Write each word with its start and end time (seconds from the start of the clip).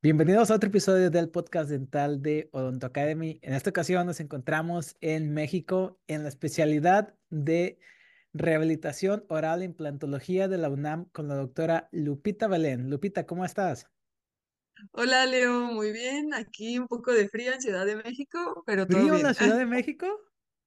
Bienvenidos 0.00 0.52
a 0.52 0.54
otro 0.54 0.68
episodio 0.68 1.10
del 1.10 1.28
podcast 1.28 1.68
dental 1.70 2.22
de 2.22 2.48
Odonto 2.52 2.86
Academy. 2.86 3.40
En 3.42 3.52
esta 3.52 3.70
ocasión 3.70 4.06
nos 4.06 4.20
encontramos 4.20 4.96
en 5.00 5.34
México 5.34 5.98
en 6.06 6.22
la 6.22 6.28
especialidad 6.28 7.16
de 7.30 7.80
rehabilitación 8.32 9.24
oral 9.28 9.62
e 9.62 9.64
implantología 9.64 10.46
de 10.46 10.56
la 10.56 10.70
UNAM 10.70 11.06
con 11.06 11.26
la 11.26 11.34
doctora 11.34 11.88
Lupita 11.90 12.46
Belén. 12.46 12.90
Lupita, 12.90 13.26
¿cómo 13.26 13.44
estás? 13.44 13.88
Hola 14.92 15.26
Leo, 15.26 15.72
muy 15.72 15.90
bien. 15.90 16.32
Aquí 16.32 16.78
un 16.78 16.86
poco 16.86 17.12
de 17.12 17.28
frío 17.28 17.52
en 17.52 17.60
Ciudad 17.60 17.84
de 17.84 17.96
México, 17.96 18.62
pero 18.64 18.86
todo 18.86 19.00
¿Frío 19.00 19.16
en 19.16 19.22
la. 19.24 19.34
Ciudad 19.34 19.58
de 19.58 19.66
México? 19.66 20.06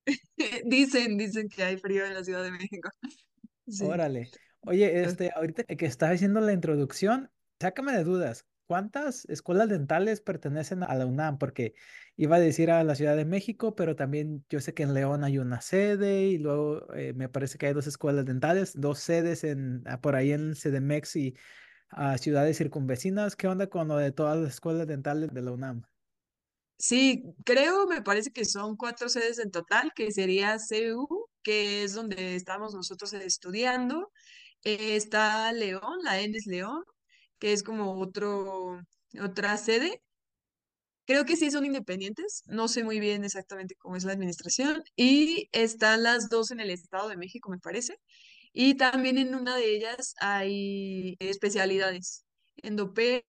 Dicen, 0.65 1.17
dicen 1.17 1.47
que 1.47 1.63
hay 1.63 1.77
frío 1.77 2.05
en 2.05 2.15
la 2.15 2.25
Ciudad 2.25 2.43
de 2.43 2.51
México. 2.51 2.89
Sí. 3.67 3.85
Órale. 3.85 4.29
Oye, 4.65 5.03
este, 5.03 5.31
ahorita 5.33 5.63
que 5.63 5.85
estaba 5.85 6.11
haciendo 6.11 6.41
la 6.41 6.51
introducción, 6.51 7.31
sácame 7.61 7.93
de 7.93 8.03
dudas. 8.03 8.45
¿Cuántas 8.71 9.25
escuelas 9.25 9.67
dentales 9.67 10.21
pertenecen 10.21 10.81
a 10.83 10.95
la 10.95 11.05
UNAM? 11.05 11.37
Porque 11.37 11.73
iba 12.15 12.37
a 12.37 12.39
decir 12.39 12.71
a 12.71 12.85
la 12.85 12.95
Ciudad 12.95 13.17
de 13.17 13.25
México, 13.25 13.75
pero 13.75 13.97
también 13.97 14.45
yo 14.49 14.61
sé 14.61 14.73
que 14.73 14.83
en 14.83 14.93
León 14.93 15.25
hay 15.25 15.39
una 15.39 15.59
sede 15.59 16.27
y 16.27 16.37
luego 16.37 16.87
eh, 16.93 17.11
me 17.11 17.27
parece 17.27 17.57
que 17.57 17.65
hay 17.65 17.73
dos 17.73 17.85
escuelas 17.87 18.23
dentales, 18.23 18.71
dos 18.79 18.99
sedes 18.99 19.43
en, 19.43 19.83
ah, 19.87 19.99
por 19.99 20.15
ahí 20.15 20.31
en 20.31 20.55
CDMX 20.55 21.15
y 21.17 21.35
a 21.89 22.17
ciudades 22.17 22.59
circunvecinas. 22.59 23.35
¿Qué 23.35 23.49
onda 23.49 23.67
con 23.67 23.89
lo 23.89 23.97
de 23.97 24.13
todas 24.13 24.39
las 24.39 24.53
escuelas 24.53 24.87
dentales 24.87 25.33
de 25.33 25.41
la 25.41 25.51
UNAM? 25.51 25.83
Sí, 26.77 27.25
creo, 27.43 27.87
me 27.87 28.01
parece 28.01 28.31
que 28.31 28.45
son 28.45 28.77
cuatro 28.77 29.09
sedes 29.09 29.39
en 29.39 29.51
total, 29.51 29.91
que 29.93 30.13
sería 30.13 30.55
CU, 30.55 31.27
que 31.43 31.83
es 31.83 31.93
donde 31.93 32.37
estamos 32.37 32.73
nosotros 32.73 33.11
estudiando. 33.11 34.13
Eh, 34.63 34.95
está 34.95 35.51
León, 35.51 35.99
la 36.05 36.21
ENES 36.21 36.45
León, 36.45 36.85
que 37.41 37.53
es 37.53 37.63
como 37.63 37.99
otro, 37.99 38.79
otra 39.19 39.57
sede. 39.57 40.01
Creo 41.05 41.25
que 41.25 41.35
sí 41.35 41.51
son 41.51 41.65
independientes, 41.65 42.43
no 42.45 42.67
sé 42.67 42.83
muy 42.83 42.99
bien 42.99 43.25
exactamente 43.25 43.75
cómo 43.79 43.95
es 43.97 44.05
la 44.05 44.13
administración. 44.13 44.83
Y 44.95 45.49
están 45.51 46.03
las 46.03 46.29
dos 46.29 46.51
en 46.51 46.59
el 46.61 46.69
Estado 46.69 47.09
de 47.09 47.17
México, 47.17 47.49
me 47.49 47.57
parece. 47.57 47.95
Y 48.53 48.75
también 48.75 49.17
en 49.17 49.35
una 49.35 49.57
de 49.57 49.75
ellas 49.75 50.13
hay 50.19 51.17
especialidades, 51.19 52.25
endoperio 52.57 53.25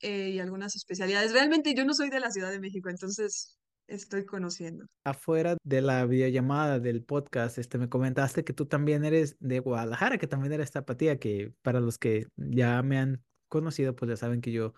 eh, 0.00 0.30
y 0.30 0.40
algunas 0.40 0.74
especialidades. 0.74 1.32
Realmente 1.32 1.74
yo 1.74 1.84
no 1.84 1.94
soy 1.94 2.10
de 2.10 2.20
la 2.20 2.32
Ciudad 2.32 2.50
de 2.50 2.60
México, 2.60 2.90
entonces 2.90 3.56
estoy 3.88 4.24
conociendo. 4.24 4.86
Afuera 5.04 5.56
de 5.62 5.80
la 5.82 6.04
videollamada 6.06 6.78
del 6.78 7.02
podcast, 7.02 7.58
este, 7.58 7.78
me 7.78 7.88
comentaste 7.88 8.44
que 8.44 8.52
tú 8.52 8.66
también 8.66 9.04
eres 9.04 9.36
de 9.40 9.60
Guadalajara, 9.60 10.18
que 10.18 10.26
también 10.26 10.52
eres 10.52 10.72
tapatía, 10.72 11.18
que 11.18 11.52
para 11.62 11.80
los 11.80 11.98
que 11.98 12.26
ya 12.36 12.82
me 12.82 12.98
han 12.98 13.24
conocido, 13.48 13.94
pues 13.94 14.08
ya 14.10 14.16
saben 14.16 14.40
que 14.40 14.52
yo 14.52 14.74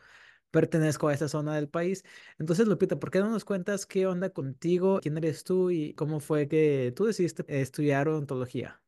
pertenezco 0.51 1.09
a 1.09 1.15
esa 1.15 1.29
zona 1.29 1.55
del 1.55 1.69
país. 1.69 2.05
Entonces, 2.39 2.67
Lupita, 2.67 2.99
¿por 2.99 3.11
qué 3.11 3.21
no 3.21 3.31
nos 3.31 3.45
cuentas 3.45 3.87
qué 3.87 4.07
onda 4.07 4.31
contigo? 4.31 5.01
¿Quién 5.01 5.19
eres 5.19 5.45
tú 5.45 5.71
y 5.71 5.95
cómo 5.95 6.21
fue 6.21 6.49
que 6.49 6.93
tú 6.97 7.05
decidiste 7.05 7.45
estudiar 7.49 8.09
odontología? 8.09 8.83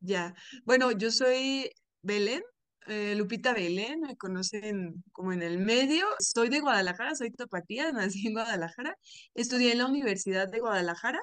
Ya. 0.00 0.34
Bueno, 0.64 0.90
yo 0.92 1.10
soy 1.10 1.70
Belén, 2.02 2.42
eh, 2.86 3.14
Lupita 3.16 3.52
Belén, 3.54 4.00
me 4.00 4.16
conocen 4.16 5.02
como 5.12 5.32
en 5.32 5.42
el 5.42 5.58
medio. 5.58 6.04
Soy 6.18 6.48
de 6.48 6.60
Guadalajara, 6.60 7.14
soy 7.14 7.30
tapatía, 7.30 7.90
nací 7.92 8.26
en 8.26 8.34
Guadalajara. 8.34 8.96
Estudié 9.34 9.72
en 9.72 9.78
la 9.78 9.86
Universidad 9.86 10.48
de 10.48 10.60
Guadalajara, 10.60 11.20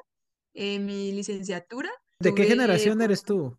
eh, 0.53 0.79
mi 0.79 1.11
licenciatura. 1.11 1.89
¿De 2.19 2.29
qué 2.33 2.43
Tuve, 2.43 2.47
generación 2.55 3.01
eres 3.01 3.23
tú? 3.23 3.57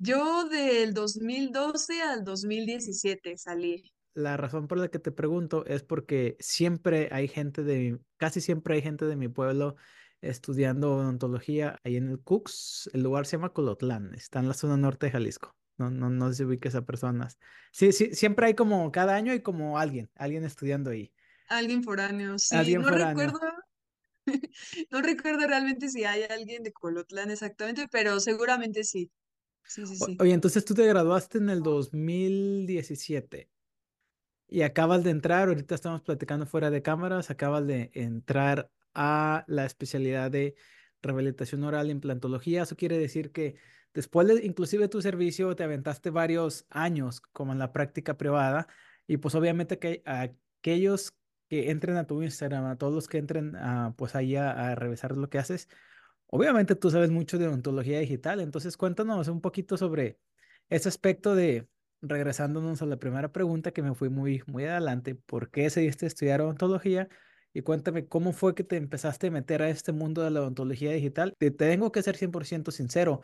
yo 0.00 0.48
del 0.48 0.94
2012 0.94 2.02
al 2.02 2.24
2017 2.24 3.36
salí. 3.36 3.92
La 4.14 4.36
razón 4.36 4.68
por 4.68 4.78
la 4.78 4.88
que 4.88 4.98
te 4.98 5.12
pregunto 5.12 5.64
es 5.66 5.82
porque 5.82 6.36
siempre 6.40 7.08
hay 7.12 7.28
gente 7.28 7.62
de, 7.62 7.78
mi- 7.92 7.98
casi 8.16 8.40
siempre 8.40 8.74
hay 8.76 8.82
gente 8.82 9.04
de 9.06 9.16
mi 9.16 9.28
pueblo 9.28 9.76
estudiando 10.20 10.94
odontología 10.96 11.78
ahí 11.84 11.96
en 11.96 12.08
el 12.08 12.20
Cux. 12.20 12.88
El 12.92 13.02
lugar 13.02 13.26
se 13.26 13.36
llama 13.36 13.52
Colotlán, 13.52 14.14
está 14.14 14.38
en 14.40 14.48
la 14.48 14.54
zona 14.54 14.76
norte 14.76 15.06
de 15.06 15.12
Jalisco. 15.12 15.54
No, 15.78 15.90
no, 15.90 16.10
no 16.10 16.32
si 16.32 16.44
ubiques 16.44 16.74
a 16.74 16.84
personas. 16.84 17.38
Sí, 17.72 17.92
sí, 17.92 18.14
siempre 18.14 18.46
hay 18.46 18.54
como, 18.54 18.90
cada 18.92 19.14
año 19.14 19.32
hay 19.32 19.42
como 19.42 19.78
alguien, 19.78 20.10
alguien 20.16 20.44
estudiando 20.44 20.90
ahí. 20.90 21.12
Alguien 21.48 21.82
foráneo, 21.82 22.38
sí, 22.38 22.60
Alguien 22.60 22.78
no 22.78 22.90
recuerdo, 22.90 23.38
foráneo. 23.38 23.38
no 24.90 25.02
recuerdo 25.02 25.46
realmente 25.46 25.88
si 25.88 26.04
hay 26.04 26.24
alguien 26.24 26.62
de 26.62 26.72
Colotlán 26.72 27.30
exactamente, 27.30 27.86
pero 27.90 28.20
seguramente 28.20 28.84
sí. 28.84 29.10
Sí, 29.66 29.86
sí, 29.86 29.96
O- 29.98 30.06
sí. 30.06 30.18
oye, 30.18 30.32
entonces 30.34 30.64
tú 30.64 30.74
te 30.74 30.86
graduaste 30.86 31.38
en 31.38 31.50
el 31.50 31.62
2017. 31.62 33.50
Y 34.48 34.62
acabas 34.62 35.04
de 35.04 35.10
entrar, 35.10 35.48
ahorita 35.48 35.74
estamos 35.74 36.02
platicando 36.02 36.46
fuera 36.46 36.70
de 36.70 36.82
cámaras, 36.82 37.30
acabas 37.30 37.66
de 37.66 37.90
entrar 37.94 38.72
a 38.94 39.44
la 39.48 39.66
especialidad 39.66 40.30
de 40.30 40.56
rehabilitación 41.02 41.64
oral 41.64 41.88
e 41.88 41.92
implantología. 41.92 42.62
Eso 42.64 42.76
quiere 42.76 42.98
decir 42.98 43.32
que 43.32 43.56
después 43.94 44.28
de 44.28 44.44
inclusive 44.44 44.88
tu 44.88 45.02
servicio 45.02 45.54
te 45.56 45.64
aventaste 45.64 46.10
varios 46.10 46.66
años 46.70 47.20
como 47.20 47.52
en 47.52 47.58
la 47.58 47.72
práctica 47.72 48.16
privada 48.16 48.68
y 49.06 49.18
pues 49.18 49.34
obviamente 49.34 49.78
que 49.78 50.02
aquellos 50.04 51.14
que 51.48 51.70
entren 51.70 51.96
a 51.96 52.06
tu 52.06 52.22
Instagram, 52.22 52.66
a 52.66 52.76
todos 52.76 52.94
los 52.94 53.08
que 53.08 53.18
entren 53.18 53.56
a, 53.56 53.94
pues 53.96 54.14
ahí 54.14 54.36
a, 54.36 54.50
a 54.50 54.74
revisar 54.74 55.16
lo 55.16 55.30
que 55.30 55.38
haces, 55.38 55.68
obviamente 56.26 56.74
tú 56.74 56.90
sabes 56.90 57.10
mucho 57.10 57.38
de 57.38 57.48
odontología 57.48 58.00
digital, 58.00 58.40
entonces 58.40 58.76
cuéntanos 58.76 59.28
un 59.28 59.40
poquito 59.40 59.76
sobre 59.76 60.18
ese 60.68 60.88
aspecto 60.88 61.34
de 61.34 61.68
regresándonos 62.00 62.82
a 62.82 62.86
la 62.86 62.98
primera 62.98 63.32
pregunta 63.32 63.72
que 63.72 63.82
me 63.82 63.94
fui 63.94 64.08
muy, 64.08 64.42
muy 64.46 64.64
adelante, 64.64 65.14
¿por 65.14 65.50
qué 65.50 65.62
decidiste 65.62 66.06
estudiar 66.06 66.40
odontología? 66.40 67.08
Y 67.52 67.62
cuéntame, 67.62 68.06
¿cómo 68.06 68.32
fue 68.32 68.54
que 68.54 68.62
te 68.64 68.76
empezaste 68.76 69.28
a 69.28 69.30
meter 69.30 69.62
a 69.62 69.70
este 69.70 69.92
mundo 69.92 70.22
de 70.22 70.30
la 70.30 70.40
odontología 70.40 70.92
digital? 70.92 71.34
Te 71.38 71.50
tengo 71.50 71.90
que 71.90 72.02
ser 72.02 72.16
100% 72.16 72.70
sincero. 72.70 73.22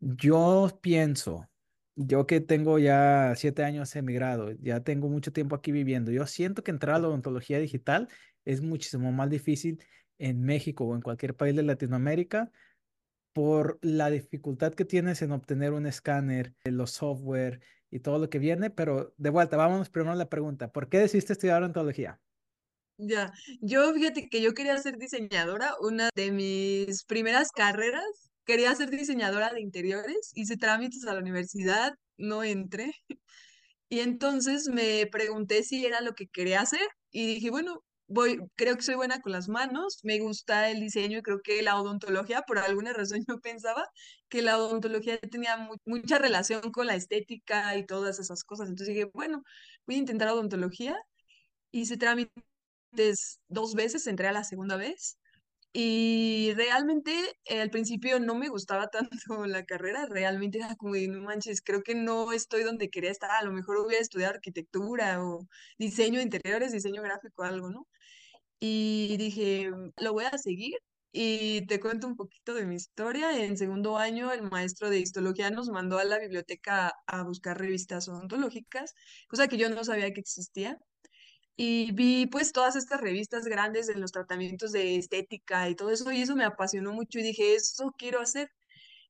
Yo 0.00 0.78
pienso, 0.82 1.48
yo 1.94 2.26
que 2.26 2.40
tengo 2.40 2.78
ya 2.78 3.32
siete 3.36 3.64
años 3.64 3.96
emigrado, 3.96 4.52
ya 4.60 4.80
tengo 4.80 5.08
mucho 5.08 5.32
tiempo 5.32 5.56
aquí 5.56 5.72
viviendo, 5.72 6.10
yo 6.12 6.26
siento 6.26 6.62
que 6.62 6.70
entrar 6.70 6.96
a 6.96 6.98
la 6.98 7.08
odontología 7.08 7.58
digital 7.58 8.08
es 8.44 8.60
muchísimo 8.60 9.10
más 9.12 9.30
difícil 9.30 9.82
en 10.18 10.42
México 10.42 10.84
o 10.84 10.94
en 10.94 11.00
cualquier 11.00 11.34
país 11.34 11.56
de 11.56 11.62
Latinoamérica 11.62 12.52
por 13.32 13.78
la 13.82 14.10
dificultad 14.10 14.74
que 14.74 14.84
tienes 14.84 15.22
en 15.22 15.32
obtener 15.32 15.72
un 15.72 15.86
escáner, 15.86 16.54
los 16.64 16.92
software 16.92 17.60
y 17.90 18.00
todo 18.00 18.18
lo 18.18 18.30
que 18.30 18.38
viene, 18.38 18.70
pero 18.70 19.14
de 19.16 19.30
vuelta, 19.30 19.56
vámonos 19.56 19.90
primero 19.90 20.12
a 20.12 20.16
la 20.16 20.28
pregunta, 20.28 20.72
¿por 20.72 20.88
qué 20.88 20.98
decidiste 20.98 21.34
estudiar 21.34 21.62
odontología? 21.62 22.20
Ya, 22.98 23.32
yo 23.60 23.92
fíjate 23.92 24.28
que 24.30 24.40
yo 24.40 24.54
quería 24.54 24.78
ser 24.78 24.96
diseñadora, 24.96 25.74
una 25.80 26.08
de 26.14 26.32
mis 26.32 27.04
primeras 27.04 27.50
carreras, 27.52 28.30
quería 28.46 28.74
ser 28.76 28.90
diseñadora 28.90 29.52
de 29.52 29.60
interiores, 29.62 30.32
hice 30.34 30.56
trámites 30.58 31.06
a 31.06 31.14
la 31.14 31.20
universidad, 31.20 31.94
no 32.18 32.44
entré, 32.44 32.92
y 33.88 34.00
entonces 34.00 34.68
me 34.68 35.06
pregunté 35.06 35.62
si 35.62 35.84
era 35.86 36.00
lo 36.00 36.14
que 36.14 36.26
quería 36.28 36.60
hacer 36.60 36.80
y 37.10 37.26
dije, 37.26 37.50
bueno, 37.50 37.82
voy, 38.08 38.38
creo 38.56 38.76
que 38.76 38.82
soy 38.82 38.96
buena 38.96 39.20
con 39.20 39.32
las 39.32 39.48
manos, 39.48 40.00
me 40.02 40.18
gusta 40.20 40.70
el 40.70 40.80
diseño 40.80 41.18
y 41.18 41.22
creo 41.22 41.40
que 41.42 41.62
la 41.62 41.80
odontología, 41.80 42.42
por 42.42 42.58
alguna 42.58 42.92
razón 42.94 43.24
yo 43.28 43.38
pensaba 43.40 43.86
que 44.28 44.42
la 44.42 44.58
odontología 44.58 45.18
tenía 45.18 45.56
mu- 45.56 45.76
mucha 45.84 46.18
relación 46.18 46.60
con 46.72 46.86
la 46.86 46.96
estética 46.96 47.76
y 47.76 47.86
todas 47.86 48.18
esas 48.18 48.44
cosas, 48.44 48.68
entonces 48.68 48.94
dije, 48.94 49.10
bueno, 49.14 49.42
voy 49.86 49.96
a 49.96 49.98
intentar 49.98 50.28
odontología. 50.28 50.96
Hice 51.72 51.96
trámites 51.96 53.40
dos 53.48 53.74
veces, 53.74 54.06
entré 54.06 54.28
a 54.28 54.32
la 54.32 54.44
segunda 54.44 54.76
vez 54.76 55.18
y 55.72 56.52
realmente 56.54 57.12
eh, 57.44 57.60
al 57.60 57.70
principio 57.70 58.20
no 58.20 58.34
me 58.34 58.48
gustaba 58.48 58.88
tanto 58.90 59.46
la 59.46 59.64
carrera, 59.64 60.06
realmente 60.06 60.58
era 60.58 60.74
como 60.76 60.94
no 60.96 61.22
manches, 61.22 61.62
creo 61.62 61.82
que 61.82 61.94
no 61.94 62.32
estoy 62.32 62.62
donde 62.64 62.90
quería 62.90 63.10
estar, 63.10 63.30
a 63.30 63.42
lo 63.44 63.52
mejor 63.52 63.82
voy 63.84 63.94
a 63.96 64.00
estudiar 64.00 64.34
arquitectura 64.34 65.22
o 65.24 65.46
diseño 65.78 66.18
de 66.18 66.24
interiores, 66.24 66.72
diseño 66.72 67.02
gráfico, 67.02 67.42
algo, 67.42 67.70
¿no? 67.70 67.86
Y 68.60 69.16
dije, 69.18 69.70
lo 69.98 70.12
voy 70.12 70.24
a 70.24 70.38
seguir. 70.38 70.74
Y 71.12 71.66
te 71.66 71.80
cuento 71.80 72.06
un 72.06 72.16
poquito 72.16 72.54
de 72.54 72.66
mi 72.66 72.76
historia. 72.76 73.42
En 73.44 73.56
segundo 73.56 73.96
año, 73.96 74.32
el 74.32 74.42
maestro 74.42 74.90
de 74.90 74.98
histología 74.98 75.50
nos 75.50 75.68
mandó 75.70 75.98
a 75.98 76.04
la 76.04 76.18
biblioteca 76.18 76.92
a 77.06 77.22
buscar 77.24 77.58
revistas 77.58 78.08
odontológicas, 78.08 78.94
cosa 79.28 79.48
que 79.48 79.56
yo 79.56 79.70
no 79.70 79.82
sabía 79.84 80.12
que 80.12 80.20
existía. 80.20 80.78
Y 81.56 81.92
vi 81.92 82.26
pues 82.26 82.52
todas 82.52 82.76
estas 82.76 83.00
revistas 83.00 83.44
grandes 83.46 83.86
de 83.86 83.94
los 83.96 84.12
tratamientos 84.12 84.72
de 84.72 84.96
estética 84.96 85.68
y 85.70 85.74
todo 85.74 85.90
eso, 85.90 86.12
y 86.12 86.22
eso 86.22 86.36
me 86.36 86.44
apasionó 86.44 86.92
mucho 86.92 87.18
y 87.18 87.22
dije, 87.22 87.54
eso 87.54 87.92
quiero 87.98 88.20
hacer. 88.20 88.50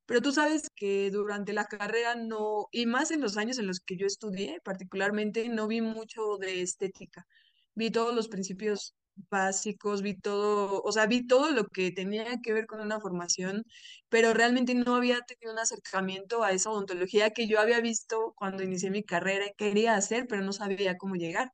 Pero 0.07 0.23
tú 0.23 0.33
sabes 0.33 0.71
que 0.77 1.11
durante 1.11 1.53
la 1.53 1.65
carrera 1.67 2.15
no, 2.17 2.69
y 2.73 2.87
más 2.87 3.11
en 3.11 3.21
los 3.21 3.37
años 3.37 3.59
en 3.59 3.67
los 3.67 3.81
que 3.81 3.97
yo 3.97 4.07
estudié, 4.07 4.61
particularmente, 4.65 5.49
no 5.49 5.67
vi 5.69 5.81
mucho 5.81 6.39
de 6.39 6.63
estética. 6.63 7.27
Vi 7.75 7.91
todos 7.91 8.15
los 8.15 8.29
principios 8.29 8.95
básicos, 9.31 10.03
vi 10.03 10.15
todo, 10.21 10.83
o 10.83 10.93
sea, 10.93 11.07
vi 11.07 11.27
todo 11.27 11.51
lo 11.51 11.67
que 11.69 11.91
tenía 11.93 12.41
que 12.43 12.53
ver 12.53 12.67
con 12.67 12.81
una 12.81 13.01
formación, 13.01 13.65
pero 14.09 14.35
realmente 14.35 14.75
no 14.75 14.95
había 14.97 15.21
tenido 15.23 15.53
un 15.53 15.59
acercamiento 15.59 16.45
a 16.45 16.53
esa 16.53 16.71
odontología 16.71 17.31
que 17.31 17.49
yo 17.49 17.61
había 17.61 17.81
visto 17.81 18.35
cuando 18.37 18.63
inicié 18.63 18.91
mi 18.91 19.03
carrera 19.05 19.47
quería 19.57 19.97
hacer, 19.97 20.27
pero 20.29 20.43
no 20.43 20.53
sabía 20.53 20.97
cómo 20.97 21.17
llegar. 21.17 21.51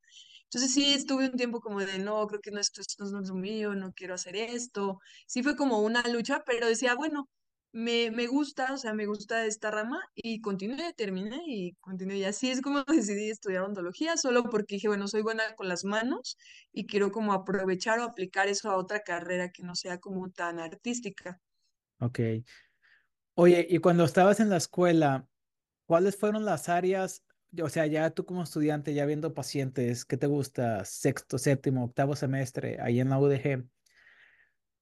Entonces 0.53 0.73
sí 0.73 0.93
estuve 0.93 1.25
un 1.25 1.37
tiempo 1.37 1.61
como 1.61 1.79
de, 1.79 1.97
no, 1.97 2.27
creo 2.27 2.39
que 2.41 2.51
no, 2.51 2.59
esto, 2.59 2.81
esto 2.81 3.05
no 3.05 3.21
es 3.21 3.31
mío, 3.31 3.73
no 3.73 3.91
quiero 3.93 4.13
hacer 4.13 4.35
esto. 4.35 4.99
Sí 5.25 5.41
fue 5.41 5.55
como 5.55 5.79
una 5.79 6.07
lucha, 6.09 6.43
pero 6.45 6.67
decía, 6.67 6.93
bueno, 6.93 7.27
me, 7.71 8.11
me 8.11 8.27
gusta, 8.27 8.71
o 8.71 8.77
sea, 8.77 8.93
me 8.93 9.07
gusta 9.07 9.47
esta 9.47 9.71
rama 9.71 9.99
y 10.13 10.41
continué, 10.41 10.93
terminé 10.93 11.41
y 11.47 11.73
continué. 11.79 12.17
Y 12.17 12.25
así 12.25 12.51
es 12.51 12.61
como 12.61 12.83
decidí 12.87 13.31
estudiar 13.31 13.63
odontología, 13.63 14.15
solo 14.15 14.43
porque 14.43 14.75
dije, 14.75 14.87
bueno, 14.87 15.07
soy 15.07 15.23
buena 15.23 15.55
con 15.55 15.67
las 15.69 15.85
manos 15.85 16.37
y 16.71 16.85
quiero 16.85 17.11
como 17.11 17.33
aprovechar 17.33 17.99
o 17.99 18.03
aplicar 18.03 18.47
eso 18.47 18.69
a 18.69 18.77
otra 18.77 18.99
carrera 19.01 19.49
que 19.49 19.63
no 19.63 19.73
sea 19.73 19.97
como 19.99 20.29
tan 20.31 20.59
artística. 20.59 21.41
Ok. 21.99 22.19
Oye, 23.35 23.65
y 23.67 23.79
cuando 23.79 24.03
estabas 24.03 24.39
en 24.39 24.49
la 24.49 24.57
escuela, 24.57 25.27
¿cuáles 25.87 26.15
fueron 26.15 26.45
las 26.45 26.69
áreas? 26.69 27.23
O 27.61 27.69
sea, 27.69 27.85
ya 27.85 28.09
tú 28.09 28.25
como 28.25 28.43
estudiante, 28.43 28.93
ya 28.93 29.05
viendo 29.05 29.33
pacientes, 29.33 30.05
¿qué 30.05 30.17
te 30.17 30.27
gusta? 30.27 30.85
Sexto, 30.85 31.37
séptimo, 31.37 31.85
octavo 31.85 32.15
semestre, 32.15 32.77
ahí 32.81 32.99
en 32.99 33.09
la 33.09 33.19
UDG. 33.19 33.69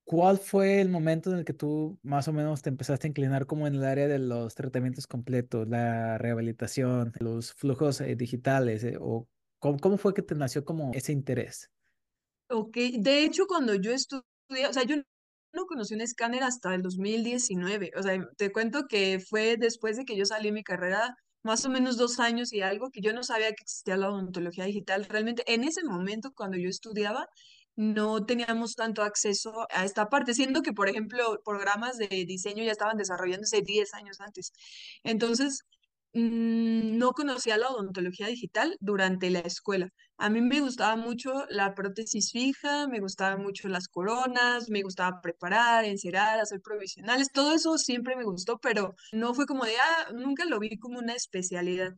¿Cuál 0.03 0.39
fue 0.39 0.81
el 0.81 0.89
momento 0.89 1.31
en 1.31 1.39
el 1.39 1.45
que 1.45 1.53
tú 1.53 2.00
más 2.03 2.27
o 2.27 2.33
menos 2.33 2.62
te 2.62 2.69
empezaste 2.69 3.07
a 3.07 3.09
inclinar 3.09 3.45
como 3.45 3.68
en 3.68 3.75
el 3.75 3.83
área 3.85 4.07
de 4.07 4.19
los 4.19 4.56
tratamientos 4.56 5.07
completos, 5.07 5.68
la 5.69 6.18
rehabilitación, 6.18 7.13
los 7.19 7.53
flujos 7.53 8.01
eh, 8.01 8.15
digitales? 8.15 8.83
eh, 8.83 8.97
o 9.00 9.29
cómo, 9.59 9.79
cómo 9.79 9.97
fue 9.97 10.13
que 10.13 10.21
te 10.21 10.35
nació 10.35 10.65
como 10.65 10.91
ese 10.94 11.13
interés? 11.13 11.71
Ok, 12.50 12.75
de 13.00 13.24
hecho, 13.24 13.45
cuando 13.47 13.75
yo 13.75 13.91
estudié, 13.94 14.67
o 14.69 14.74
sea, 14.74 14.83
yo 14.83 14.97
no 15.53 15.65
conocí 15.65 15.94
un 15.94 16.01
escáner 16.01 16.44
hasta 16.44 16.75
el 16.75 16.81
2019. 16.81 17.91
O 17.97 18.03
sea, 18.03 18.17
te 18.38 18.51
cuento 18.51 18.88
que 18.89 19.19
fue 19.19 19.56
después 19.57 19.97
de 19.97 20.03
que 20.06 20.17
yo 20.17 20.25
salí 20.25 20.47
de 20.47 20.51
mi 20.53 20.63
carrera, 20.63 21.15
más 21.43 21.65
o 21.65 21.69
menos 21.69 21.97
dos 21.97 22.19
años 22.19 22.53
y 22.53 22.61
algo, 22.61 22.89
que 22.91 23.01
yo 23.01 23.13
no 23.13 23.23
sabía 23.23 23.49
que 23.49 23.63
existía 23.63 23.97
la 23.97 24.09
odontología 24.09 24.65
digital. 24.65 25.05
Realmente, 25.05 25.43
en 25.47 25.63
ese 25.63 25.83
momento, 25.83 26.31
cuando 26.35 26.57
yo 26.57 26.69
estudiaba, 26.69 27.27
no 27.75 28.25
teníamos 28.25 28.75
tanto 28.75 29.01
acceso 29.03 29.65
a 29.71 29.85
esta 29.85 30.07
parte, 30.09 30.33
siendo 30.33 30.61
que, 30.61 30.73
por 30.73 30.89
ejemplo, 30.89 31.39
programas 31.45 31.97
de 31.97 32.07
diseño 32.27 32.63
ya 32.63 32.71
estaban 32.71 32.97
desarrollándose 32.97 33.61
10 33.61 33.93
años 33.93 34.19
antes. 34.19 34.51
Entonces, 35.03 35.61
mm, 36.13 36.98
no 36.98 37.12
conocía 37.13 37.58
la 37.58 37.69
odontología 37.69 38.28
digital 38.28 38.75
durante 38.80 39.30
la 39.30 39.40
escuela. 39.40 39.90
A 40.18 40.30
mí 40.30 40.42
me 40.42 40.60
gustaba 40.62 40.96
mucho 40.96 41.46
la 41.50 41.74
prótesis 41.74 42.31
fija, 42.31 42.88
me 42.88 43.00
gustaban 43.00 43.42
mucho 43.42 43.68
las 43.69 43.88
coronas, 43.88 44.69
me 44.69 44.84
gustaba 44.84 45.19
preparar, 45.22 45.86
encerar, 45.86 46.40
hacer 46.40 46.62
provisionales, 46.62 47.31
todo 47.34 47.54
eso 47.56 47.78
siempre 47.78 48.16
me 48.16 48.24
gustó, 48.24 48.60
pero 48.60 48.96
no 49.12 49.34
fue 49.34 49.46
como 49.46 49.66
de, 49.66 49.75
ah, 49.78 50.12
nunca 50.13 50.46
lo 50.46 50.60
vi 50.60 50.78
como 50.78 51.00
una 51.00 51.13
especialidad. 51.16 51.94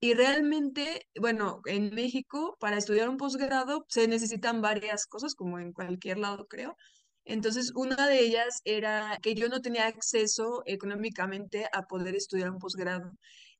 Y 0.00 0.14
realmente, 0.14 1.06
bueno, 1.18 1.62
en 1.64 1.94
México, 1.94 2.56
para 2.60 2.76
estudiar 2.76 3.08
un 3.08 3.16
posgrado 3.16 3.86
se 3.88 4.06
necesitan 4.06 4.60
varias 4.60 5.06
cosas, 5.06 5.34
como 5.34 5.58
en 5.58 5.72
cualquier 5.72 6.18
lado, 6.18 6.46
creo. 6.46 6.76
Entonces, 7.24 7.72
una 7.74 8.06
de 8.06 8.20
ellas 8.20 8.60
era 8.64 9.18
que 9.22 9.34
yo 9.34 9.48
no 9.48 9.60
tenía 9.62 9.86
acceso 9.86 10.62
económicamente 10.66 11.66
a 11.72 11.82
poder 11.82 12.14
estudiar 12.16 12.50
un 12.50 12.58
posgrado. 12.58 13.12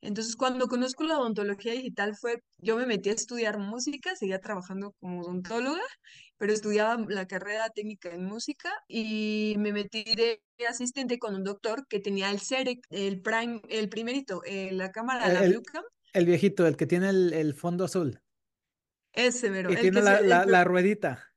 Entonces, 0.04 0.36
cuando 0.36 0.68
conozco 0.68 1.04
la 1.04 1.18
odontología 1.18 1.72
digital 1.72 2.14
fue, 2.14 2.42
yo 2.58 2.76
me 2.76 2.86
metí 2.86 3.08
a 3.08 3.14
estudiar 3.14 3.58
música, 3.58 4.14
seguía 4.14 4.38
trabajando 4.38 4.92
como 5.00 5.22
odontóloga, 5.22 5.82
pero 6.36 6.52
estudiaba 6.52 7.02
la 7.08 7.26
carrera 7.26 7.70
técnica 7.70 8.10
en 8.10 8.24
música 8.24 8.70
y 8.86 9.54
me 9.58 9.72
metí 9.72 10.04
de 10.04 10.40
asistente 10.68 11.18
con 11.18 11.34
un 11.34 11.42
doctor 11.42 11.86
que 11.88 12.00
tenía 12.00 12.30
el 12.30 12.40
CEREC, 12.40 12.80
el 12.90 13.22
Prime, 13.22 13.62
el 13.68 13.88
primerito, 13.88 14.42
eh, 14.44 14.70
la 14.72 14.92
cámara, 14.92 15.26
El, 15.26 15.34
la 15.34 15.40
Bluecam, 15.40 15.84
el 16.12 16.26
viejito, 16.26 16.66
el 16.66 16.76
que 16.76 16.86
tiene 16.86 17.08
el, 17.08 17.32
el 17.32 17.54
fondo 17.54 17.84
azul 17.84 18.20
ese 19.14 19.50
mero, 19.50 19.70
y 19.70 19.74
el 19.74 19.80
tiene 19.80 19.98
que 19.98 20.04
la, 20.04 20.20
la, 20.20 20.44
la 20.44 20.64
ruedita. 20.64 21.30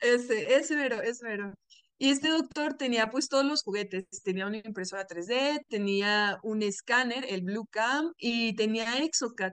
Ese, 0.00 0.54
ese 0.54 0.76
mero, 0.76 1.00
ese 1.00 1.24
mero. 1.24 1.54
Y 1.98 2.10
este 2.10 2.28
doctor 2.28 2.74
tenía 2.74 3.08
pues 3.10 3.28
todos 3.28 3.44
los 3.44 3.62
juguetes, 3.62 4.04
tenía 4.22 4.46
una 4.46 4.58
impresora 4.58 5.06
3D, 5.06 5.64
tenía 5.68 6.38
un 6.42 6.62
escáner, 6.62 7.24
el 7.28 7.42
Blue 7.42 7.66
Cam, 7.70 8.12
y 8.18 8.54
tenía 8.54 8.98
Exocad. 8.98 9.52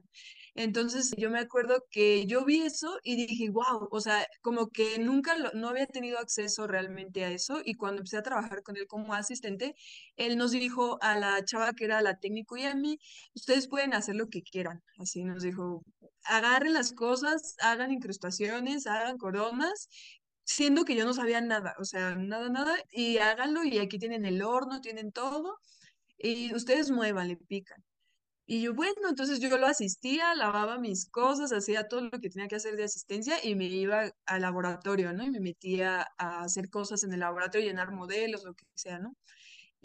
Entonces 0.55 1.13
yo 1.17 1.31
me 1.31 1.39
acuerdo 1.39 1.83
que 1.89 2.25
yo 2.27 2.45
vi 2.45 2.61
eso 2.61 2.99
y 3.03 3.15
dije, 3.15 3.49
wow, 3.49 3.87
o 3.89 3.99
sea, 4.01 4.27
como 4.41 4.67
que 4.67 4.99
nunca 4.99 5.35
no 5.53 5.69
había 5.69 5.87
tenido 5.87 6.19
acceso 6.19 6.67
realmente 6.67 7.25
a 7.25 7.31
eso 7.31 7.61
y 7.63 7.73
cuando 7.75 7.99
empecé 8.01 8.17
a 8.17 8.23
trabajar 8.23 8.61
con 8.61 8.77
él 8.77 8.85
como 8.87 9.13
asistente, 9.15 9.73
él 10.15 10.37
nos 10.37 10.51
dijo 10.51 10.97
a 11.01 11.17
la 11.17 11.43
chava 11.43 11.73
que 11.73 11.85
era 11.85 12.01
la 12.01 12.17
técnico 12.19 12.55
y 12.57 12.65
a 12.65 12.75
mí, 12.75 12.99
ustedes 13.33 13.67
pueden 13.67 13.93
hacer 13.95 14.15
lo 14.15 14.27
que 14.27 14.43
quieran, 14.43 14.83
así 14.99 15.23
nos 15.23 15.41
dijo, 15.41 15.81
agarren 16.25 16.73
las 16.73 16.93
cosas, 16.93 17.55
hagan 17.59 17.91
incrustaciones, 17.91 18.85
hagan 18.85 19.17
coronas 19.17 19.89
siendo 20.45 20.85
que 20.85 20.95
yo 20.95 21.05
no 21.05 21.13
sabía 21.13 21.41
nada, 21.41 21.75
o 21.79 21.85
sea, 21.85 22.15
nada, 22.15 22.49
nada, 22.49 22.75
y 22.91 23.17
háganlo 23.19 23.63
y 23.63 23.79
aquí 23.79 23.99
tienen 23.99 24.25
el 24.25 24.41
horno, 24.43 24.81
tienen 24.81 25.11
todo, 25.11 25.59
y 26.17 26.53
ustedes 26.55 26.91
muevan, 26.91 27.29
le 27.29 27.37
pican. 27.37 27.83
Y 28.45 28.61
yo, 28.63 28.73
bueno, 28.73 29.09
entonces 29.09 29.39
yo 29.39 29.57
lo 29.57 29.67
asistía, 29.67 30.35
lavaba 30.35 30.77
mis 30.77 31.09
cosas, 31.09 31.53
hacía 31.53 31.87
todo 31.87 32.01
lo 32.01 32.11
que 32.19 32.29
tenía 32.29 32.47
que 32.49 32.55
hacer 32.57 32.75
de 32.75 32.83
asistencia 32.83 33.37
y 33.43 33.55
me 33.55 33.65
iba 33.65 34.11
al 34.25 34.41
laboratorio, 34.41 35.13
¿no? 35.13 35.23
Y 35.23 35.31
me 35.31 35.39
metía 35.39 36.07
a 36.17 36.41
hacer 36.43 36.69
cosas 36.69 37.03
en 37.05 37.13
el 37.13 37.21
laboratorio, 37.21 37.67
llenar 37.67 37.91
modelos, 37.91 38.43
lo 38.43 38.53
que 38.53 38.65
sea, 38.75 38.99
¿no? 38.99 39.15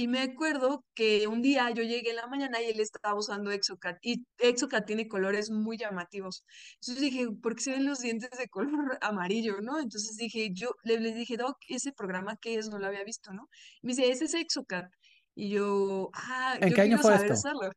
Y 0.00 0.06
me 0.06 0.20
acuerdo 0.20 0.84
que 0.94 1.26
un 1.26 1.42
día 1.42 1.68
yo 1.72 1.82
llegué 1.82 2.10
en 2.10 2.16
la 2.16 2.28
mañana 2.28 2.62
y 2.62 2.66
él 2.66 2.78
estaba 2.78 3.18
usando 3.18 3.50
Exocat 3.50 3.98
y 4.00 4.24
Exocat 4.38 4.86
tiene 4.86 5.08
colores 5.08 5.50
muy 5.50 5.76
llamativos. 5.76 6.44
Entonces 6.74 7.02
dije, 7.02 7.26
¿por 7.42 7.56
qué 7.56 7.62
se 7.64 7.70
ven 7.72 7.84
los 7.84 7.98
dientes 7.98 8.30
de 8.38 8.46
color 8.48 8.96
amarillo, 9.02 9.60
no? 9.60 9.80
Entonces 9.80 10.16
dije, 10.16 10.50
yo 10.52 10.70
le, 10.84 11.00
le 11.00 11.12
dije, 11.12 11.36
Doc, 11.36 11.56
ese 11.68 11.90
programa 11.92 12.36
qué 12.40 12.54
es, 12.54 12.68
no 12.68 12.78
lo 12.78 12.86
había 12.86 13.02
visto, 13.02 13.32
¿no? 13.32 13.48
Y 13.82 13.88
me 13.88 13.92
dice, 13.92 14.08
ese 14.08 14.26
es 14.26 14.34
Exocat. 14.34 14.86
Y 15.34 15.50
yo, 15.50 16.10
ah, 16.14 16.56
¿En 16.60 16.68
yo 16.68 16.76
qué 16.76 16.82
año 16.82 16.98
fue 16.98 17.10
saber 17.14 17.32
esto? 17.32 17.34
usarlo. 17.34 17.72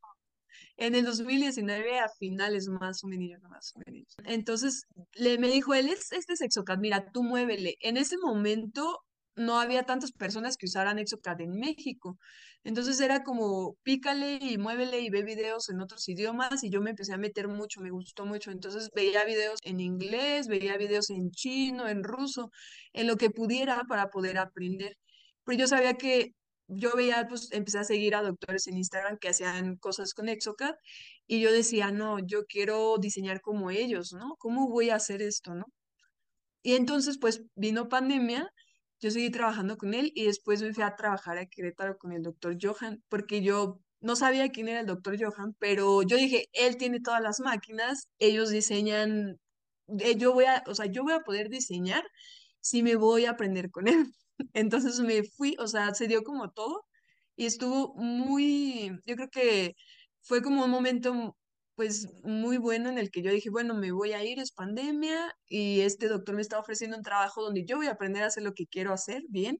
En 0.77 0.93
el 0.93 1.05
2019 1.05 1.99
a 1.99 2.09
finales 2.19 2.67
más 2.67 3.03
o 3.03 3.07
menos, 3.07 3.41
más 3.49 3.73
o 3.75 3.79
menos. 3.83 4.15
Entonces 4.25 4.85
le 5.13 5.39
me 5.39 5.47
dijo 5.47 5.73
él, 5.73 5.89
es 5.89 6.11
este 6.11 6.33
es 6.33 6.41
Exocad, 6.41 6.77
mira, 6.77 7.11
tú 7.11 7.23
muévele. 7.23 7.77
En 7.79 7.97
ese 7.97 8.17
momento 8.19 8.99
no 9.35 9.59
había 9.59 9.83
tantas 9.83 10.11
personas 10.11 10.57
que 10.57 10.65
usaran 10.65 10.99
Exocad 10.99 11.41
en 11.41 11.51
México. 11.51 12.17
Entonces 12.63 12.99
era 13.01 13.23
como 13.23 13.75
pícale 13.83 14.37
y 14.41 14.57
muévele 14.57 14.99
y 15.01 15.09
ve 15.09 15.23
videos 15.23 15.69
en 15.69 15.81
otros 15.81 16.07
idiomas 16.09 16.63
y 16.63 16.69
yo 16.69 16.81
me 16.81 16.91
empecé 16.91 17.13
a 17.13 17.17
meter 17.17 17.47
mucho, 17.47 17.81
me 17.81 17.89
gustó 17.91 18.25
mucho. 18.25 18.51
Entonces 18.51 18.89
veía 18.95 19.25
videos 19.25 19.59
en 19.63 19.79
inglés, 19.79 20.47
veía 20.47 20.77
videos 20.77 21.09
en 21.09 21.31
chino, 21.31 21.87
en 21.87 22.03
ruso, 22.03 22.51
en 22.93 23.07
lo 23.07 23.17
que 23.17 23.29
pudiera 23.31 23.83
para 23.87 24.09
poder 24.09 24.37
aprender. 24.37 24.97
Pero 25.43 25.57
yo 25.59 25.67
sabía 25.67 25.95
que 25.95 26.33
yo 26.67 26.95
veía, 26.95 27.27
pues 27.27 27.51
empecé 27.51 27.79
a 27.79 27.83
seguir 27.83 28.15
a 28.15 28.21
doctores 28.21 28.67
en 28.67 28.77
Instagram 28.77 29.17
que 29.19 29.29
hacían 29.29 29.75
cosas 29.77 30.13
con 30.13 30.29
Exocad 30.29 30.75
y 31.27 31.41
yo 31.41 31.51
decía, 31.51 31.91
no, 31.91 32.19
yo 32.19 32.45
quiero 32.45 32.97
diseñar 32.97 33.41
como 33.41 33.71
ellos, 33.71 34.13
¿no? 34.13 34.35
¿Cómo 34.39 34.69
voy 34.69 34.89
a 34.89 34.95
hacer 34.95 35.21
esto, 35.21 35.53
no? 35.55 35.65
Y 36.63 36.75
entonces, 36.75 37.17
pues 37.19 37.43
vino 37.55 37.89
pandemia, 37.89 38.49
yo 39.01 39.11
seguí 39.11 39.31
trabajando 39.31 39.77
con 39.77 39.93
él 39.93 40.11
y 40.15 40.25
después 40.25 40.61
me 40.61 40.73
fui 40.73 40.83
a 40.83 40.95
trabajar 40.95 41.37
a 41.37 41.47
Querétaro 41.47 41.97
con 41.97 42.13
el 42.13 42.21
doctor 42.23 42.57
Johan, 42.61 43.03
porque 43.09 43.41
yo 43.41 43.79
no 43.99 44.15
sabía 44.15 44.49
quién 44.49 44.67
era 44.69 44.81
el 44.81 44.85
doctor 44.87 45.17
Johan, 45.19 45.55
pero 45.59 46.03
yo 46.03 46.17
dije, 46.17 46.45
él 46.53 46.77
tiene 46.77 46.99
todas 47.01 47.21
las 47.21 47.39
máquinas, 47.39 48.09
ellos 48.19 48.49
diseñan, 48.49 49.39
eh, 49.99 50.15
yo 50.17 50.33
voy 50.33 50.45
a, 50.45 50.63
o 50.67 50.75
sea, 50.75 50.85
yo 50.87 51.03
voy 51.03 51.13
a 51.13 51.21
poder 51.21 51.49
diseñar 51.49 52.03
si 52.61 52.83
me 52.83 52.95
voy 52.95 53.25
a 53.25 53.31
aprender 53.31 53.71
con 53.71 53.87
él. 53.87 54.05
Entonces 54.53 54.99
me 54.99 55.23
fui, 55.23 55.55
o 55.59 55.67
sea, 55.67 55.93
se 55.95 56.07
dio 56.07 56.23
como 56.23 56.51
todo 56.51 56.85
y 57.35 57.45
estuvo 57.45 57.93
muy, 57.95 58.91
yo 59.05 59.15
creo 59.15 59.29
que 59.29 59.75
fue 60.21 60.41
como 60.43 60.65
un 60.65 60.71
momento 60.71 61.37
pues 61.81 62.07
muy 62.21 62.57
bueno 62.59 62.91
en 62.91 62.99
el 62.99 63.09
que 63.09 63.23
yo 63.23 63.31
dije, 63.31 63.49
bueno, 63.49 63.73
me 63.73 63.91
voy 63.91 64.13
a 64.13 64.23
ir, 64.23 64.37
es 64.37 64.51
pandemia 64.51 65.35
y 65.47 65.81
este 65.81 66.07
doctor 66.07 66.35
me 66.35 66.41
está 66.41 66.59
ofreciendo 66.59 66.95
un 66.95 67.01
trabajo 67.01 67.41
donde 67.41 67.65
yo 67.65 67.77
voy 67.77 67.87
a 67.87 67.93
aprender 67.93 68.21
a 68.21 68.27
hacer 68.27 68.43
lo 68.43 68.53
que 68.53 68.67
quiero 68.67 68.93
hacer 68.93 69.23
bien 69.29 69.59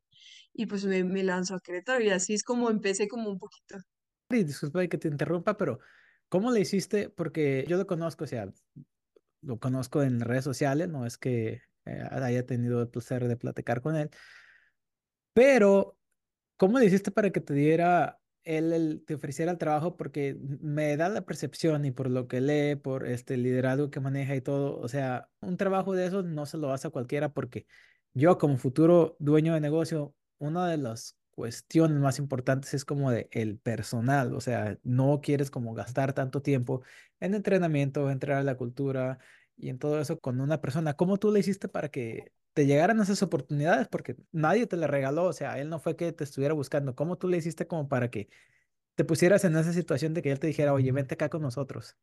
y 0.53 0.67
pues 0.67 0.85
me, 0.85 1.03
me 1.03 1.23
lanzo 1.23 1.55
a 1.55 1.59
Querétaro 1.59 1.99
y 2.03 2.11
así 2.11 2.35
es 2.35 2.43
como 2.43 2.69
empecé 2.69 3.07
como 3.07 3.31
un 3.31 3.39
poquito. 3.39 3.77
Y 4.29 4.43
disculpa 4.43 4.85
que 4.85 4.99
te 4.99 5.07
interrumpa, 5.07 5.57
pero 5.57 5.79
¿cómo 6.29 6.51
le 6.51 6.59
hiciste? 6.59 7.09
Porque 7.09 7.65
yo 7.67 7.77
lo 7.77 7.87
conozco, 7.87 8.25
o 8.25 8.27
sea, 8.27 8.53
lo 9.41 9.59
conozco 9.59 10.03
en 10.03 10.19
redes 10.19 10.43
sociales, 10.43 10.89
no 10.89 11.07
es 11.07 11.17
que 11.17 11.63
eh, 11.85 12.03
haya 12.11 12.45
tenido 12.45 12.83
el 12.83 12.89
placer 12.89 13.27
de 13.27 13.35
platicar 13.35 13.81
con 13.81 13.95
él, 13.95 14.11
pero 15.33 15.97
¿cómo 16.55 16.77
le 16.77 16.85
hiciste 16.85 17.09
para 17.09 17.31
que 17.31 17.41
te 17.41 17.55
diera 17.55 18.20
él, 18.43 19.03
te 19.05 19.15
ofreciera 19.15 19.51
el 19.51 19.57
trabajo 19.57 19.97
porque 19.97 20.37
me 20.61 20.97
da 20.97 21.09
la 21.09 21.21
percepción 21.21 21.85
y 21.85 21.91
por 21.91 22.09
lo 22.09 22.27
que 22.27 22.41
lee, 22.41 22.75
por 22.75 23.07
este 23.07 23.37
liderazgo 23.37 23.89
que 23.91 23.99
maneja 23.99 24.35
y 24.35 24.41
todo, 24.41 24.79
o 24.79 24.87
sea, 24.87 25.29
un 25.41 25.57
trabajo 25.57 25.93
de 25.93 26.05
esos 26.07 26.25
no 26.25 26.45
se 26.45 26.57
lo 26.57 26.71
hace 26.71 26.87
a 26.87 26.91
cualquiera 26.91 27.33
porque 27.33 27.67
yo 28.13 28.37
como 28.37 28.57
futuro 28.57 29.15
dueño 29.19 29.53
de 29.53 29.61
negocio, 29.61 30.15
una 30.37 30.67
de 30.67 30.77
las 30.77 31.17
cuestiones 31.31 31.97
más 31.97 32.19
importantes 32.19 32.73
es 32.73 32.85
como 32.85 33.11
de 33.11 33.29
el 33.31 33.57
personal, 33.57 34.33
o 34.35 34.41
sea, 34.41 34.77
no 34.83 35.21
quieres 35.21 35.49
como 35.51 35.73
gastar 35.73 36.13
tanto 36.13 36.41
tiempo 36.41 36.83
en 37.19 37.33
entrenamiento, 37.35 38.09
entrar 38.11 38.37
a 38.39 38.43
la 38.43 38.55
cultura 38.57 39.19
y 39.57 39.69
en 39.69 39.79
todo 39.79 40.01
eso 40.01 40.19
con 40.19 40.41
una 40.41 40.61
persona. 40.61 40.95
¿Cómo 40.95 41.17
tú 41.17 41.31
le 41.31 41.39
hiciste 41.39 41.67
para 41.67 41.89
que 41.89 42.31
te 42.53 42.65
llegaran 42.65 42.99
esas 43.01 43.23
oportunidades? 43.23 43.87
Porque 43.87 44.17
nadie 44.31 44.67
te 44.67 44.77
las 44.77 44.89
regaló, 44.89 45.25
o 45.25 45.33
sea, 45.33 45.59
él 45.59 45.69
no 45.69 45.79
fue 45.79 45.95
que 45.95 46.11
te 46.13 46.23
estuviera 46.23 46.53
buscando. 46.53 46.95
¿Cómo 46.95 47.17
tú 47.17 47.27
le 47.27 47.37
hiciste 47.37 47.67
como 47.67 47.87
para 47.89 48.09
que 48.11 48.29
te 48.95 49.05
pusieras 49.05 49.43
en 49.45 49.57
esa 49.57 49.73
situación 49.73 50.13
de 50.15 50.21
que 50.23 50.31
él 50.31 50.39
te 50.39 50.47
dijera, 50.47 50.73
oye, 50.73 50.91
vente 50.93 51.15
acá 51.15 51.29
con 51.29 51.41
nosotros? 51.43 51.97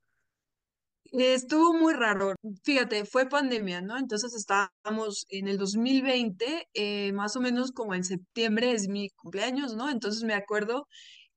Estuvo 1.11 1.73
muy 1.73 1.95
raro. 1.95 2.35
Fíjate, 2.65 3.05
fue 3.07 3.29
pandemia, 3.29 3.81
¿no? 3.81 3.97
Entonces 3.97 4.35
estábamos 4.35 5.25
en 5.31 5.49
el 5.49 5.57
2020, 5.57 6.69
eh, 6.75 7.13
más 7.13 7.35
o 7.37 7.41
menos 7.41 7.73
como 7.73 7.95
en 7.95 8.05
septiembre 8.05 8.73
es 8.73 8.89
mi 8.89 9.09
cumpleaños, 9.11 9.75
¿no? 9.75 9.89
Entonces 9.91 10.23
me 10.25 10.35
acuerdo 10.35 10.87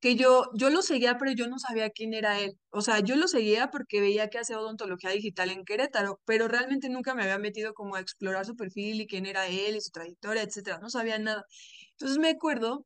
que 0.01 0.15
yo, 0.15 0.45
yo 0.55 0.69
lo 0.71 0.81
seguía, 0.81 1.17
pero 1.17 1.31
yo 1.31 1.47
no 1.47 1.59
sabía 1.59 1.91
quién 1.91 2.13
era 2.13 2.39
él. 2.39 2.57
O 2.71 2.81
sea, 2.81 2.99
yo 3.01 3.15
lo 3.15 3.27
seguía 3.27 3.69
porque 3.71 4.01
veía 4.01 4.29
que 4.29 4.39
hacía 4.39 4.59
odontología 4.59 5.11
digital 5.11 5.51
en 5.51 5.63
Querétaro, 5.65 6.19
pero 6.25 6.47
realmente 6.47 6.89
nunca 6.89 7.15
me 7.15 7.23
había 7.23 7.37
metido 7.39 7.73
como 7.73 7.95
a 7.95 8.01
explorar 8.01 8.45
su 8.45 8.55
perfil 8.55 9.01
y 9.01 9.07
quién 9.07 9.25
era 9.27 9.47
él 9.47 9.75
y 9.77 9.81
su 9.81 9.91
trayectoria, 9.91 10.43
etcétera. 10.43 10.79
No 10.81 10.89
sabía 10.89 11.19
nada. 11.19 11.45
Entonces 11.91 12.17
me 12.17 12.29
acuerdo 12.29 12.85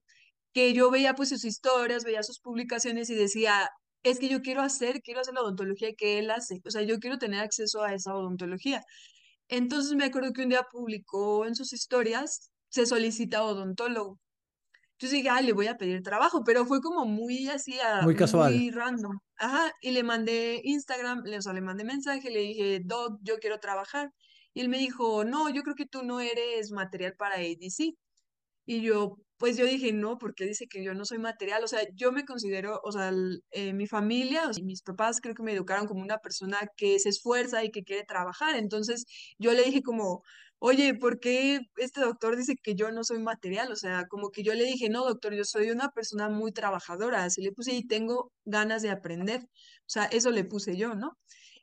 que 0.53 0.73
yo 0.73 0.91
veía 0.91 1.15
pues 1.15 1.29
sus 1.29 1.45
historias, 1.45 2.03
veía 2.05 2.23
sus 2.23 2.39
publicaciones 2.39 3.09
y 3.09 3.15
decía, 3.15 3.69
es 4.03 4.19
que 4.19 4.29
yo 4.29 4.41
quiero 4.41 4.61
hacer, 4.61 5.01
quiero 5.01 5.21
hacer 5.21 5.33
la 5.33 5.41
odontología 5.41 5.93
que 5.97 6.19
él 6.19 6.31
hace, 6.31 6.61
o 6.65 6.71
sea, 6.71 6.83
yo 6.83 6.99
quiero 6.99 7.17
tener 7.17 7.41
acceso 7.41 7.83
a 7.83 7.93
esa 7.93 8.15
odontología. 8.15 8.81
Entonces 9.49 9.95
me 9.95 10.05
acuerdo 10.05 10.33
que 10.33 10.43
un 10.43 10.49
día 10.49 10.63
publicó 10.71 11.45
en 11.47 11.55
sus 11.55 11.73
historias, 11.73 12.51
se 12.69 12.85
solicita 12.85 13.43
odontólogo. 13.43 14.19
Yo 14.99 15.09
dije, 15.09 15.29
ah, 15.29 15.41
le 15.41 15.51
voy 15.53 15.67
a 15.67 15.77
pedir 15.77 16.01
trabajo, 16.03 16.43
pero 16.45 16.65
fue 16.65 16.79
como 16.81 17.05
muy 17.05 17.47
así, 17.49 17.77
ah, 17.83 18.01
Muy 18.03 18.15
casual. 18.15 18.53
muy 18.53 18.71
random. 18.71 19.19
Ajá, 19.37 19.71
y 19.81 19.91
le 19.91 20.03
mandé 20.03 20.61
Instagram, 20.63 21.23
le, 21.25 21.37
o 21.37 21.41
sea, 21.41 21.53
le 21.53 21.61
mandé 21.61 21.83
mensaje, 21.83 22.29
le 22.29 22.39
dije, 22.39 22.79
Doc, 22.83 23.19
yo 23.21 23.37
quiero 23.39 23.59
trabajar. 23.59 24.11
Y 24.53 24.61
él 24.61 24.69
me 24.69 24.77
dijo, 24.77 25.25
no, 25.25 25.49
yo 25.49 25.63
creo 25.63 25.75
que 25.75 25.85
tú 25.85 26.03
no 26.03 26.21
eres 26.21 26.71
material 26.71 27.15
para 27.17 27.35
ADC. 27.35 27.93
Y 28.67 28.81
yo, 28.81 29.17
pues 29.37 29.57
yo 29.57 29.65
dije, 29.65 29.93
no, 29.93 30.17
porque 30.17 30.45
dice 30.45 30.67
que 30.67 30.83
yo 30.83 30.93
no 30.95 31.05
soy 31.05 31.19
material, 31.19 31.63
o 31.63 31.67
sea, 31.67 31.81
yo 31.95 32.11
me 32.11 32.25
considero, 32.25 32.79
o 32.83 32.91
sea, 32.91 33.09
el- 33.09 33.43
eh, 33.51 33.73
mi 33.73 33.85
familia, 33.87 34.47
o 34.49 34.53
sea, 34.53 34.63
mis 34.63 34.81
papás 34.81 35.19
creo 35.21 35.35
que 35.35 35.43
me 35.43 35.53
educaron 35.53 35.87
como 35.87 36.01
una 36.01 36.17
persona 36.19 36.59
que 36.77 36.97
se 36.99 37.09
esfuerza 37.09 37.63
y 37.63 37.69
que 37.71 37.83
quiere 37.83 38.03
trabajar, 38.05 38.55
entonces 38.55 39.05
yo 39.37 39.51
le 39.53 39.63
dije 39.63 39.81
como, 39.83 40.23
oye, 40.59 40.93
¿por 40.95 41.19
qué 41.19 41.61
este 41.77 42.01
doctor 42.01 42.35
dice 42.37 42.55
que 42.61 42.75
yo 42.75 42.91
no 42.91 43.03
soy 43.03 43.19
material? 43.19 43.71
O 43.71 43.75
sea, 43.75 44.05
como 44.07 44.29
que 44.31 44.43
yo 44.43 44.53
le 44.53 44.63
dije, 44.65 44.89
no, 44.89 45.05
doctor, 45.05 45.33
yo 45.33 45.43
soy 45.45 45.69
una 45.71 45.89
persona 45.91 46.29
muy 46.29 46.51
trabajadora, 46.51 47.23
así 47.23 47.41
le 47.41 47.51
puse 47.51 47.73
y 47.73 47.87
tengo 47.87 48.31
ganas 48.45 48.81
de 48.81 48.89
aprender, 48.89 49.41
o 49.43 49.47
sea, 49.87 50.05
eso 50.05 50.31
le 50.31 50.43
puse 50.45 50.77
yo, 50.77 50.95
¿no? 50.95 51.17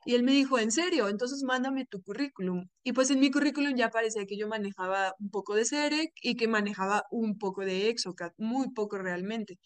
Y 0.05 0.15
él 0.15 0.23
me 0.23 0.33
dijo, 0.33 0.59
¿en 0.59 0.71
serio? 0.71 1.07
Entonces 1.07 1.43
mándame 1.43 1.85
tu 1.85 2.01
currículum. 2.01 2.67
Y 2.83 2.91
pues 2.93 3.09
en 3.09 3.19
mi 3.19 3.31
currículum 3.31 3.75
ya 3.75 3.89
parecía 3.89 4.25
que 4.25 4.37
yo 4.37 4.47
manejaba 4.49 5.13
un 5.19 5.29
poco 5.29 5.55
de 5.55 5.65
CEREC 5.65 6.11
y 6.21 6.35
que 6.35 6.47
manejaba 6.47 7.03
un 7.11 7.37
poco 7.37 7.61
de 7.63 7.89
Exocad, 7.89 8.31
muy 8.37 8.69
poco 8.73 8.97
realmente. 8.97 9.59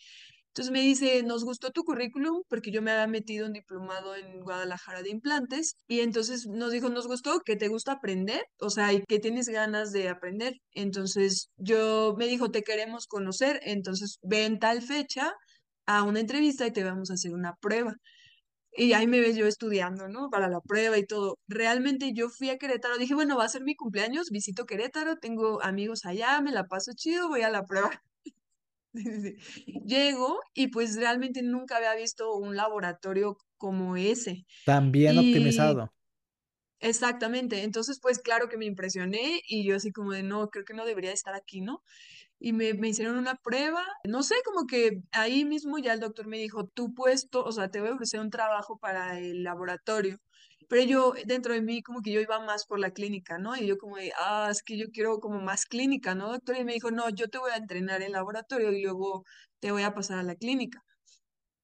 Entonces 0.58 0.74
me 0.74 0.82
dice, 0.82 1.22
nos 1.22 1.44
gustó 1.44 1.70
tu 1.70 1.84
currículum 1.84 2.42
porque 2.50 2.72
yo 2.72 2.82
me 2.82 2.90
había 2.90 3.06
metido 3.06 3.46
un 3.46 3.54
diplomado 3.54 4.16
en 4.16 4.40
Guadalajara 4.40 5.04
de 5.04 5.12
implantes 5.12 5.76
y 5.88 6.00
entonces 6.00 6.48
nos 6.48 6.72
dijo, 6.72 6.90
nos 6.90 7.06
gustó 7.06 7.42
que 7.42 7.56
te 7.56 7.68
gusta 7.68 7.92
aprender, 7.92 8.44
o 8.60 8.72
sea, 8.72 8.92
y 8.92 9.04
que 9.04 9.20
tienes 9.20 9.50
ganas 9.50 9.92
de 9.92 10.10
aprender. 10.10 10.56
Entonces 10.72 11.52
yo 11.58 12.16
me 12.18 12.26
dijo, 12.26 12.50
te 12.50 12.64
queremos 12.64 13.06
conocer, 13.06 13.60
entonces 13.66 14.18
ven 14.24 14.58
tal 14.58 14.82
fecha 14.82 15.32
a 15.86 16.02
una 16.02 16.22
entrevista 16.22 16.66
y 16.66 16.74
te 16.74 16.84
vamos 16.84 17.12
a 17.12 17.14
hacer 17.14 17.34
una 17.36 17.54
prueba. 17.62 17.94
Y 18.72 18.94
ahí 18.94 19.08
me 19.08 19.20
ves 19.20 19.36
yo 19.36 19.46
estudiando, 19.48 20.08
¿no? 20.08 20.30
Para 20.32 20.50
la 20.50 20.62
prueba 20.62 20.98
y 20.98 21.06
todo. 21.06 21.38
Realmente 21.48 22.14
yo 22.16 22.30
fui 22.30 22.50
a 22.50 22.58
Querétaro, 22.58 22.98
dije, 22.98 23.14
bueno, 23.16 23.38
va 23.38 23.46
a 23.46 23.50
ser 23.50 23.64
mi 23.64 23.76
cumpleaños, 23.76 24.32
visito 24.32 24.66
Querétaro, 24.66 25.18
tengo 25.18 25.62
amigos 25.64 26.06
allá, 26.06 26.42
me 26.42 26.52
la 26.52 26.66
paso 26.66 26.94
chido, 26.96 27.28
voy 27.30 27.44
a 27.44 27.50
la 27.52 27.64
prueba. 27.64 27.92
Llego 29.86 30.39
y 30.54 30.68
pues 30.70 30.96
realmente 30.98 31.42
nunca 31.44 31.77
había 31.77 31.96
visto 31.96 32.34
un 32.36 32.56
laboratorio 32.56 33.38
como 33.58 33.96
ese. 33.98 34.46
Tan 34.63 34.92
bien 34.92 35.18
Y 35.18 35.18
optimizado. 35.18 35.89
exactamente, 36.80 37.63
entonces 37.63 38.00
pues 38.01 38.20
claro 38.20 38.50
que 38.50 38.58
me 38.58 38.66
impresioné 38.66 39.42
y 39.48 39.66
yo 39.68 39.75
así 39.77 39.92
como 39.92 40.12
de, 40.12 40.24
no, 40.24 40.50
creo 40.50 40.66
que 40.66 40.74
no 40.75 40.86
debería 40.86 41.12
estar 41.12 41.34
aquí, 41.36 41.62
¿no? 41.62 41.84
y 42.39 42.54
me, 42.54 42.74
me 42.75 42.89
hicieron 42.89 43.18
una 43.18 43.36
prueba. 43.36 43.86
No 44.06 44.24
sé, 44.24 44.36
como 44.46 44.68
que 44.68 45.04
ahí 45.13 45.46
mismo 45.46 45.77
ya 45.80 45.94
el 45.94 46.01
doctor 46.01 46.27
me 46.27 46.39
dijo, 46.39 46.68
tu 46.68 46.94
puesto, 46.96 47.44
o 47.46 47.51
sea, 47.54 47.70
te 47.72 47.82
voy 47.82 47.89
a 47.92 47.96
ofrecer 47.96 48.20
un 48.22 48.32
trabajo 48.32 48.80
para 48.80 49.20
el 49.20 49.44
laboratorio. 49.44 50.20
Pero 50.70 50.84
yo, 50.84 51.14
dentro 51.26 51.54
de 51.54 51.62
mí, 51.62 51.82
como 51.82 52.02
que 52.02 52.12
yo 52.12 52.20
iba 52.22 52.40
más 52.40 52.66
por 52.66 52.80
la 52.80 52.92
clínica, 52.92 53.38
¿no? 53.38 53.56
Y 53.56 53.68
yo 53.68 53.78
como 53.78 53.98
de, 53.98 54.12
ah, 54.20 54.50
es 54.52 54.64
que 54.64 54.78
yo 54.78 54.88
quiero 54.92 55.20
como 55.20 55.40
más 55.42 55.66
clínica, 55.66 56.16
¿no, 56.16 56.32
doctor? 56.32 56.58
Y 56.58 56.66
me 56.66 56.74
dijo, 56.74 56.92
no, 56.92 57.10
yo 57.10 57.30
te 57.30 57.38
voy 57.38 57.52
a 57.52 57.58
entrenar 57.58 58.02
en 58.02 58.12
laboratorio 58.14 58.72
y 58.72 58.84
luego 58.84 59.24
te 59.60 59.72
voy 59.72 59.84
a 59.84 59.94
pasar 59.94 60.20
a 60.20 60.24
la 60.24 60.36
clínica. 60.36 60.82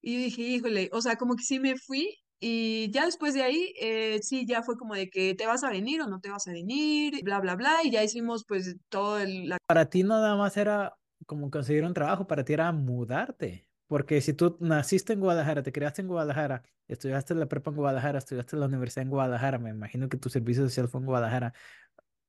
Y 0.02 0.16
dije, 0.16 0.42
híjole, 0.42 0.90
o 0.92 1.00
sea, 1.02 1.16
como 1.16 1.36
que 1.36 1.44
sí 1.44 1.60
me 1.60 1.76
fui 1.76 2.16
y 2.40 2.90
ya 2.90 3.06
después 3.06 3.32
de 3.32 3.42
ahí, 3.42 3.72
eh, 3.80 4.18
sí, 4.22 4.44
ya 4.46 4.62
fue 4.62 4.76
como 4.76 4.94
de 4.94 5.08
que 5.08 5.34
te 5.34 5.46
vas 5.46 5.64
a 5.64 5.70
venir 5.70 6.02
o 6.02 6.06
no 6.06 6.20
te 6.20 6.28
vas 6.30 6.46
a 6.46 6.52
venir, 6.52 7.20
bla, 7.24 7.40
bla, 7.40 7.56
bla, 7.56 7.78
y 7.82 7.90
ya 7.90 8.04
hicimos 8.04 8.44
pues 8.46 8.76
todo 8.90 9.18
el, 9.18 9.48
la 9.48 9.56
Para 9.66 9.88
ti 9.88 10.02
nada 10.02 10.36
más 10.36 10.56
era 10.58 10.94
como 11.26 11.50
conseguir 11.50 11.84
un 11.84 11.94
trabajo, 11.94 12.26
para 12.26 12.44
ti 12.44 12.52
era 12.52 12.70
mudarte. 12.72 13.66
Porque 13.86 14.20
si 14.20 14.32
tú 14.34 14.56
naciste 14.60 15.12
en 15.12 15.20
Guadalajara, 15.20 15.62
te 15.62 15.72
criaste 15.72 16.02
en 16.02 16.08
Guadalajara, 16.08 16.62
estudiaste 16.88 17.34
la 17.34 17.46
prepa 17.46 17.70
en 17.70 17.76
Guadalajara, 17.76 18.18
estudiaste 18.18 18.56
la 18.56 18.66
universidad 18.66 19.02
en 19.04 19.10
Guadalajara, 19.10 19.58
me 19.58 19.70
imagino 19.70 20.08
que 20.08 20.16
tu 20.16 20.30
servicio 20.30 20.64
social 20.64 20.88
fue 20.88 21.00
en 21.00 21.06
Guadalajara. 21.06 21.54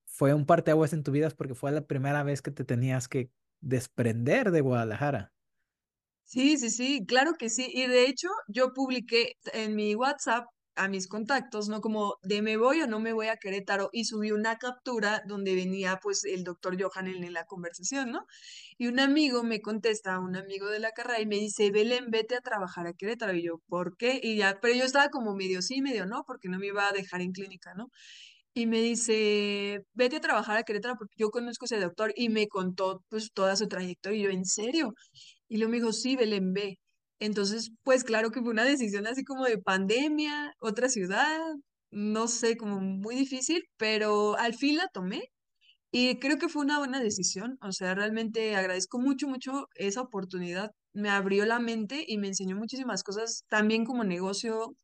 Fue 0.05 0.33
un 0.33 0.45
parteaguas 0.45 0.93
en 0.93 1.03
tu 1.03 1.11
vida 1.11 1.29
porque 1.31 1.55
fue 1.55 1.71
la 1.71 1.85
primera 1.87 2.23
vez 2.23 2.41
que 2.41 2.51
te 2.51 2.65
tenías 2.65 3.07
que 3.07 3.31
desprender 3.61 4.51
de 4.51 4.61
Guadalajara. 4.61 5.33
Sí, 6.23 6.57
sí, 6.57 6.69
sí, 6.71 7.05
claro 7.05 7.33
que 7.37 7.49
sí. 7.49 7.69
Y 7.73 7.87
de 7.87 8.07
hecho, 8.07 8.29
yo 8.47 8.73
publiqué 8.73 9.33
en 9.53 9.75
mi 9.75 9.95
WhatsApp 9.95 10.45
a 10.75 10.87
mis 10.87 11.07
contactos, 11.07 11.69
¿no? 11.69 11.81
Como 11.81 12.17
de 12.23 12.41
me 12.41 12.57
voy 12.57 12.81
o 12.81 12.87
no 12.87 12.99
me 12.99 13.13
voy 13.13 13.27
a 13.27 13.37
Querétaro 13.37 13.89
y 13.93 14.05
subí 14.05 14.31
una 14.31 14.57
captura 14.57 15.21
donde 15.25 15.55
venía 15.55 15.99
pues 16.01 16.25
el 16.25 16.43
doctor 16.43 16.81
Johan 16.81 17.07
en, 17.07 17.33
la 17.33 17.45
conversación, 17.45 18.11
¿no? 18.11 18.25
Y 18.77 18.87
un 18.87 18.99
amigo 18.99 19.43
me 19.43 19.61
contesta, 19.61 20.19
un 20.19 20.35
amigo 20.35 20.67
de 20.67 20.79
la 20.79 20.91
carrera 20.91 21.21
y 21.21 21.25
me 21.25 21.37
dice, 21.37 21.71
Belén, 21.71 22.11
vete 22.11 22.35
a 22.35 22.41
trabajar 22.41 22.87
a 22.87 22.93
Querétaro. 22.93 23.33
Y 23.33 23.43
yo, 23.43 23.59
¿por 23.67 23.97
qué? 23.97 24.19
Y 24.21 24.37
ya, 24.37 24.59
pero 24.61 24.75
yo 24.75 24.83
estaba 24.83 25.09
como 25.09 25.35
medio 25.35 25.61
sí, 25.61 25.81
medio 25.81 26.05
no, 26.05 26.23
porque 26.25 26.49
no 26.49 26.59
me 26.59 26.67
iba 26.67 26.87
a 26.87 26.91
dejar 26.91 27.21
en 27.21 27.31
clínica, 27.31 27.73
¿no? 27.75 27.89
Y 28.53 28.67
me 28.67 28.81
dice, 28.81 29.81
vete 29.93 30.17
a 30.17 30.21
trabajar 30.21 30.57
a 30.57 30.63
Querétaro 30.63 30.95
porque 30.97 31.15
yo 31.17 31.29
conozco 31.29 31.65
a 31.65 31.67
ese 31.67 31.79
doctor 31.79 32.13
y 32.15 32.29
me 32.29 32.47
contó 32.47 33.03
pues 33.09 33.31
toda 33.33 33.55
su 33.55 33.67
trayectoria. 33.67 34.19
Y 34.19 34.23
yo, 34.23 34.29
¿en 34.29 34.45
serio? 34.45 34.93
Y 35.49 35.57
luego 35.57 35.71
me 35.71 35.77
dijo, 35.77 35.93
sí, 35.93 36.15
Belén, 36.15 36.53
ve. 36.53 36.79
Entonces, 37.19 37.71
pues 37.83 38.03
claro 38.03 38.31
que 38.31 38.41
fue 38.41 38.51
una 38.51 38.65
decisión 38.65 39.07
así 39.07 39.23
como 39.23 39.45
de 39.45 39.57
pandemia, 39.57 40.53
otra 40.59 40.89
ciudad, 40.89 41.39
no 41.91 42.27
sé, 42.27 42.57
como 42.57 42.81
muy 42.81 43.15
difícil, 43.15 43.63
pero 43.77 44.37
al 44.37 44.53
fin 44.53 44.77
la 44.77 44.87
tomé 44.93 45.31
y 45.91 46.19
creo 46.19 46.37
que 46.37 46.49
fue 46.49 46.63
una 46.63 46.79
buena 46.79 46.99
decisión. 47.01 47.57
O 47.61 47.71
sea, 47.71 47.95
realmente 47.95 48.55
agradezco 48.55 48.99
mucho, 48.99 49.27
mucho 49.29 49.67
esa 49.75 50.01
oportunidad. 50.01 50.71
Me 50.93 51.09
abrió 51.09 51.45
la 51.45 51.59
mente 51.59 52.03
y 52.07 52.17
me 52.17 52.27
enseñó 52.27 52.57
muchísimas 52.57 53.03
cosas, 53.03 53.45
también 53.49 53.85
como 53.85 54.03
negocio, 54.03 54.75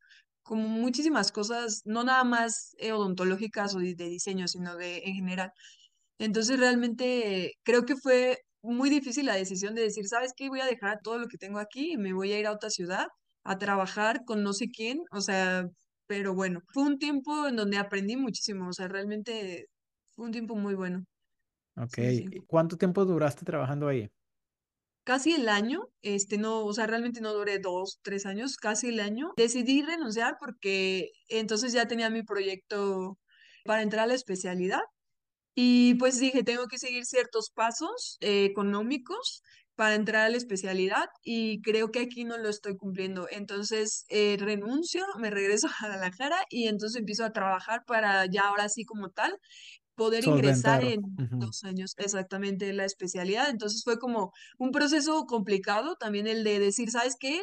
como 0.42 0.68
muchísimas 0.68 1.32
cosas, 1.32 1.82
no 1.84 2.04
nada 2.04 2.24
más 2.24 2.74
eh, 2.78 2.92
odontológicas 2.92 3.74
o 3.74 3.78
de, 3.80 3.94
diseño, 3.94 4.48
sino 4.48 4.76
de 4.76 4.98
en 5.04 5.14
general. 5.16 5.52
Entonces 6.18 6.58
realmente 6.58 7.54
creo 7.64 7.84
que 7.86 7.96
fue 7.96 8.38
muy 8.62 8.90
difícil 8.90 9.26
la 9.26 9.34
decisión 9.36 9.74
de 9.74 9.82
decir, 9.82 10.06
¿sabes 10.08 10.32
qué? 10.36 10.48
Voy 10.48 10.60
a 10.60 10.66
dejar 10.66 11.00
todo 11.02 11.18
lo 11.18 11.26
que 11.28 11.38
tengo 11.38 11.58
aquí 11.58 11.92
y 11.92 11.96
me 11.98 12.12
voy 12.12 12.32
a 12.32 12.38
ir 12.38 12.46
a 12.46 12.52
otra 12.52 12.70
ciudad 12.70 13.06
a 13.44 13.58
trabajar 13.58 14.24
con 14.24 14.42
no 14.42 14.52
sé 14.52 14.68
quién, 14.70 15.00
o 15.12 15.20
sea, 15.20 15.64
pero 16.06 16.34
bueno, 16.34 16.60
fue 16.72 16.84
un 16.84 16.98
tiempo 16.98 17.46
en 17.48 17.56
donde 17.56 17.78
aprendí 17.78 18.16
muchísimo, 18.16 18.68
o 18.68 18.72
sea, 18.72 18.88
realmente 18.88 19.66
fue 20.12 20.26
un 20.26 20.32
tiempo 20.32 20.54
muy 20.56 20.74
bueno. 20.74 21.04
Ok. 21.76 21.94
Sí, 21.96 22.10
sí. 22.10 22.28
¿Y 22.30 22.40
¿Cuánto 22.46 22.76
tiempo 22.78 23.04
duraste 23.04 23.44
trabajando 23.44 23.88
ahí? 23.88 24.08
Casi 25.04 25.32
el 25.32 25.48
año, 25.48 25.80
este 26.02 26.38
no, 26.38 26.64
o 26.64 26.72
sea, 26.72 26.86
realmente 26.86 27.20
no 27.20 27.32
duré 27.32 27.58
dos, 27.58 27.98
tres 28.02 28.24
años, 28.24 28.56
casi 28.56 28.88
el 28.88 29.00
año. 29.00 29.32
Decidí 29.36 29.82
renunciar 29.82 30.36
porque 30.38 31.10
entonces 31.28 31.72
ya 31.72 31.88
tenía 31.88 32.08
mi 32.08 32.22
proyecto 32.22 33.18
para 33.64 33.82
entrar 33.82 34.04
a 34.04 34.06
la 34.06 34.14
especialidad 34.14 34.80
Y 35.54 35.94
pues 35.96 36.18
dije, 36.18 36.42
tengo 36.44 36.66
que 36.68 36.78
seguir 36.78 37.04
ciertos 37.04 37.50
pasos 37.54 38.16
eh, 38.20 38.44
económicos 38.44 39.42
para 39.74 39.94
entrar 39.94 40.26
a 40.26 40.28
la 40.28 40.36
especialidad 40.36 41.06
y 41.22 41.60
creo 41.62 41.90
que 41.90 42.00
aquí 42.00 42.24
no 42.24 42.38
lo 42.38 42.48
estoy 42.48 42.76
cumpliendo. 42.76 43.26
Entonces 43.30 44.04
eh, 44.08 44.36
renuncio, 44.38 45.04
me 45.18 45.30
regreso 45.30 45.68
a 45.68 45.86
Guadalajara 45.86 46.36
y 46.50 46.68
entonces 46.68 47.00
empiezo 47.00 47.24
a 47.24 47.32
trabajar 47.32 47.82
para 47.86 48.26
ya 48.26 48.42
ahora 48.48 48.68
sí 48.68 48.84
como 48.84 49.10
tal 49.10 49.38
poder 49.94 50.24
ingresar 50.24 50.84
en 50.84 51.00
dos 51.38 51.64
años 51.64 51.94
exactamente 51.98 52.72
la 52.72 52.84
especialidad. 52.84 53.50
Entonces 53.50 53.82
fue 53.84 53.98
como 53.98 54.32
un 54.58 54.70
proceso 54.72 55.24
complicado 55.26 55.96
también 55.96 56.26
el 56.26 56.44
de 56.44 56.58
decir, 56.60 56.90
¿sabes 56.90 57.16
qué? 57.18 57.42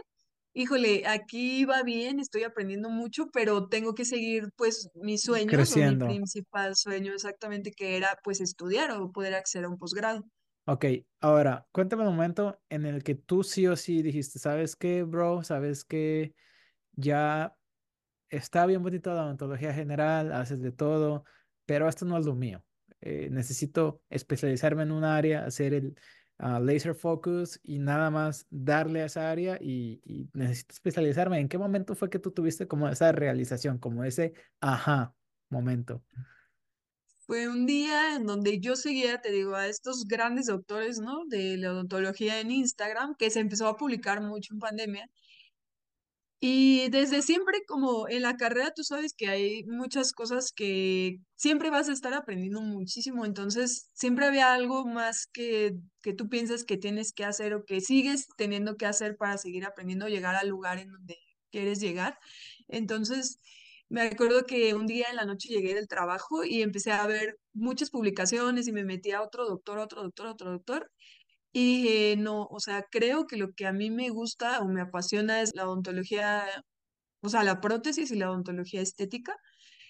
Híjole, 0.54 1.08
aquí 1.08 1.66
va 1.66 1.82
bien, 1.84 2.20
estoy 2.20 2.44
aprendiendo 2.44 2.90
mucho, 2.90 3.28
pero 3.32 3.68
tengo 3.68 3.94
que 3.96 4.06
seguir 4.06 4.50
pues 4.58 4.90
mis 4.96 5.22
sueños 5.22 5.72
o 5.72 5.82
mi 5.82 5.98
Creciendo. 5.98 5.98
principal 5.98 6.76
sueño 6.76 7.14
exactamente 7.14 7.72
que 7.72 7.98
era 7.98 8.18
pues 8.24 8.40
estudiar 8.42 8.92
o 8.92 9.12
poder 9.12 9.34
acceder 9.36 9.66
a 9.66 9.70
un 9.70 9.78
posgrado. 9.78 10.24
Ok, 10.66 10.86
ahora, 11.20 11.68
cuéntame 11.72 12.04
un 12.08 12.10
momento 12.16 12.62
en 12.70 12.86
el 12.86 13.04
que 13.04 13.16
tú 13.16 13.44
sí 13.44 13.66
o 13.66 13.76
sí 13.76 14.04
dijiste, 14.04 14.38
¿sabes 14.38 14.76
qué, 14.76 15.02
bro? 15.04 15.44
¿Sabes 15.44 15.84
qué? 15.84 16.36
Ya 16.94 17.58
está 18.30 18.66
bien 18.68 18.84
bonito 18.84 19.14
la 19.14 19.26
odontología 19.26 19.74
general, 19.74 20.34
haces 20.34 20.62
de 20.62 20.72
todo, 20.74 21.26
pero 21.66 21.90
esto 21.90 22.06
no 22.06 22.18
es 22.18 22.26
lo 22.26 22.36
mío. 22.36 22.66
Eh, 23.02 23.30
necesito 23.32 24.04
especializarme 24.10 24.84
en 24.84 24.92
un 24.94 25.04
área, 25.06 25.46
hacer 25.46 25.74
el 25.74 25.96
ah, 26.40 26.60
laser 26.60 26.96
focus 26.96 27.60
y 27.64 27.80
nada 27.80 28.10
más 28.12 28.48
darle 28.50 29.02
a 29.02 29.06
esa 29.06 29.32
área 29.32 29.58
y, 29.62 30.02
y 30.06 30.30
necesito 30.34 30.74
especializarme. 30.74 31.40
¿En 31.40 31.50
qué 31.50 31.58
momento 31.58 31.96
fue 31.96 32.10
que 32.10 32.20
tú 32.20 32.32
tuviste 32.32 32.68
como 32.68 32.90
esa 32.90 33.12
realización, 33.12 33.78
como 33.80 34.04
ese 34.04 34.34
ajá 34.62 35.16
momento? 35.50 36.04
Fue 37.20 37.48
un 37.48 37.66
día 37.68 38.16
en 38.16 38.26
donde 38.26 38.60
yo 38.60 38.76
seguía, 38.76 39.22
te 39.22 39.32
digo, 39.32 39.56
a 39.56 39.68
estos 39.68 40.06
grandes 40.06 40.48
doctores, 40.48 41.00
¿no? 41.00 41.26
De 41.28 41.58
la 41.58 41.72
odontología 41.74 42.40
en 42.40 42.50
Instagram, 42.52 43.16
que 43.16 43.30
se 43.30 43.40
empezó 43.40 43.68
a 43.68 43.78
publicar 43.78 44.20
mucho 44.22 44.54
en 44.54 44.60
pandemia. 44.60 45.08
Y 46.42 46.90
desde 46.90 47.22
siempre, 47.22 47.60
como 47.68 48.08
en 48.08 48.22
la 48.22 48.38
carrera, 48.38 48.72
tú 48.74 48.84
sabes 48.84 49.14
que 49.14 49.28
hay 49.28 49.64
muchas 49.66 50.14
cosas 50.14 50.54
que 50.56 51.18
siempre 51.36 51.70
vas 51.70 51.90
a 51.90 51.92
estar 51.92 52.14
aprendiendo 52.14 52.62
muchísimo, 52.62 53.26
entonces 53.26 53.90
siempre 53.94 54.26
había 54.26 54.54
algo 54.54 54.86
más 54.86 55.28
que, 55.34 55.74
que 56.02 56.14
tú 56.14 56.30
piensas 56.30 56.64
que 56.64 56.78
tienes 56.78 57.12
que 57.12 57.26
hacer 57.26 57.54
o 57.54 57.66
que 57.66 57.82
sigues 57.82 58.28
teniendo 58.38 58.78
que 58.78 58.86
hacer 58.86 59.18
para 59.18 59.38
seguir 59.38 59.66
aprendiendo, 59.66 60.08
llegar 60.08 60.36
al 60.36 60.48
lugar 60.48 60.80
en 60.80 60.92
donde 60.92 61.18
quieres 61.52 61.82
llegar. 61.82 62.18
Entonces, 62.70 63.40
me 63.90 64.02
acuerdo 64.04 64.46
que 64.46 64.74
un 64.76 64.86
día 64.88 65.08
en 65.10 65.18
la 65.18 65.26
noche 65.26 65.50
llegué 65.50 65.74
del 65.74 65.88
trabajo 65.90 66.46
y 66.46 66.62
empecé 66.62 66.92
a 66.92 67.06
ver 67.08 67.38
muchas 67.54 67.90
publicaciones 67.90 68.68
y 68.68 68.72
me 68.72 68.86
metí 68.86 69.12
a 69.12 69.22
otro 69.24 69.46
doctor, 69.46 69.80
otro 69.80 70.04
doctor, 70.04 70.28
otro 70.28 70.52
doctor. 70.52 70.92
Y 71.52 71.84
dije, 71.84 72.16
no, 72.18 72.46
o 72.46 72.60
sea, 72.60 72.84
creo 72.92 73.26
que 73.28 73.38
lo 73.38 73.54
que 73.54 73.66
a 73.68 73.74
mí 73.74 73.90
me 73.92 74.10
gusta 74.10 74.60
o 74.62 74.68
me 74.68 74.82
apasiona 74.82 75.42
es 75.42 75.52
la 75.56 75.68
odontología, 75.68 76.46
o 77.22 77.30
sea, 77.30 77.44
la 77.44 77.62
prótesis 77.62 78.12
y 78.12 78.16
la 78.18 78.30
odontología 78.32 78.82
estética. 78.82 79.36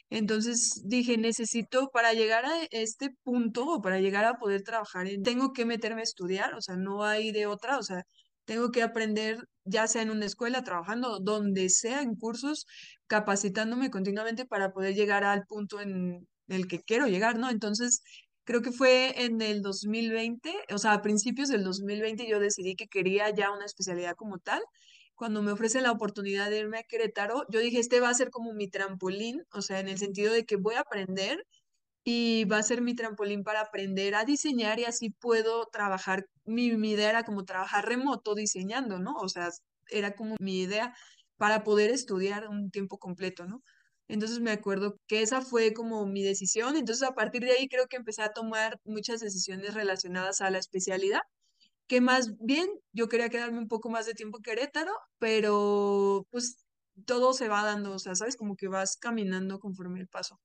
Entonces 0.10 0.82
dije, 0.86 1.18
necesito 1.18 1.90
para 1.92 2.14
llegar 2.14 2.46
a 2.46 2.52
este 2.72 3.12
punto 3.24 3.66
o 3.68 3.82
para 3.82 4.00
llegar 4.00 4.26
a 4.26 4.36
poder 4.38 4.64
trabajar 4.64 5.08
en, 5.08 5.24
tengo 5.24 5.54
que 5.54 5.66
meterme 5.66 6.02
a 6.02 6.04
estudiar, 6.04 6.56
o 6.56 6.62
sea, 6.62 6.78
no 6.78 7.04
hay 7.04 7.32
de 7.32 7.46
otra, 7.48 7.78
o 7.78 7.84
sea, 7.84 8.04
tengo 8.46 8.72
que 8.72 8.82
aprender 8.84 9.38
ya 9.66 9.88
sea 9.88 10.02
en 10.02 10.10
una 10.12 10.26
escuela, 10.26 10.64
trabajando, 10.64 11.20
donde 11.20 11.70
sea, 11.70 12.02
en 12.02 12.16
cursos, 12.16 12.66
capacitándome 13.08 13.92
continuamente 13.92 14.46
para 14.46 14.72
poder 14.72 14.96
llegar 14.96 15.24
al 15.24 15.46
punto 15.46 15.80
en 15.82 16.28
el 16.48 16.68
que 16.68 16.82
quiero 16.82 17.08
llegar, 17.08 17.38
¿no? 17.38 17.50
Entonces, 17.52 18.02
creo 18.50 18.64
que 18.64 18.72
fue 18.72 19.26
en 19.26 19.44
el 19.44 19.62
2020, 19.62 20.52
o 20.74 20.80
sea, 20.80 20.94
a 20.94 21.02
principios 21.04 21.50
del 21.50 21.64
2020 21.64 22.28
yo 22.28 22.40
decidí 22.40 22.76
que 22.76 22.88
quería 22.88 23.30
ya 23.30 23.52
una 23.52 23.64
especialidad 23.66 24.16
como 24.16 24.40
tal 24.40 24.64
cuando 25.14 25.44
me 25.44 25.52
ofrecen 25.52 25.84
la 25.84 25.92
oportunidad 25.92 26.50
de 26.50 26.58
irme 26.58 26.80
a 26.80 26.84
Querétaro, 26.84 27.44
yo 27.52 27.60
dije, 27.60 27.78
este 27.78 28.00
va 28.00 28.10
a 28.10 28.14
ser 28.16 28.32
como 28.32 28.54
mi 28.54 28.68
trampolín, 28.68 29.44
o 29.54 29.62
sea, 29.62 29.80
en 29.80 29.88
el 29.88 30.00
sentido 30.00 30.34
de 30.34 30.46
que 30.46 30.56
voy 30.56 30.74
a 30.76 30.80
aprender 30.80 31.46
y 32.04 32.46
va 32.46 32.58
a 32.58 32.64
ser 32.64 32.82
mi 32.82 32.96
trampolín 32.96 33.44
para 33.44 33.62
aprender 33.62 34.16
a 34.16 34.26
diseñar 34.26 34.80
y 34.80 34.86
así 34.86 35.12
puedo 35.12 35.68
trabajar, 35.72 36.26
mi, 36.46 36.76
mi 36.76 36.94
idea 36.94 37.12
era 37.12 37.24
como 37.24 37.46
trabajar 37.46 37.86
remoto 37.88 38.34
diseñando, 38.34 38.98
¿no? 39.00 39.14
O 39.22 39.30
sea, 39.30 39.50
era 39.92 40.16
como 40.16 40.36
mi 40.40 40.62
idea 40.62 40.96
para 41.38 41.64
poder 41.64 41.92
estudiar 41.92 42.48
un 42.50 42.72
tiempo 42.72 42.98
completo, 42.98 43.46
¿no? 43.46 43.62
Entonces 44.10 44.42
me 44.42 44.52
acuerdo 44.52 44.98
que 45.08 45.22
esa 45.24 45.42
fue 45.42 45.74
como 45.74 46.06
mi 46.08 46.24
decisión, 46.24 46.76
entonces 46.78 47.08
a 47.08 47.14
partir 47.14 47.44
de 47.44 47.54
ahí 47.54 47.70
creo 47.70 47.88
que 47.88 47.98
empecé 47.98 48.24
a 48.24 48.34
tomar 48.34 48.80
muchas 48.86 49.22
decisiones 49.22 49.76
relacionadas 49.76 50.42
a 50.42 50.52
la 50.52 50.60
especialidad 50.60 51.22
que 51.88 52.02
más 52.02 52.38
bien 52.40 52.68
yo 52.94 53.10
quería 53.10 53.30
quedarme 53.30 53.60
un 53.60 53.68
poco 53.68 53.90
más 53.90 54.06
de 54.06 54.14
tiempo 54.14 54.38
en 54.38 54.44
Querétaro, 54.44 54.94
pero 55.20 56.26
pues 56.32 56.66
todo 57.06 57.34
se 57.34 57.48
va 57.48 57.64
dando, 57.64 57.94
o 57.94 58.00
sea, 58.00 58.16
¿sabes? 58.16 58.38
Como 58.38 58.56
que 58.56 58.68
vas 58.68 58.96
caminando 58.98 59.60
conforme 59.60 60.00
el 60.00 60.08
paso. 60.08 60.40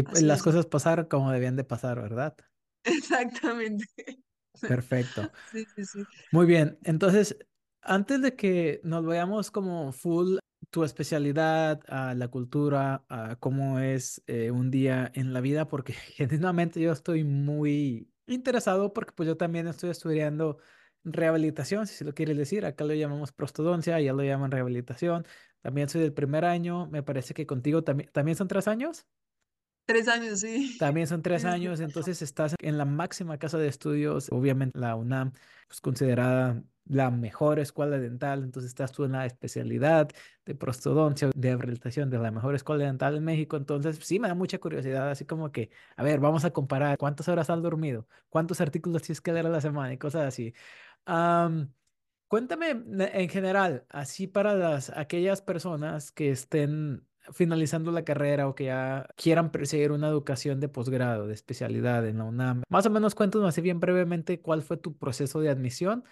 Y 0.00 0.04
Así 0.10 0.26
Las 0.26 0.38
es. 0.38 0.44
cosas 0.44 0.66
pasaron 0.66 1.06
como 1.06 1.30
debían 1.32 1.56
de 1.56 1.64
pasar, 1.64 2.00
¿verdad? 2.00 2.34
Exactamente. 2.84 3.84
Perfecto. 4.60 5.30
Sí, 5.52 5.64
sí, 5.74 5.84
sí. 5.84 6.06
Muy 6.32 6.46
bien, 6.46 6.78
entonces, 6.84 7.36
antes 7.82 8.22
de 8.22 8.34
que 8.36 8.80
nos 8.84 9.04
vayamos 9.04 9.50
como 9.50 9.92
full 9.92 10.38
tu 10.76 10.84
especialidad, 10.84 11.80
a 11.88 12.12
la 12.12 12.28
cultura, 12.28 13.02
a 13.08 13.36
cómo 13.36 13.78
es 13.78 14.22
eh, 14.26 14.50
un 14.50 14.70
día 14.70 15.10
en 15.14 15.32
la 15.32 15.40
vida, 15.40 15.68
porque 15.68 15.94
genuinamente 16.18 16.82
yo 16.82 16.92
estoy 16.92 17.24
muy 17.24 18.10
interesado 18.26 18.92
porque 18.92 19.12
pues 19.12 19.26
yo 19.26 19.38
también 19.38 19.68
estoy 19.68 19.88
estudiando 19.88 20.58
rehabilitación, 21.02 21.86
si 21.86 21.94
se 21.94 22.04
lo 22.04 22.12
quieres 22.12 22.36
decir, 22.36 22.66
acá 22.66 22.84
lo 22.84 22.92
llamamos 22.92 23.32
prostodoncia, 23.32 23.98
ya 24.02 24.12
lo 24.12 24.22
llaman 24.22 24.50
rehabilitación. 24.50 25.26
También 25.62 25.88
soy 25.88 26.02
del 26.02 26.12
primer 26.12 26.44
año, 26.44 26.88
me 26.88 27.02
parece 27.02 27.32
que 27.32 27.46
contigo 27.46 27.82
también, 27.82 28.10
¿también 28.12 28.36
son 28.36 28.46
tres 28.46 28.68
años? 28.68 29.06
Tres 29.86 30.08
años, 30.08 30.40
sí. 30.40 30.76
También 30.78 31.06
son 31.06 31.22
tres 31.22 31.44
años, 31.46 31.80
entonces 31.80 32.20
estás 32.20 32.54
en 32.60 32.76
la 32.76 32.84
máxima 32.84 33.38
casa 33.38 33.56
de 33.56 33.68
estudios, 33.68 34.28
obviamente 34.30 34.78
la 34.78 34.94
UNAM, 34.94 35.32
pues 35.68 35.80
considerada 35.80 36.62
la 36.86 37.10
mejor 37.10 37.58
escuela 37.58 37.98
dental, 37.98 38.44
entonces 38.44 38.70
estás 38.70 38.92
tú 38.92 39.04
en 39.04 39.12
la 39.12 39.26
especialidad 39.26 40.08
de 40.44 40.54
prostodoncia, 40.54 41.30
de 41.34 41.56
rehabilitación 41.56 42.10
de 42.10 42.18
la 42.18 42.30
mejor 42.30 42.54
escuela 42.54 42.84
dental 42.84 43.16
en 43.16 43.24
México, 43.24 43.56
entonces 43.56 43.98
sí 44.02 44.18
me 44.18 44.28
da 44.28 44.34
mucha 44.34 44.58
curiosidad, 44.58 45.10
así 45.10 45.24
como 45.24 45.52
que, 45.52 45.70
a 45.96 46.02
ver, 46.02 46.20
vamos 46.20 46.44
a 46.44 46.50
comparar 46.52 46.98
cuántas 46.98 47.28
horas 47.28 47.50
has 47.50 47.62
dormido, 47.62 48.06
cuántos 48.28 48.60
artículos 48.60 49.02
tienes 49.02 49.20
que 49.20 49.32
leer 49.32 49.46
a 49.46 49.50
la 49.50 49.60
semana 49.60 49.92
y 49.92 49.98
cosas 49.98 50.26
así. 50.26 50.54
Am, 51.06 51.72
Cuéntame 52.28 52.70
en 52.70 53.28
general, 53.28 53.86
así 53.88 54.26
para 54.26 54.54
las 54.54 54.90
aquellas 54.90 55.42
personas 55.42 56.10
que 56.10 56.30
estén 56.30 57.06
finalizando 57.32 57.92
la 57.92 58.04
carrera 58.04 58.48
o 58.48 58.54
que 58.54 58.64
ya 58.64 59.06
quieran 59.16 59.50
perseguir 59.52 59.92
una 59.92 60.08
educación 60.08 60.58
de 60.58 60.68
posgrado, 60.68 61.28
de 61.28 61.34
especialidad 61.34 62.06
en 62.06 62.18
la 62.18 62.24
UNAM. 62.24 62.62
Más 62.68 62.86
o 62.86 62.90
menos 62.90 63.14
cuéntanos 63.14 63.48
así 63.48 63.60
bien 63.60 63.78
brevemente 63.78 64.40
cuál 64.40 64.62
fue 64.62 64.76
tu 64.76 64.96
proceso 64.96 65.40
de 65.40 65.50
admisión. 65.50 66.04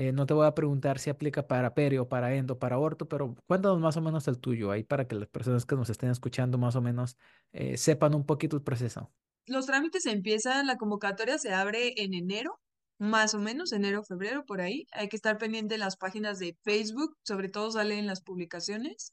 Eh, 0.00 0.12
no 0.12 0.26
te 0.26 0.32
voy 0.32 0.46
a 0.46 0.54
preguntar 0.54 1.00
si 1.00 1.10
aplica 1.10 1.48
para 1.48 1.74
perio, 1.74 2.08
para 2.08 2.32
endo, 2.32 2.56
para 2.56 2.78
orto, 2.78 3.08
pero 3.08 3.34
cuéntanos 3.48 3.80
más 3.80 3.96
o 3.96 4.00
menos 4.00 4.28
el 4.28 4.38
tuyo 4.38 4.70
ahí 4.70 4.84
para 4.84 5.08
que 5.08 5.16
las 5.16 5.26
personas 5.26 5.66
que 5.66 5.74
nos 5.74 5.90
estén 5.90 6.08
escuchando 6.08 6.56
más 6.56 6.76
o 6.76 6.80
menos 6.80 7.16
eh, 7.50 7.76
sepan 7.76 8.14
un 8.14 8.24
poquito 8.24 8.54
el 8.54 8.62
proceso. 8.62 9.10
Los 9.44 9.66
trámites 9.66 10.06
empiezan, 10.06 10.68
la 10.68 10.76
convocatoria 10.76 11.36
se 11.38 11.52
abre 11.52 11.94
en 11.96 12.14
enero, 12.14 12.60
más 13.00 13.34
o 13.34 13.40
menos, 13.40 13.72
enero, 13.72 14.04
febrero, 14.04 14.44
por 14.46 14.60
ahí. 14.60 14.86
Hay 14.92 15.08
que 15.08 15.16
estar 15.16 15.36
pendiente 15.36 15.74
de 15.74 15.78
las 15.78 15.96
páginas 15.96 16.38
de 16.38 16.56
Facebook, 16.62 17.16
sobre 17.24 17.48
todo 17.48 17.72
salen 17.72 18.06
las 18.06 18.22
publicaciones. 18.22 19.12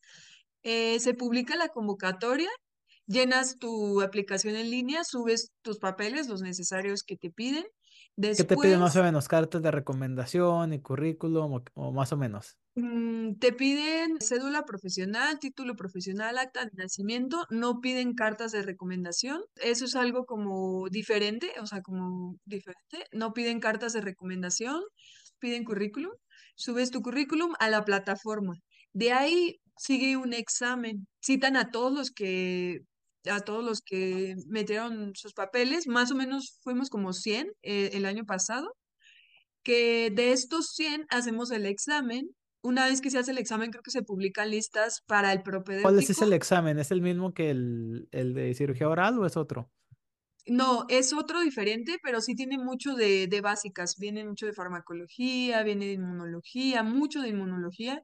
Eh, 0.62 1.00
se 1.00 1.16
publica 1.16 1.56
la 1.56 1.70
convocatoria, 1.70 2.50
llenas 3.08 3.58
tu 3.58 4.04
aplicación 4.04 4.56
en 4.56 4.70
línea, 4.70 5.04
subes 5.04 5.50
tus 5.64 5.80
papeles, 5.80 6.28
los 6.28 6.44
necesarios 6.44 7.02
que 7.02 7.18
te 7.18 7.32
piden. 7.32 7.66
¿Qué 8.36 8.44
te 8.44 8.58
piden 8.58 8.80
más 8.80 8.96
o 8.96 9.04
menos? 9.04 9.28
¿Cartas 9.28 9.62
de 9.62 9.72
recomendación 9.72 10.74
y 10.74 10.82
currículum 10.82 11.54
o 11.54 11.64
o 11.74 11.92
más 11.92 12.12
o 12.14 12.18
menos? 12.18 12.58
Mm, 12.78 13.36
te 13.40 13.54
piden 13.54 14.20
cédula 14.20 14.66
profesional, 14.66 15.40
título 15.40 15.76
profesional, 15.78 16.38
acta 16.38 16.66
de 16.66 16.72
nacimiento, 16.76 17.46
no 17.50 17.80
piden 17.80 18.14
cartas 18.16 18.52
de 18.52 18.64
recomendación. 18.64 19.42
Eso 19.56 19.86
es 19.86 19.96
algo 19.96 20.26
como 20.26 20.90
diferente, 20.90 21.54
o 21.62 21.66
sea, 21.68 21.82
como 21.82 22.36
diferente. 22.44 23.06
No 23.14 23.32
piden 23.34 23.62
cartas 23.62 23.94
de 23.94 24.02
recomendación, 24.02 24.82
piden 25.40 25.64
currículum. 25.64 26.12
Subes 26.56 26.92
tu 26.92 27.02
currículum 27.02 27.54
a 27.60 27.70
la 27.70 27.86
plataforma. 27.86 28.56
De 28.94 29.14
ahí 29.14 29.62
sigue 29.78 30.18
un 30.18 30.34
examen. 30.34 31.08
Citan 31.22 31.56
a 31.56 31.72
todos 31.72 31.94
los 31.94 32.12
que 32.12 32.82
a 33.32 33.40
todos 33.42 33.64
los 33.64 33.82
que 33.82 34.36
metieron 34.48 35.16
sus 35.16 35.34
papeles, 35.34 35.88
más 35.88 36.12
o 36.12 36.16
menos 36.16 36.60
fuimos 36.64 36.90
como 36.90 37.14
100 37.14 37.48
eh, 37.64 37.92
el 37.94 38.06
año 38.06 38.26
pasado 38.26 38.76
que 39.66 40.12
de 40.12 40.32
estos 40.32 40.68
100 40.76 41.08
hacemos 41.10 41.52
el 41.52 41.66
examen. 41.66 42.30
Una 42.62 42.86
vez 42.86 43.02
que 43.02 43.10
se 43.10 43.18
hace 43.18 43.32
el 43.32 43.40
examen, 43.40 43.72
creo 43.72 43.84
que 43.84 43.92
se 43.92 44.04
publican 44.04 44.52
listas 44.52 45.02
para 45.08 45.34
el 45.34 45.42
¿Cuál 45.82 46.00
es 46.00 46.10
ese 46.10 46.24
propedéutico. 46.24 46.24
el 46.24 46.34
examen? 46.34 46.80
¿Es 46.80 46.92
el 46.92 47.02
mismo 47.02 47.34
que 47.34 47.50
el, 47.50 48.08
el 48.12 48.34
de 48.34 48.54
cirugía 48.54 48.88
oral 48.88 49.20
o 49.20 49.26
es 49.26 49.36
otro? 49.36 49.72
No, 50.48 50.86
es 50.90 51.12
otro 51.14 51.42
diferente, 51.42 51.98
pero 52.04 52.22
sí 52.22 52.36
tiene 52.36 52.60
mucho 52.60 52.94
de, 52.96 53.28
de 53.28 53.42
básicas. 53.42 53.96
Viene 53.98 54.24
mucho 54.24 54.46
de 54.46 54.54
farmacología, 54.54 55.64
viene 55.64 55.88
de 55.88 55.94
inmunología, 55.94 56.84
mucho 56.84 57.22
de 57.22 57.30
inmunología, 57.30 58.02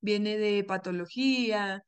viene 0.00 0.38
de 0.38 0.64
patología, 0.64 1.82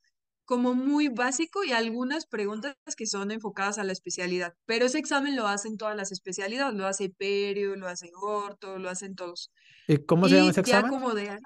como 0.44 0.74
muy 0.74 1.09
básico 1.09 1.64
y 1.64 1.72
algunas 1.72 2.26
preguntas 2.26 2.76
que 2.96 3.07
son 3.07 3.30
enfocadas 3.30 3.78
a 3.78 3.85
la 3.85 3.92
especialidad. 3.92 4.54
Pero 4.66 4.87
ese 4.87 4.98
examen 4.98 5.37
lo 5.37 5.46
hacen 5.46 5.76
todas 5.76 5.96
las 5.96 6.12
especialidades, 6.12 6.74
lo 6.74 6.87
hace 6.87 7.11
perio, 7.11 7.76
lo 7.76 7.88
hace 7.88 8.11
orto, 8.20 8.78
lo 8.78 8.90
hacen 8.90 9.14
todos. 9.14 9.50
¿Y 9.88 9.98
cómo 9.98 10.28
se 10.28 10.37
llama 10.37 10.50
ese 10.50 10.61
examen? 10.61 10.90
como 10.90 11.14
de, 11.14 11.38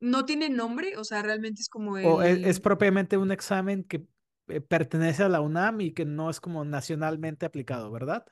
no 0.00 0.24
tiene 0.24 0.48
nombre, 0.48 0.96
o 0.96 1.04
sea, 1.04 1.22
realmente 1.22 1.60
es 1.60 1.68
como 1.68 1.92
¿O 1.92 2.22
es, 2.22 2.38
es 2.44 2.60
propiamente 2.60 3.16
un 3.16 3.32
examen 3.32 3.84
que 3.84 4.06
eh, 4.48 4.60
pertenece 4.60 5.22
a 5.22 5.28
la 5.28 5.40
UNAM 5.40 5.80
y 5.80 5.92
que 5.92 6.04
no 6.04 6.30
es 6.30 6.40
como 6.40 6.64
nacionalmente 6.64 7.46
aplicado, 7.46 7.90
¿verdad? 7.90 8.24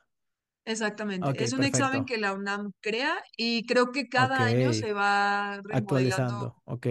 exactamente, 0.64 1.44
es 1.44 1.53
un 1.53 1.62
examen 1.62 2.05
que 2.05 2.18
la 2.18 2.33
UNAM 2.33 2.72
crea 2.81 3.14
y 3.37 3.64
creo 3.66 3.92
que 3.92 4.09
cada 4.09 4.44
año 4.44 4.72
se 4.72 4.92
va 4.92 5.61
remodelando 5.62 5.79
actualizando. 5.79 6.62
Ok. 6.64 6.87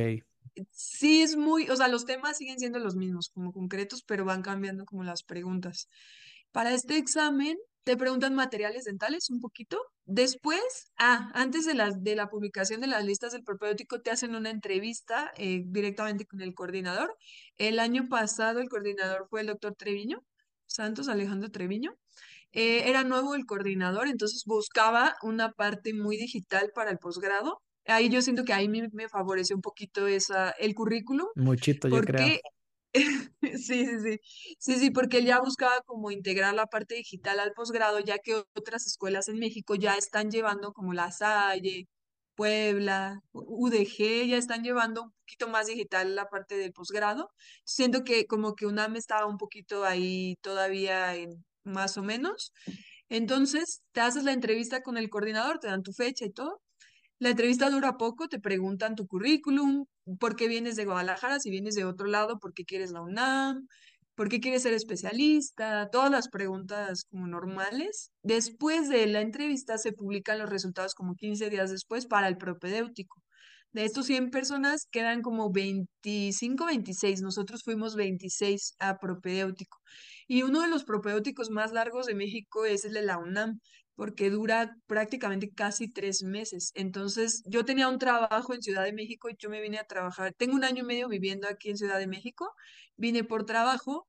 Sí, 0.71 1.21
es 1.21 1.35
muy, 1.35 1.69
o 1.69 1.75
sea, 1.75 1.87
los 1.87 2.05
temas 2.05 2.37
siguen 2.37 2.59
siendo 2.59 2.79
los 2.79 2.95
mismos, 2.95 3.29
como 3.29 3.51
concretos, 3.51 4.03
pero 4.03 4.25
van 4.25 4.41
cambiando 4.41 4.85
como 4.85 5.03
las 5.03 5.23
preguntas. 5.23 5.89
Para 6.51 6.73
este 6.73 6.97
examen 6.97 7.57
te 7.83 7.97
preguntan 7.97 8.35
materiales 8.35 8.85
dentales 8.85 9.29
un 9.29 9.39
poquito. 9.41 9.79
Después, 10.05 10.91
ah, 10.97 11.31
antes 11.33 11.65
de 11.65 11.73
la, 11.75 11.91
de 11.91 12.15
la 12.15 12.29
publicación 12.29 12.81
de 12.81 12.87
las 12.87 13.05
listas 13.05 13.33
del 13.33 13.43
propedéutico, 13.43 14.01
te 14.01 14.11
hacen 14.11 14.35
una 14.35 14.49
entrevista 14.49 15.31
eh, 15.37 15.63
directamente 15.65 16.25
con 16.25 16.41
el 16.41 16.53
coordinador. 16.55 17.15
El 17.57 17.79
año 17.79 18.07
pasado 18.09 18.59
el 18.59 18.69
coordinador 18.69 19.27
fue 19.29 19.41
el 19.41 19.47
doctor 19.47 19.75
Treviño, 19.75 20.23
Santos 20.65 21.09
Alejandro 21.09 21.51
Treviño. 21.51 21.95
Eh, 22.53 22.89
era 22.89 23.03
nuevo 23.03 23.35
el 23.35 23.45
coordinador, 23.45 24.07
entonces 24.07 24.43
buscaba 24.45 25.15
una 25.21 25.51
parte 25.51 25.93
muy 25.93 26.17
digital 26.17 26.71
para 26.73 26.91
el 26.91 26.97
posgrado. 26.99 27.61
Ahí 27.88 28.10
yo 28.10 28.21
siento 28.21 28.43
que 28.43 28.54
ahí 28.54 28.67
me, 28.67 28.88
me 28.91 29.10
favoreció 29.10 29.56
un 29.56 29.62
poquito 29.62 30.08
esa, 30.08 30.52
el 30.52 30.74
currículum, 30.74 31.28
Muchito, 31.36 31.88
yo 31.88 32.02
creo. 32.02 32.28
sí, 33.41 33.86
sí, 33.86 34.00
sí, 34.00 34.19
sí, 34.58 34.76
sí, 34.80 34.91
porque 34.91 35.17
él 35.17 35.26
ya 35.26 35.39
buscaba 35.41 35.82
como 35.86 36.12
integrar 36.12 36.54
la 36.54 36.65
parte 36.67 36.95
digital 36.95 37.39
al 37.39 37.52
posgrado, 37.54 38.00
ya 38.00 38.19
que 38.19 38.36
otras 38.56 38.86
escuelas 38.88 39.28
en 39.28 39.38
México 39.38 39.76
ya 39.76 39.95
están 39.95 40.32
llevando 40.32 40.71
como 40.71 40.93
La 40.93 41.12
Salle, 41.12 41.88
Puebla, 42.36 43.19
UDG, 43.34 44.28
ya 44.28 44.38
están 44.38 44.63
llevando 44.63 45.04
un 45.04 45.12
poquito 45.12 45.48
más 45.50 45.67
digital 45.67 46.15
la 46.15 46.26
parte 46.26 46.58
del 46.58 46.74
posgrado. 46.74 47.30
Siento 47.63 48.04
que 48.04 48.26
como 48.28 48.56
que 48.56 48.65
UNAM 48.65 48.95
estaba 48.98 49.26
un 49.26 49.38
poquito 49.38 49.86
ahí 49.86 50.36
todavía 50.41 51.15
en 51.15 51.45
más 51.63 51.98
o 51.98 52.04
menos. 52.04 52.52
Entonces, 53.10 53.82
te 53.93 54.02
haces 54.02 54.24
la 54.24 54.34
entrevista 54.34 54.82
con 54.82 54.98
el 54.98 55.10
coordinador, 55.10 55.60
te 55.60 55.67
dan 55.67 55.84
tu 55.84 55.93
fecha 55.93 56.26
y 56.26 56.32
todo. 56.32 56.62
La 57.19 57.30
entrevista 57.30 57.69
dura 57.69 57.97
poco, 57.97 58.28
te 58.28 58.39
preguntan 58.39 58.95
tu 58.95 59.08
currículum, 59.08 59.86
por 60.19 60.36
qué 60.36 60.49
vienes 60.49 60.75
de 60.75 60.84
Guadalajara, 60.86 61.39
si 61.39 61.49
vienes 61.49 61.75
de 61.75 61.86
otro 61.86 62.08
lado, 62.08 62.39
por 62.39 62.54
qué 62.54 62.65
quieres 62.65 62.91
la 62.91 63.01
UNAM, 63.01 63.67
por 64.15 64.28
qué 64.28 64.41
quieres 64.41 64.63
ser 64.63 64.73
especialista, 64.73 65.89
todas 65.91 66.12
las 66.12 66.28
preguntas 66.28 67.06
como 67.10 67.28
normales. 67.28 68.12
Después 68.21 68.89
de 68.89 69.08
la 69.08 69.21
entrevista 69.21 69.78
se 69.78 69.93
publican 69.93 70.39
los 70.39 70.49
resultados 70.49 70.93
como 70.93 71.15
15 71.15 71.49
días 71.49 71.71
después 71.71 72.06
para 72.06 72.28
el 72.28 72.38
propedéutico. 72.38 73.21
De 73.71 73.86
estos 73.86 74.06
100 74.08 74.32
personas 74.32 74.88
quedan 74.91 75.21
como 75.21 75.51
25, 75.51 76.65
26. 76.65 77.21
Nosotros 77.21 77.63
fuimos 77.63 77.95
26 77.95 78.75
a 78.80 78.97
propedéutico. 78.99 79.80
Y 80.28 80.43
uno 80.43 80.62
de 80.62 80.69
los 80.69 80.86
propedéuticos 80.86 81.49
más 81.49 81.73
largos 81.73 82.06
de 82.06 82.15
México 82.15 82.65
es 82.65 82.86
el 82.86 82.93
de 82.93 83.01
la 83.04 83.17
UNAM 83.17 83.60
porque 83.95 84.29
dura 84.29 84.75
prácticamente 84.88 85.51
casi 85.53 85.91
tres 85.91 86.23
meses. 86.23 86.71
Entonces, 86.75 87.43
yo 87.45 87.65
tenía 87.65 87.88
un 87.89 87.99
trabajo 87.99 88.53
en 88.53 88.62
Ciudad 88.62 88.84
de 88.84 88.93
México 88.93 89.29
y 89.29 89.36
yo 89.39 89.49
me 89.49 89.62
vine 89.62 89.79
a 89.79 89.86
trabajar. 89.86 90.34
Tengo 90.38 90.55
un 90.55 90.63
año 90.63 90.84
y 90.84 90.86
medio 90.86 91.08
viviendo 91.10 91.47
aquí 91.47 91.69
en 91.69 91.77
Ciudad 91.77 91.99
de 91.99 92.08
México. 92.08 92.51
Vine 92.97 93.23
por 93.23 93.45
trabajo, 93.45 94.08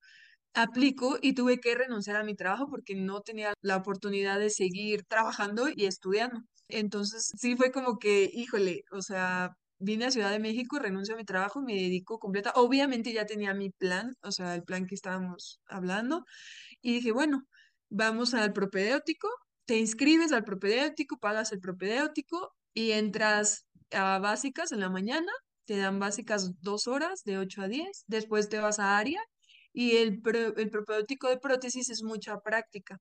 aplico 0.54 1.18
y 1.22 1.34
tuve 1.34 1.60
que 1.60 1.74
renunciar 1.74 2.16
a 2.16 2.24
mi 2.24 2.34
trabajo 2.34 2.68
porque 2.70 2.94
no 2.96 3.20
tenía 3.22 3.54
la 3.62 3.76
oportunidad 3.76 4.38
de 4.40 4.50
seguir 4.50 5.04
trabajando 5.04 5.68
y 5.74 5.86
estudiando. 5.86 6.40
Entonces, 6.68 7.32
sí 7.38 7.56
fue 7.56 7.70
como 7.72 7.98
que, 7.98 8.30
híjole, 8.32 8.82
o 8.92 9.02
sea, 9.02 9.52
vine 9.78 10.06
a 10.06 10.10
Ciudad 10.10 10.30
de 10.30 10.38
México, 10.40 10.78
renuncio 10.78 11.14
a 11.14 11.18
mi 11.18 11.24
trabajo 11.24 11.60
me 11.62 11.74
dedico 11.74 12.18
completa. 12.18 12.52
Obviamente 12.56 13.12
ya 13.12 13.26
tenía 13.26 13.54
mi 13.54 13.70
plan, 13.70 14.14
o 14.22 14.32
sea, 14.32 14.54
el 14.54 14.62
plan 14.64 14.86
que 14.86 14.94
estábamos 14.94 15.60
hablando 15.66 16.24
y 16.82 16.94
dije, 16.94 17.12
bueno, 17.12 17.42
vamos 17.90 18.34
al 18.34 18.52
propedéutico, 18.52 19.28
te 19.66 19.78
inscribes 19.78 20.32
al 20.32 20.44
propedéutico, 20.44 21.18
pagas 21.18 21.52
el 21.52 21.60
propedéutico 21.60 22.54
y 22.74 22.92
entras 22.92 23.66
a 23.92 24.18
básicas 24.18 24.72
en 24.72 24.80
la 24.80 24.90
mañana, 24.90 25.32
te 25.66 25.76
dan 25.76 25.98
básicas 25.98 26.52
dos 26.62 26.86
horas 26.86 27.22
de 27.24 27.38
8 27.38 27.62
a 27.62 27.68
10, 27.68 28.04
después 28.06 28.48
te 28.48 28.58
vas 28.60 28.78
a 28.78 28.98
área 28.98 29.20
y 29.72 29.96
el, 29.96 30.20
pro- 30.22 30.56
el 30.56 30.70
propedéutico 30.70 31.28
de 31.28 31.38
prótesis 31.38 31.90
es 31.90 32.02
mucha 32.02 32.38
práctica. 32.40 32.98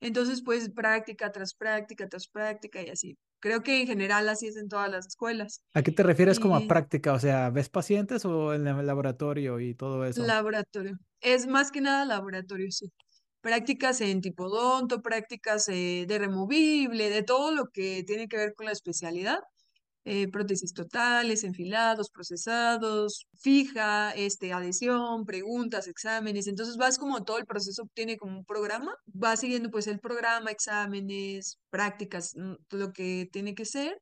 Entonces, 0.00 0.42
pues 0.44 0.70
práctica 0.70 1.32
tras 1.32 1.54
práctica 1.54 2.08
tras 2.08 2.28
práctica 2.28 2.82
y 2.82 2.90
así. 2.90 3.18
Creo 3.40 3.62
que 3.62 3.80
en 3.80 3.86
general 3.86 4.28
así 4.28 4.46
es 4.48 4.56
en 4.56 4.68
todas 4.68 4.90
las 4.90 5.06
escuelas. 5.06 5.62
¿A 5.74 5.82
qué 5.82 5.92
te 5.92 6.02
refieres 6.02 6.40
como 6.40 6.56
a 6.56 6.66
práctica? 6.66 7.12
O 7.12 7.20
sea, 7.20 7.50
¿ves 7.50 7.68
pacientes 7.68 8.24
o 8.24 8.54
en 8.54 8.66
el 8.66 8.86
laboratorio 8.86 9.60
y 9.60 9.74
todo 9.74 10.04
eso? 10.06 10.22
laboratorio. 10.26 10.98
Es 11.20 11.46
más 11.46 11.70
que 11.70 11.80
nada 11.80 12.04
laboratorio, 12.04 12.70
sí. 12.70 12.92
Prácticas 13.46 14.00
en 14.00 14.20
tipodonto, 14.20 15.02
prácticas 15.02 15.68
eh, 15.68 16.04
de 16.08 16.18
removible, 16.18 17.10
de 17.10 17.22
todo 17.22 17.52
lo 17.52 17.66
que 17.72 18.02
tiene 18.04 18.26
que 18.26 18.36
ver 18.36 18.54
con 18.54 18.66
la 18.66 18.72
especialidad, 18.72 19.38
eh, 20.04 20.26
prótesis 20.28 20.72
totales, 20.74 21.44
enfilados, 21.44 22.10
procesados, 22.10 23.26
fija, 23.38 24.10
este, 24.16 24.52
adhesión, 24.52 25.24
preguntas, 25.26 25.86
exámenes. 25.86 26.48
Entonces 26.48 26.76
vas 26.76 26.98
como 26.98 27.22
todo 27.22 27.38
el 27.38 27.46
proceso 27.46 27.84
tiene 27.94 28.16
como 28.16 28.38
un 28.38 28.44
programa, 28.44 28.92
vas 29.06 29.38
siguiendo 29.40 29.70
pues 29.70 29.86
el 29.86 30.00
programa, 30.00 30.50
exámenes, 30.50 31.60
prácticas, 31.70 32.34
mm, 32.34 32.54
lo 32.70 32.92
que 32.92 33.28
tiene 33.30 33.54
que 33.54 33.64
ser. 33.64 33.96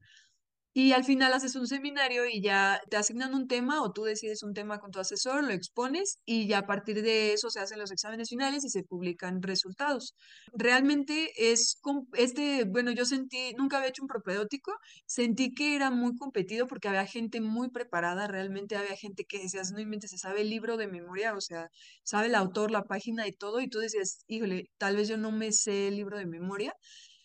Y 0.77 0.91
al 0.91 1.05
final 1.05 1.33
haces 1.33 1.55
un 1.55 1.69
seminario 1.69 2.27
y 2.29 2.43
ya 2.43 2.81
te 2.91 2.97
asignan 2.97 3.33
un 3.33 3.47
tema 3.47 3.81
o 3.81 3.93
tú 3.93 4.03
decides 4.03 4.43
un 4.43 4.55
tema 4.55 4.81
con 4.81 4.91
tu 4.91 4.99
asesor, 4.99 5.45
lo 5.45 5.53
expones 5.53 6.19
y 6.27 6.49
ya 6.49 6.59
a 6.59 6.67
partir 6.67 7.01
de 7.01 7.33
eso 7.33 7.49
se 7.49 7.61
hacen 7.61 7.79
los 7.79 7.93
exámenes 7.93 8.29
finales 8.29 8.65
y 8.65 8.71
se 8.71 8.83
publican 8.83 9.41
resultados. 9.41 10.17
Realmente 10.53 11.31
es, 11.37 11.81
este, 12.15 12.65
bueno, 12.65 12.91
yo 12.91 13.05
sentí, 13.05 13.53
nunca 13.57 13.77
había 13.77 13.91
hecho 13.91 14.03
un 14.03 14.09
propedéutico, 14.09 14.73
sentí 15.07 15.55
que 15.55 15.77
era 15.77 15.93
muy 15.93 16.17
competido 16.17 16.67
porque 16.67 16.89
había 16.89 17.07
gente 17.07 17.41
muy 17.41 17.71
preparada, 17.71 18.27
realmente 18.27 18.75
había 18.75 18.97
gente 18.97 19.25
que 19.27 19.39
decías, 19.39 19.71
no 19.71 19.79
inventes, 19.81 20.11
se 20.11 20.19
sabe 20.19 20.41
el 20.41 20.51
libro 20.51 20.77
de 20.77 20.89
memoria, 20.89 21.35
o 21.37 21.41
sea, 21.41 21.69
sabe 22.03 22.27
el 22.27 22.35
autor, 22.35 22.73
la 22.73 22.83
página 22.83 23.29
y 23.29 23.33
todo, 23.33 23.61
y 23.61 23.69
tú 23.69 23.79
decías, 23.79 24.25
híjole, 24.27 24.71
tal 24.79 24.97
vez 24.97 25.07
yo 25.07 25.19
no 25.19 25.31
me 25.31 25.53
sé 25.53 25.87
el 25.87 25.97
libro 25.97 26.19
de 26.19 26.27
memoria 26.27 26.75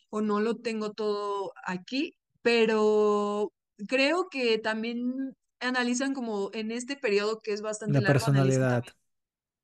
o 0.10 0.22
no 0.22 0.40
lo 0.40 0.56
tengo 0.58 0.92
todo 0.92 1.52
aquí, 1.66 2.19
pero 2.42 3.52
creo 3.88 4.30
que 4.30 4.58
también 4.60 5.36
analizan 5.60 6.14
como 6.14 6.50
en 6.54 6.72
este 6.72 6.96
periodo 6.98 7.40
que 7.42 7.54
es 7.54 7.62
bastante 7.62 8.00
La 8.00 8.02
largo, 8.02 8.28
personalidad. 8.28 8.86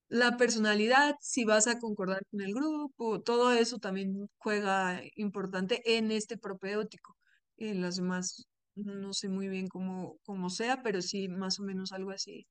la 0.09 0.37
personalidad, 0.37 1.15
si 1.21 1.45
vas 1.45 1.67
a 1.67 1.79
concordar 1.79 2.21
con 2.31 2.41
el 2.41 2.53
grupo, 2.53 3.21
todo 3.21 3.51
eso 3.51 3.79
también 3.79 4.29
juega 4.37 5.01
importante 5.15 5.81
en 5.97 6.11
este 6.11 6.37
propedéutico. 6.37 7.15
En 7.57 7.81
las 7.81 7.97
demás 7.97 8.47
no 8.75 9.13
sé 9.13 9.29
muy 9.29 9.47
bien 9.49 9.67
cómo, 9.67 10.17
cómo 10.25 10.49
sea, 10.49 10.83
pero 10.83 11.01
sí 11.01 11.27
más 11.29 11.59
o 11.59 11.63
menos 11.63 11.91
algo 11.93 12.11
así, 12.11 12.47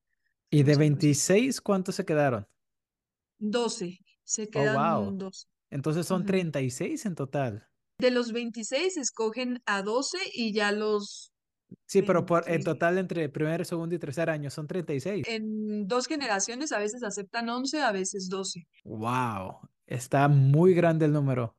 ¿Y 0.50 0.62
de 0.62 0.74
más 0.74 0.80
o 0.80 0.84
menos 0.84 1.06
así. 1.06 1.28
26 1.28 1.60
cuántos 1.60 1.96
se 1.96 2.06
quedaron? 2.06 2.48
12, 3.38 4.00
se 4.24 4.50
Oh, 4.54 4.68
wow. 4.68 5.14
quedan 5.14 5.18
dos. 5.18 5.48
Entonces 5.70 6.06
son 6.06 6.24
36 6.24 7.06
en 7.06 7.14
total. 7.14 7.68
De 7.98 8.10
los 8.10 8.32
26 8.32 8.96
escogen 8.96 9.62
a 9.66 9.82
12 9.82 10.18
y 10.34 10.52
ya 10.52 10.72
los 10.72 11.32
Sí, 11.86 12.02
pero 12.02 12.24
por, 12.24 12.42
en 12.42 12.62
26. 12.62 12.64
total 12.64 12.98
entre 12.98 13.28
primer, 13.28 13.64
segundo 13.66 13.94
y 13.94 13.98
tercer 13.98 14.30
año 14.30 14.50
son 14.50 14.66
36. 14.66 15.26
En 15.28 15.86
dos 15.86 16.06
generaciones 16.06 16.72
a 16.72 16.78
veces 16.78 17.02
aceptan 17.02 17.48
11, 17.48 17.82
a 17.82 17.92
veces 17.92 18.28
12. 18.28 18.66
Wow. 18.84 19.60
Está 19.86 20.28
muy 20.28 20.74
grande 20.74 21.06
el 21.06 21.12
número. 21.12 21.56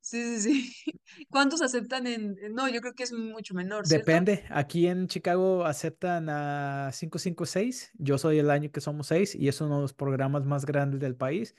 Sí, 0.00 0.40
sí, 0.40 0.40
sí. 0.40 0.72
¿Cuántos 1.30 1.60
aceptan 1.62 2.06
en, 2.06 2.36
No, 2.52 2.68
yo 2.68 2.80
creo 2.80 2.94
que 2.94 3.02
es 3.02 3.12
mucho 3.12 3.54
menor, 3.54 3.86
¿cierto? 3.86 4.06
Depende. 4.06 4.44
Aquí 4.50 4.86
en 4.86 5.06
Chicago 5.06 5.64
aceptan 5.66 6.28
a 6.30 6.90
556. 6.92 7.92
Yo 7.94 8.18
soy 8.18 8.38
el 8.38 8.50
año 8.50 8.70
que 8.70 8.80
somos 8.80 9.08
6 9.08 9.34
y 9.34 9.48
es 9.48 9.60
uno 9.60 9.76
de 9.76 9.82
los 9.82 9.92
programas 9.92 10.44
más 10.44 10.64
grandes 10.64 11.00
del 11.00 11.16
país. 11.16 11.54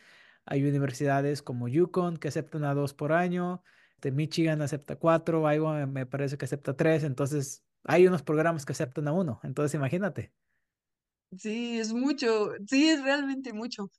Hay 0.45 0.63
universidades 0.63 1.43
como 1.43 1.67
Yukon 1.67 2.17
que 2.17 2.27
aceptan 2.27 2.63
a 2.63 2.73
2 2.73 2.93
por 2.93 3.13
año. 3.13 3.63
De 4.01 4.11
Michigan 4.11 4.61
acepta 4.61 4.95
4. 4.97 5.51
Iowa 5.53 5.85
me 5.87 6.05
parece 6.05 6.37
que 6.37 6.45
acepta 6.45 6.75
3. 6.75 7.03
Entonces, 7.03 7.65
hay 7.83 8.07
unos 8.07 8.23
programas 8.23 8.65
que 8.65 8.73
aceptan 8.73 9.07
a 9.07 9.13
uno. 9.13 9.39
Entonces, 9.43 9.75
imagínate. 9.75 10.33
Sí, 11.37 11.79
es 11.79 11.93
mucho, 11.93 12.53
sí, 12.67 12.89
es 12.89 13.03
realmente 13.03 13.53
mucho. 13.53 13.91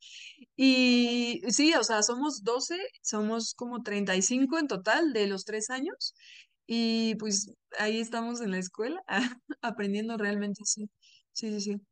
Y 0.57 1.43
sí, 1.51 1.75
o 1.75 1.85
sea, 1.85 2.03
somos 2.03 2.43
12 2.43 2.77
somos 3.03 3.55
como 3.55 3.83
35 3.83 4.59
en 4.59 4.67
total 4.69 5.13
de 5.13 5.29
los 5.29 5.45
tres 5.45 5.71
años. 5.71 6.15
Y 6.67 7.17
pues 7.17 7.53
ahí 7.79 8.01
estamos 8.01 8.41
en 8.41 8.53
la 8.53 8.59
escuela 8.59 9.03
aprendiendo 9.63 10.17
realmente, 10.17 10.63
sí. 10.65 10.91
Sí, 11.33 11.53
sí, 11.53 11.61
sí. 11.61 11.90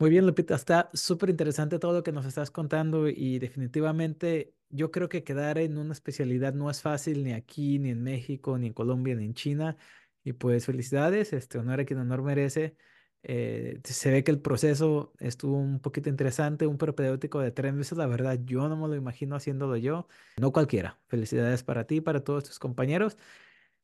Muy 0.00 0.10
bien, 0.10 0.26
Lupita, 0.26 0.54
está 0.54 0.90
súper 0.94 1.28
interesante 1.28 1.80
todo 1.80 1.92
lo 1.92 2.02
que 2.04 2.12
nos 2.12 2.24
estás 2.24 2.52
contando 2.52 3.08
y 3.08 3.40
definitivamente 3.40 4.54
yo 4.68 4.92
creo 4.92 5.08
que 5.08 5.24
quedar 5.24 5.58
en 5.58 5.76
una 5.76 5.92
especialidad 5.92 6.54
no 6.54 6.70
es 6.70 6.82
fácil 6.82 7.24
ni 7.24 7.32
aquí, 7.32 7.80
ni 7.80 7.90
en 7.90 8.04
México, 8.04 8.56
ni 8.58 8.68
en 8.68 8.74
Colombia, 8.74 9.16
ni 9.16 9.24
en 9.24 9.34
China. 9.34 9.76
Y 10.22 10.34
pues 10.34 10.66
felicidades, 10.66 11.32
este 11.32 11.58
honor 11.58 11.80
a 11.80 11.84
quien 11.84 11.98
honor 11.98 12.22
merece. 12.22 12.76
Eh, 13.24 13.80
se 13.82 14.12
ve 14.12 14.22
que 14.22 14.30
el 14.30 14.40
proceso 14.40 15.12
estuvo 15.18 15.56
un 15.58 15.80
poquito 15.80 16.08
interesante, 16.08 16.68
un 16.68 16.78
propedéutico 16.78 17.40
de 17.40 17.50
tres 17.50 17.74
meses, 17.74 17.98
la 17.98 18.06
verdad, 18.06 18.38
yo 18.44 18.68
no 18.68 18.76
me 18.76 18.86
lo 18.86 18.94
imagino 18.94 19.34
haciéndolo 19.34 19.76
yo, 19.76 20.06
no 20.36 20.52
cualquiera. 20.52 21.00
Felicidades 21.08 21.64
para 21.64 21.88
ti, 21.88 22.00
para 22.00 22.22
todos 22.22 22.44
tus 22.44 22.60
compañeros. 22.60 23.16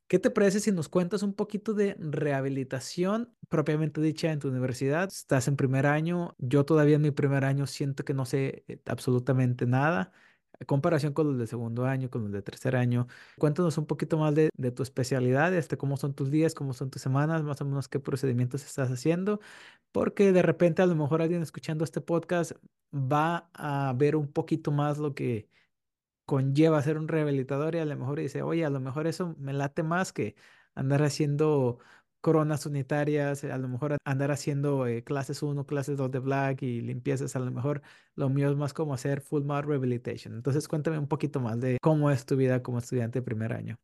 ¿Qué 0.06 0.18
te 0.18 0.30
parece 0.30 0.60
si 0.60 0.70
nos 0.70 0.88
cuentas 0.88 1.22
un 1.22 1.34
poquito 1.34 1.72
de 1.74 1.96
rehabilitación 1.98 3.34
propiamente 3.48 4.00
dicha 4.00 4.30
en 4.32 4.38
tu 4.38 4.48
universidad? 4.48 5.08
Estás 5.08 5.48
en 5.48 5.56
primer 5.56 5.86
año, 5.86 6.34
yo 6.38 6.64
todavía 6.64 6.96
en 6.96 7.02
mi 7.02 7.10
primer 7.10 7.44
año 7.44 7.66
siento 7.66 8.04
que 8.04 8.12
no 8.14 8.26
sé 8.26 8.64
eh, 8.68 8.80
absolutamente 8.86 9.66
nada. 9.66 10.12
Comparación 10.66 11.12
con 11.14 11.26
los 11.28 11.38
de 11.38 11.46
segundo 11.46 11.84
año, 11.86 12.10
con 12.10 12.22
los 12.22 12.32
de 12.32 12.42
tercer 12.42 12.76
año, 12.76 13.08
cuéntanos 13.38 13.76
un 13.76 13.86
poquito 13.86 14.18
más 14.18 14.34
de, 14.34 14.50
de 14.56 14.70
tu 14.70 14.82
especialidad, 14.84 15.52
este, 15.54 15.76
cómo 15.76 15.96
son 15.96 16.14
tus 16.14 16.30
días, 16.30 16.54
cómo 16.54 16.74
son 16.74 16.90
tus 16.90 17.02
semanas, 17.02 17.42
más 17.42 17.60
o 17.60 17.64
menos 17.64 17.88
qué 17.88 17.98
procedimientos 17.98 18.64
estás 18.64 18.90
haciendo, 18.90 19.40
porque 19.92 20.32
de 20.32 20.42
repente 20.42 20.82
a 20.82 20.86
lo 20.86 20.94
mejor 20.94 21.22
alguien 21.22 21.42
escuchando 21.42 21.84
este 21.84 22.00
podcast 22.00 22.52
va 22.94 23.50
a 23.54 23.92
ver 23.96 24.16
un 24.16 24.30
poquito 24.32 24.70
más 24.70 24.98
lo 24.98 25.14
que 25.14 25.48
conlleva 26.24 26.82
ser 26.82 26.98
un 26.98 27.08
rehabilitador 27.08 27.74
y 27.74 27.78
a 27.78 27.84
lo 27.84 27.96
mejor 27.96 28.20
dice, 28.20 28.42
oye, 28.42 28.64
a 28.64 28.70
lo 28.70 28.80
mejor 28.80 29.06
eso 29.06 29.34
me 29.38 29.52
late 29.52 29.82
más 29.82 30.12
que 30.12 30.36
andar 30.74 31.02
haciendo 31.02 31.78
coronas 32.20 32.64
unitarias, 32.66 33.44
a 33.44 33.58
lo 33.58 33.68
mejor 33.68 33.98
andar 34.04 34.30
haciendo 34.30 34.86
eh, 34.86 35.04
clases 35.04 35.42
uno 35.42 35.66
clases 35.66 35.98
2 35.98 36.10
de 36.10 36.20
Black 36.20 36.62
y 36.62 36.80
limpiezas, 36.80 37.36
a 37.36 37.38
lo 37.40 37.50
mejor 37.50 37.82
lo 38.14 38.30
mío 38.30 38.50
es 38.50 38.56
más 38.56 38.72
como 38.72 38.94
hacer 38.94 39.20
full 39.20 39.42
mouth 39.44 39.66
rehabilitation. 39.66 40.34
Entonces 40.34 40.66
cuéntame 40.66 40.98
un 40.98 41.08
poquito 41.08 41.40
más 41.40 41.60
de 41.60 41.78
cómo 41.82 42.10
es 42.10 42.24
tu 42.26 42.36
vida 42.36 42.62
como 42.62 42.78
estudiante 42.78 43.20
de 43.20 43.24
primer 43.24 43.52
año. 43.52 43.78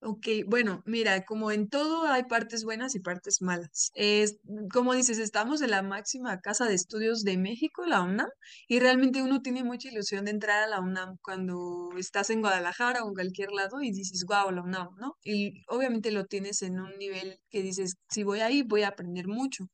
Ok, 0.00 0.28
bueno, 0.46 0.80
mira, 0.86 1.24
como 1.24 1.50
en 1.50 1.68
todo 1.68 2.06
hay 2.06 2.22
partes 2.24 2.62
buenas 2.62 2.94
y 2.94 3.00
partes 3.00 3.42
malas. 3.42 3.90
Es, 3.94 4.38
como 4.72 4.94
dices, 4.94 5.18
estamos 5.18 5.60
en 5.60 5.72
la 5.72 5.82
máxima 5.82 6.38
casa 6.40 6.66
de 6.66 6.74
estudios 6.74 7.24
de 7.24 7.36
México, 7.36 7.84
la 7.84 8.02
UNAM, 8.02 8.28
y 8.68 8.78
realmente 8.78 9.22
uno 9.22 9.42
tiene 9.42 9.64
mucha 9.64 9.88
ilusión 9.88 10.24
de 10.24 10.30
entrar 10.30 10.62
a 10.62 10.68
la 10.68 10.80
UNAM 10.80 11.16
cuando 11.20 11.90
estás 11.98 12.30
en 12.30 12.42
Guadalajara 12.42 13.02
o 13.02 13.08
en 13.08 13.14
cualquier 13.14 13.50
lado 13.50 13.82
y 13.82 13.90
dices, 13.90 14.24
wow, 14.24 14.52
la 14.52 14.62
UNAM, 14.62 14.88
¿no? 15.00 15.16
Y 15.24 15.64
obviamente 15.66 16.12
lo 16.12 16.26
tienes 16.26 16.62
en 16.62 16.78
un 16.78 16.96
nivel 16.96 17.40
que 17.50 17.62
dices, 17.62 17.96
si 18.08 18.22
voy 18.22 18.38
ahí, 18.38 18.62
voy 18.62 18.82
a 18.82 18.88
aprender 18.88 19.26
mucho. 19.26 19.64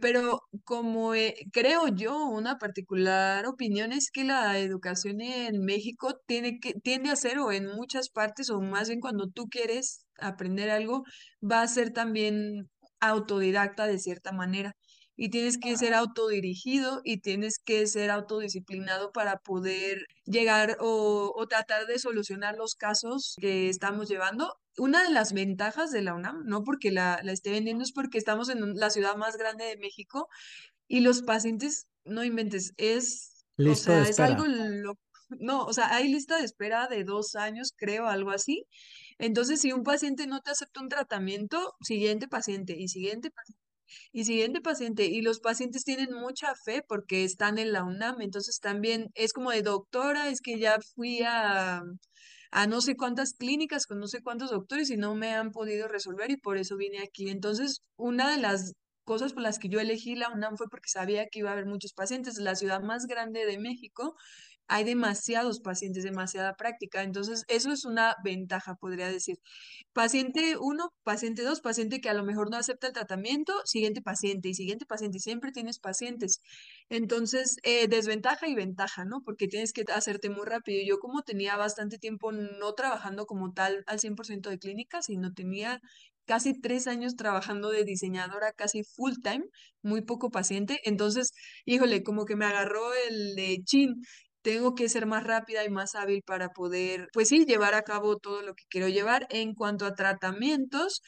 Pero 0.00 0.40
como 0.64 1.14
eh, 1.14 1.34
creo 1.52 1.88
yo, 1.88 2.26
una 2.26 2.58
particular 2.58 3.46
opinión 3.46 3.92
es 3.92 4.10
que 4.10 4.24
la 4.24 4.58
educación 4.58 5.20
en 5.20 5.60
México 5.64 6.14
tiene 6.26 6.58
que, 6.60 6.74
tiende 6.74 7.10
a 7.10 7.16
ser, 7.16 7.38
o 7.38 7.52
en 7.52 7.66
muchas 7.66 8.08
partes, 8.10 8.50
o 8.50 8.60
más 8.60 8.88
bien 8.88 9.00
cuando 9.00 9.28
tú 9.28 9.48
quieres 9.48 10.06
aprender 10.18 10.70
algo, 10.70 11.04
va 11.42 11.62
a 11.62 11.68
ser 11.68 11.92
también 11.92 12.68
autodidacta 13.00 13.86
de 13.86 13.98
cierta 13.98 14.32
manera. 14.32 14.74
Y 15.22 15.28
tienes 15.28 15.58
que 15.58 15.76
ser 15.76 15.92
autodirigido 15.92 17.02
y 17.04 17.18
tienes 17.18 17.58
que 17.58 17.86
ser 17.86 18.10
autodisciplinado 18.10 19.12
para 19.12 19.36
poder 19.36 20.06
llegar 20.24 20.78
o, 20.80 21.34
o 21.36 21.46
tratar 21.46 21.86
de 21.86 21.98
solucionar 21.98 22.56
los 22.56 22.74
casos 22.74 23.34
que 23.38 23.68
estamos 23.68 24.08
llevando. 24.08 24.54
Una 24.78 25.02
de 25.04 25.10
las 25.10 25.34
ventajas 25.34 25.90
de 25.90 26.00
la 26.00 26.14
UNAM, 26.14 26.46
no 26.46 26.64
porque 26.64 26.90
la, 26.90 27.20
la 27.22 27.32
esté 27.32 27.50
vendiendo, 27.50 27.84
es 27.84 27.92
porque 27.92 28.16
estamos 28.16 28.48
en 28.48 28.76
la 28.76 28.88
ciudad 28.88 29.14
más 29.16 29.36
grande 29.36 29.66
de 29.66 29.76
México 29.76 30.26
y 30.88 31.00
los 31.00 31.20
pacientes, 31.20 31.86
no 32.06 32.24
inventes, 32.24 32.72
es, 32.78 33.44
o 33.58 33.74
sea, 33.74 34.02
es 34.08 34.20
algo 34.20 34.46
no, 35.38 35.64
o 35.64 35.72
sea, 35.72 35.94
hay 35.94 36.08
lista 36.08 36.38
de 36.38 36.44
espera 36.44 36.88
de 36.88 37.04
dos 37.04 37.34
años, 37.36 37.72
creo, 37.76 38.06
algo 38.08 38.30
así. 38.30 38.66
Entonces, 39.18 39.60
si 39.60 39.72
un 39.72 39.84
paciente 39.84 40.26
no 40.26 40.40
te 40.40 40.50
acepta 40.50 40.80
un 40.80 40.88
tratamiento, 40.88 41.74
siguiente 41.82 42.26
paciente 42.26 42.74
y 42.76 42.88
siguiente 42.88 43.30
paciente 43.30 43.59
y 44.12 44.24
siguiente 44.24 44.60
paciente, 44.60 45.06
y 45.06 45.22
los 45.22 45.40
pacientes 45.40 45.84
tienen 45.84 46.12
mucha 46.12 46.54
fe 46.64 46.82
porque 46.86 47.24
están 47.24 47.58
en 47.58 47.72
la 47.72 47.84
UNAM, 47.84 48.20
entonces 48.20 48.58
también 48.60 49.08
es 49.14 49.32
como 49.32 49.50
de 49.50 49.62
doctora, 49.62 50.28
es 50.28 50.40
que 50.40 50.58
ya 50.58 50.78
fui 50.94 51.22
a, 51.22 51.82
a 52.50 52.66
no 52.66 52.80
sé 52.80 52.96
cuántas 52.96 53.34
clínicas 53.34 53.86
con 53.86 53.98
no 53.98 54.06
sé 54.08 54.22
cuántos 54.22 54.50
doctores 54.50 54.90
y 54.90 54.96
no 54.96 55.14
me 55.14 55.34
han 55.34 55.50
podido 55.50 55.88
resolver 55.88 56.30
y 56.30 56.36
por 56.36 56.58
eso 56.58 56.76
vine 56.76 57.00
aquí. 57.02 57.28
Entonces, 57.30 57.80
una 57.96 58.30
de 58.30 58.40
las 58.40 58.72
cosas 59.04 59.32
por 59.32 59.42
las 59.42 59.58
que 59.58 59.68
yo 59.68 59.80
elegí 59.80 60.14
la 60.14 60.30
UNAM 60.30 60.56
fue 60.56 60.68
porque 60.70 60.88
sabía 60.88 61.26
que 61.26 61.40
iba 61.40 61.50
a 61.50 61.54
haber 61.54 61.66
muchos 61.66 61.92
pacientes. 61.92 62.38
La 62.38 62.54
ciudad 62.54 62.80
más 62.82 63.06
grande 63.06 63.44
de 63.46 63.58
México, 63.58 64.14
hay 64.70 64.84
demasiados 64.84 65.60
pacientes, 65.60 66.04
demasiada 66.04 66.54
práctica. 66.54 67.02
Entonces, 67.02 67.44
eso 67.48 67.72
es 67.72 67.84
una 67.84 68.14
ventaja, 68.24 68.76
podría 68.76 69.08
decir. 69.10 69.36
Paciente 69.92 70.56
uno, 70.60 70.90
paciente 71.02 71.42
2, 71.42 71.60
paciente 71.60 72.00
que 72.00 72.08
a 72.08 72.14
lo 72.14 72.24
mejor 72.24 72.50
no 72.50 72.56
acepta 72.56 72.86
el 72.86 72.92
tratamiento, 72.92 73.52
siguiente 73.64 74.00
paciente 74.00 74.48
y 74.48 74.54
siguiente 74.54 74.86
paciente, 74.86 75.18
y 75.18 75.20
siempre 75.20 75.50
tienes 75.50 75.80
pacientes. 75.80 76.40
Entonces, 76.88 77.56
eh, 77.64 77.88
desventaja 77.88 78.46
y 78.48 78.54
ventaja, 78.54 79.04
¿no? 79.04 79.22
Porque 79.24 79.48
tienes 79.48 79.72
que 79.72 79.84
hacerte 79.92 80.30
muy 80.30 80.46
rápido. 80.46 80.80
Yo 80.86 81.00
como 81.00 81.22
tenía 81.22 81.56
bastante 81.56 81.98
tiempo 81.98 82.30
no 82.30 82.72
trabajando 82.74 83.26
como 83.26 83.52
tal 83.52 83.82
al 83.88 83.98
100% 83.98 84.50
de 84.50 84.58
clínica, 84.60 85.02
sino 85.02 85.32
tenía 85.32 85.80
casi 86.26 86.54
tres 86.60 86.86
años 86.86 87.16
trabajando 87.16 87.70
de 87.70 87.82
diseñadora, 87.84 88.52
casi 88.52 88.84
full 88.84 89.14
time, 89.20 89.44
muy 89.82 90.02
poco 90.02 90.30
paciente. 90.30 90.78
Entonces, 90.84 91.32
híjole, 91.64 92.04
como 92.04 92.24
que 92.24 92.36
me 92.36 92.44
agarró 92.44 92.92
el 93.08 93.34
de 93.34 93.58
chin 93.64 94.00
tengo 94.42 94.74
que 94.74 94.88
ser 94.88 95.06
más 95.06 95.24
rápida 95.24 95.64
y 95.64 95.70
más 95.70 95.94
hábil 95.94 96.22
para 96.22 96.50
poder, 96.50 97.08
pues 97.12 97.28
sí, 97.28 97.44
llevar 97.44 97.74
a 97.74 97.82
cabo 97.82 98.16
todo 98.18 98.42
lo 98.42 98.54
que 98.54 98.64
quiero 98.68 98.88
llevar. 98.88 99.26
En 99.30 99.54
cuanto 99.54 99.86
a 99.86 99.94
tratamientos, 99.94 101.02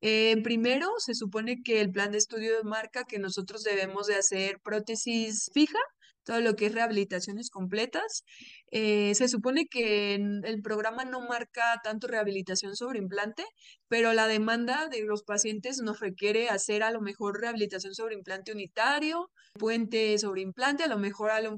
eh, 0.00 0.36
primero 0.42 0.90
se 0.98 1.14
supone 1.14 1.62
que 1.62 1.80
el 1.80 1.90
plan 1.90 2.12
de 2.12 2.18
estudio 2.18 2.52
marca 2.64 3.04
que 3.04 3.18
nosotros 3.18 3.64
debemos 3.64 4.06
de 4.06 4.16
hacer 4.16 4.60
prótesis 4.62 5.50
fija, 5.54 5.78
todo 6.24 6.40
lo 6.40 6.56
que 6.56 6.66
es 6.66 6.74
rehabilitaciones 6.74 7.50
completas. 7.50 8.24
Eh, 8.72 9.14
se 9.14 9.28
supone 9.28 9.66
que 9.66 10.14
el 10.16 10.62
programa 10.62 11.04
no 11.04 11.20
marca 11.20 11.80
tanto 11.84 12.08
rehabilitación 12.08 12.76
sobre 12.76 12.98
implante, 12.98 13.44
pero 13.88 14.12
la 14.12 14.26
demanda 14.26 14.88
de 14.88 15.02
los 15.04 15.22
pacientes 15.22 15.80
nos 15.82 16.00
requiere 16.00 16.48
hacer 16.48 16.82
a 16.82 16.90
lo 16.90 17.00
mejor 17.00 17.40
rehabilitación 17.40 17.94
sobre 17.94 18.16
implante 18.16 18.52
unitario, 18.52 19.30
puente 19.54 20.18
sobre 20.18 20.42
implante, 20.42 20.84
a 20.84 20.88
lo 20.88 20.98
mejor 20.98 21.30
a 21.30 21.40
lo 21.40 21.50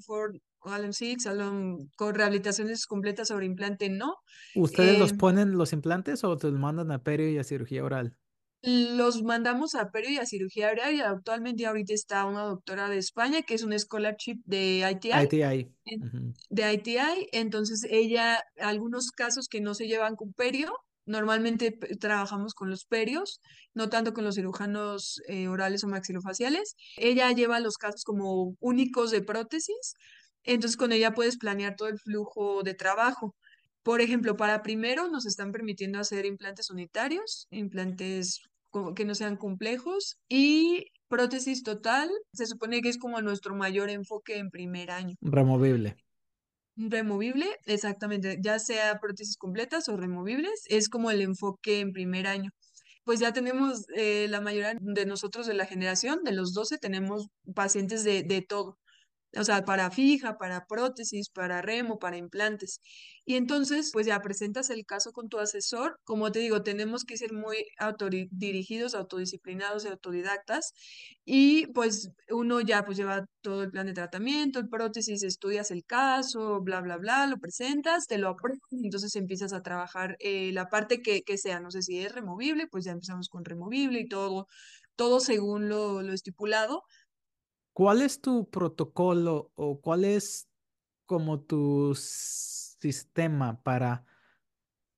Alan 0.63 0.93
Six, 0.93 1.27
Alan 1.27 1.77
con 1.97 2.15
rehabilitaciones 2.15 2.87
completas 2.87 3.29
sobre 3.29 3.47
implante, 3.47 3.89
no. 3.91 4.17
¿Ustedes 4.53 4.99
los 4.99 5.13
Eh, 5.13 5.15
ponen 5.15 5.57
los 5.57 5.73
implantes 5.73 6.23
o 6.23 6.37
te 6.37 6.51
los 6.51 6.61
mandan 6.61 6.91
a 6.93 7.03
perio 7.03 7.31
y 7.31 7.39
a 7.39 7.45
cirugía 7.45 7.83
oral? 7.85 8.19
los 8.63 9.23
mandamos 9.23 9.75
a 9.75 9.91
perio 9.91 10.11
y 10.11 10.19
a 10.19 10.27
cirugía 10.27 10.71
oral 10.71 10.95
y 10.95 11.01
actualmente 11.01 11.65
ahorita 11.67 11.95
está 11.95 12.25
una 12.27 12.43
doctora 12.43 12.89
de 12.89 12.99
España 12.99 13.43
que 13.43 13.55
es 13.55 13.63
un 13.63 13.79
scholarship 13.79 14.41
de 14.45 14.85
ITI, 14.91 15.13
ITI. 15.23 15.75
en- 15.85 16.35
de 16.51 16.73
ITI, 16.75 17.29
entonces 17.33 17.85
ella, 17.89 18.43
algunos 18.59 19.11
casos 19.13 19.47
que 19.49 19.61
no 19.61 19.75
se 19.75 19.87
llevan 19.87 20.17
con 20.17 20.33
perio, 20.33 20.73
normalmente 21.07 21.71
trabajamos 22.01 22.53
con 22.55 22.69
los 22.71 22.85
perios, 22.85 23.41
no 23.75 23.89
tanto 23.89 24.13
con 24.13 24.25
los 24.25 24.35
cirujanos 24.35 25.21
eh, 25.29 25.49
orales 25.49 25.85
o 25.85 25.89
maxilofaciales. 25.89 26.75
Ella 26.97 27.31
lleva 27.33 27.61
los 27.61 27.77
casos 27.79 28.03
como 28.05 28.57
únicos 28.61 29.11
de 29.11 29.23
prótesis, 29.23 29.95
entonces 30.55 30.77
con 30.77 30.93
ella 30.93 31.15
puedes 31.15 31.37
planear 31.39 31.77
todo 31.77 31.89
el 31.89 31.99
flujo 31.99 32.63
de 32.63 32.75
trabajo. 32.75 33.35
Por 33.83 34.01
ejemplo, 34.01 34.37
para 34.37 34.63
primero 34.63 35.09
nos 35.09 35.27
están 35.27 35.53
permitiendo 35.53 35.99
hacer 35.99 36.27
implantes 36.27 36.71
unitarios, 36.71 37.47
implantes 37.51 38.43
que 38.95 39.05
no 39.05 39.15
sean 39.15 39.37
complejos 39.37 40.19
y 40.29 40.87
prótesis 41.09 41.63
total. 41.63 42.11
Se 42.33 42.47
supone 42.47 42.83
que 42.83 42.89
es 42.89 42.99
como 42.99 43.21
nuestro 43.23 43.55
mayor 43.55 43.91
enfoque 43.91 44.39
en 44.39 44.51
primer 44.51 44.91
año. 44.91 45.17
Removible. 45.21 45.97
Removible, 46.77 47.47
exactamente, 47.67 48.39
ya 48.41 48.61
sea 48.61 49.01
prótesis 49.01 49.37
completas 49.37 49.89
o 49.89 49.97
removibles, 49.97 50.63
es 50.67 50.89
como 50.89 51.11
el 51.11 51.23
enfoque 51.23 51.81
en 51.81 51.93
primer 51.93 52.29
año. 52.29 52.51
Pues 53.03 53.19
ya 53.19 53.33
tenemos, 53.33 53.87
eh, 53.97 54.29
la 54.29 54.41
mayoría 54.41 54.75
de 54.79 55.07
nosotros 55.07 55.49
de 55.49 55.55
la 55.55 55.67
generación, 55.67 56.23
de 56.23 56.33
los 56.33 56.53
12 56.53 56.79
tenemos 56.79 57.27
pacientes 57.55 58.05
de, 58.05 58.23
de 58.23 58.43
todo. 58.43 58.79
O 59.37 59.45
sea, 59.45 59.65
para 59.65 59.91
fija, 59.91 60.39
para 60.39 60.67
prótesis, 60.67 61.29
para 61.31 61.63
remo, 61.63 61.99
para 61.99 62.17
implantes. 62.17 62.81
Y 63.25 63.37
entonces, 63.37 63.91
pues 63.93 64.07
ya 64.07 64.21
presentas 64.21 64.71
el 64.71 64.87
caso 64.87 65.13
con 65.13 65.29
tu 65.29 65.39
asesor. 65.39 65.99
Como 66.05 66.33
te 66.33 66.39
digo, 66.39 66.63
tenemos 66.63 67.05
que 67.05 67.17
ser 67.19 67.33
muy 67.35 67.59
autodirigidos, 67.79 68.95
autodisciplinados 68.95 69.85
y 69.85 69.89
autodidactas. 69.89 70.73
Y 71.25 71.67
pues 71.75 72.11
uno 72.31 72.61
ya 72.63 72.85
pues 72.87 72.97
lleva 72.97 73.27
todo 73.43 73.63
el 73.65 73.71
plan 73.71 73.87
de 73.87 73.93
tratamiento, 73.93 74.59
el 74.61 74.69
prótesis, 74.69 75.23
estudias 75.23 75.71
el 75.71 75.85
caso, 75.85 76.61
bla, 76.63 76.81
bla, 76.81 76.97
bla, 76.97 77.27
lo 77.27 77.39
presentas, 77.39 78.07
te 78.07 78.19
lo 78.19 78.31
aprueban, 78.31 78.59
entonces 78.83 79.15
empiezas 79.17 79.53
a 79.53 79.63
trabajar 79.63 80.17
eh, 80.21 80.51
la 80.53 80.69
parte 80.69 81.03
que, 81.03 81.23
que 81.23 81.39
sea, 81.39 81.61
no 81.61 81.71
sé 81.71 81.83
si 81.83 81.99
es 81.99 82.13
removible, 82.13 82.67
pues 82.69 82.85
ya 82.85 82.93
empezamos 82.93 83.29
con 83.29 83.45
removible 83.45 84.01
y 84.01 84.09
todo, 84.09 84.49
todo 84.97 85.21
según 85.21 85.69
lo, 85.69 86.03
lo 86.03 86.13
estipulado 86.13 86.83
¿Cuál 87.79 88.03
es 88.03 88.21
tu 88.21 88.51
protocolo 88.51 89.53
o 89.55 89.81
cuál 89.81 90.05
es 90.05 90.49
como 91.07 91.41
tu 91.41 91.95
sistema 91.95 93.63
para 93.63 94.05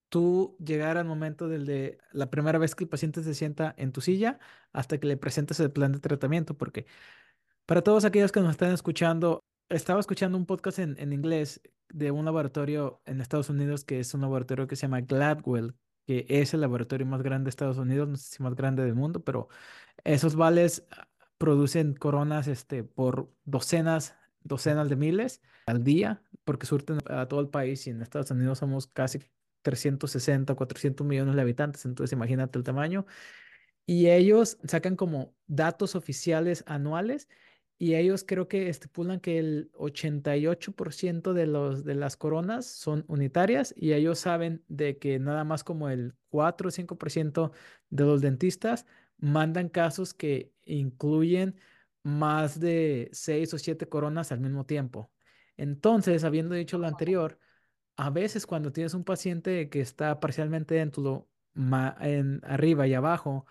tú 0.09 0.57
llegar 0.65 0.97
al 0.97 1.05
momento 1.05 1.47
del 1.47 1.67
de 1.67 1.99
la 2.13 2.31
primera 2.31 2.59
vez 2.59 2.75
que 2.75 2.85
el 2.85 2.89
paciente 2.89 3.23
se 3.23 3.35
sienta 3.35 3.75
en 3.77 3.93
tu 3.93 4.01
silla 4.01 4.39
hasta 4.73 4.99
que 4.99 5.07
le 5.09 5.19
presentes 5.19 5.61
el 5.61 5.71
plan 5.71 5.93
de 5.93 5.99
tratamiento? 6.01 6.57
Porque 6.57 6.87
para 7.67 7.83
todos 7.83 8.07
aquellos 8.07 8.33
que 8.33 8.41
nos 8.41 8.53
están 8.53 8.73
escuchando, 8.73 9.45
estaba 9.69 10.01
escuchando 10.01 10.39
un 10.39 10.47
podcast 10.47 10.79
en, 10.79 10.97
en 10.99 11.13
inglés 11.13 11.61
de 11.91 12.11
un 12.13 12.25
laboratorio 12.25 13.03
en 13.05 13.21
Estados 13.21 13.51
Unidos 13.51 13.85
que 13.85 14.01
es 14.01 14.15
un 14.15 14.23
laboratorio 14.23 14.67
que 14.67 14.77
se 14.77 14.83
llama 14.83 15.03
Gladwell, 15.03 15.77
que 16.07 16.25
es 16.31 16.55
el 16.55 16.63
laboratorio 16.63 17.07
más 17.07 17.23
grande 17.23 17.45
de 17.45 17.51
Estados 17.51 17.77
Unidos, 17.77 18.09
no 18.09 18.17
sé 18.17 18.37
si 18.37 18.43
más 18.43 18.55
grande 18.55 18.85
del 18.85 18.95
mundo, 18.95 19.23
pero 19.23 19.51
esos 20.03 20.35
vales 20.35 20.87
producen 21.41 21.95
coronas 21.95 22.49
este, 22.49 22.85
por 22.85 23.33
docenas, 23.47 24.15
docenas 24.43 24.91
de 24.91 24.97
miles 24.97 25.41
al 25.65 25.83
día, 25.83 26.23
porque 26.45 26.67
surten 26.67 26.99
a 27.07 27.27
todo 27.29 27.41
el 27.41 27.49
país 27.49 27.87
y 27.87 27.91
en 27.91 28.03
Estados 28.03 28.31
Unidos 28.31 28.59
somos 28.59 28.87
casi 28.87 29.21
360, 29.63 30.55
400 30.55 31.07
millones 31.07 31.35
de 31.35 31.41
habitantes, 31.41 31.87
entonces 31.87 32.13
imagínate 32.13 32.59
el 32.59 32.65
tamaño. 32.65 33.07
Y 33.87 34.11
ellos 34.11 34.59
sacan 34.65 34.97
como 34.97 35.35
datos 35.47 35.95
oficiales 35.95 36.63
anuales 36.67 37.27
y 37.79 37.95
ellos 37.95 38.23
creo 38.23 38.47
que 38.47 38.69
estipulan 38.69 39.19
que 39.19 39.39
el 39.39 39.73
88% 39.73 41.33
de, 41.33 41.47
los, 41.47 41.85
de 41.85 41.95
las 41.95 42.19
coronas 42.19 42.67
son 42.67 43.07
unitarias 43.09 43.73
y 43.79 43.95
ellos 43.95 44.19
saben 44.19 44.63
de 44.69 44.99
que 44.99 45.19
nada 45.19 45.45
más 45.45 45.65
como 45.65 45.89
el 45.89 46.13
4 46.29 46.69
o 46.69 46.71
5% 46.71 47.51
de 47.89 48.05
los 48.05 48.21
dentistas 48.21 48.85
mandan 49.21 49.69
casos 49.69 50.15
que 50.15 50.53
incluyen 50.73 51.59
más 52.03 52.61
de 52.61 53.11
seis 53.13 53.53
o 53.55 53.59
siete 53.59 53.89
coronas 53.89 54.33
al 54.33 54.41
mismo 54.41 54.65
tiempo. 54.67 55.11
Entonces, 55.57 56.25
habiendo 56.25 56.55
dicho 56.55 56.79
lo 56.79 56.87
anterior, 56.87 57.39
a 57.97 58.11
veces 58.11 58.47
cuando 58.47 58.73
tienes 58.73 58.95
un 58.95 59.05
paciente 59.05 59.69
que 59.71 59.81
está 59.81 60.21
parcialmente 60.21 60.75
dentro, 60.77 61.29
en 61.55 62.41
arriba 62.45 62.87
y 62.87 62.95
abajo, 62.95 63.47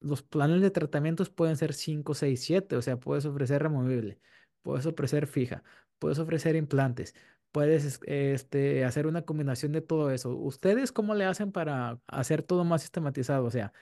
los 0.00 0.22
planes 0.22 0.60
de 0.60 0.70
tratamientos 0.70 1.30
pueden 1.30 1.56
ser 1.56 1.72
5, 1.74 2.14
6, 2.14 2.42
7, 2.42 2.76
o 2.76 2.82
sea, 2.82 2.98
puedes 2.98 3.24
ofrecer 3.24 3.62
removible, 3.62 4.20
puedes 4.62 4.86
ofrecer 4.86 5.26
fija, 5.26 5.64
puedes 5.98 6.18
ofrecer 6.18 6.56
implantes, 6.56 7.14
puedes 7.52 8.00
este, 8.06 8.84
hacer 8.84 9.06
una 9.06 9.22
combinación 9.22 9.72
de 9.72 9.80
todo 9.80 10.10
eso. 10.10 10.36
¿Ustedes 10.36 10.92
cómo 10.92 11.14
le 11.14 11.24
hacen 11.24 11.52
para 11.52 12.00
hacer 12.08 12.42
todo 12.42 12.64
más 12.64 12.82
sistematizado? 12.82 13.44
O 13.46 13.50
sea, 13.50 13.72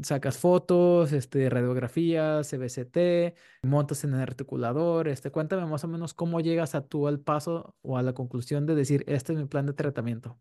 sacas 0.00 0.38
fotos, 0.38 1.12
este, 1.12 1.50
radiografías, 1.50 2.48
CBCT, 2.48 3.36
montas 3.62 4.04
en 4.04 4.14
el 4.14 4.20
articulador, 4.20 5.08
este, 5.08 5.30
cuéntame 5.30 5.66
más 5.66 5.84
o 5.84 5.88
menos 5.88 6.14
cómo 6.14 6.40
llegas 6.40 6.74
a 6.74 6.86
tú 6.86 7.08
al 7.08 7.20
paso 7.20 7.74
o 7.82 7.98
a 7.98 8.02
la 8.02 8.14
conclusión 8.14 8.66
de 8.66 8.74
decir, 8.74 9.04
este 9.06 9.32
es 9.32 9.38
mi 9.38 9.46
plan 9.46 9.66
de 9.66 9.74
tratamiento. 9.74 10.38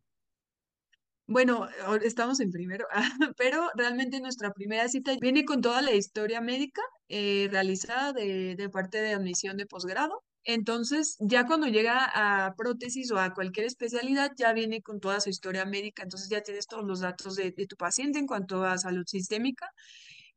Bueno, 1.28 1.68
estamos 2.04 2.42
en 2.42 2.52
primero, 2.52 2.86
pero 3.38 3.70
realmente 3.76 4.20
nuestra 4.20 4.52
primera 4.52 4.88
cita 4.90 5.14
viene 5.22 5.46
con 5.46 5.62
toda 5.62 5.82
la 5.82 5.94
historia 5.94 6.42
médica 6.42 6.82
eh, 7.08 7.48
realizada 7.50 8.12
de, 8.12 8.56
de 8.56 8.70
parte 8.70 9.02
de 9.02 9.14
admisión 9.14 9.56
de 9.56 9.66
posgrado. 9.66 10.24
Entonces, 10.44 11.18
ya 11.20 11.46
cuando 11.46 11.68
llega 11.68 12.06
a 12.14 12.56
prótesis 12.56 13.12
o 13.12 13.20
a 13.20 13.34
cualquier 13.34 13.68
especialidad, 13.68 14.32
ya 14.38 14.54
viene 14.54 14.82
con 14.82 15.00
toda 15.00 15.20
su 15.20 15.30
historia 15.30 15.66
médica. 15.66 16.04
Entonces, 16.04 16.30
ya 16.30 16.42
tienes 16.42 16.68
todos 16.68 16.84
los 16.86 17.02
datos 17.02 17.36
de, 17.36 17.52
tu 17.52 17.76
paciente 17.76 18.20
en 18.20 18.28
cuanto 18.28 18.66
a 18.66 18.78
salud 18.78 19.06
sistémica. 19.06 19.70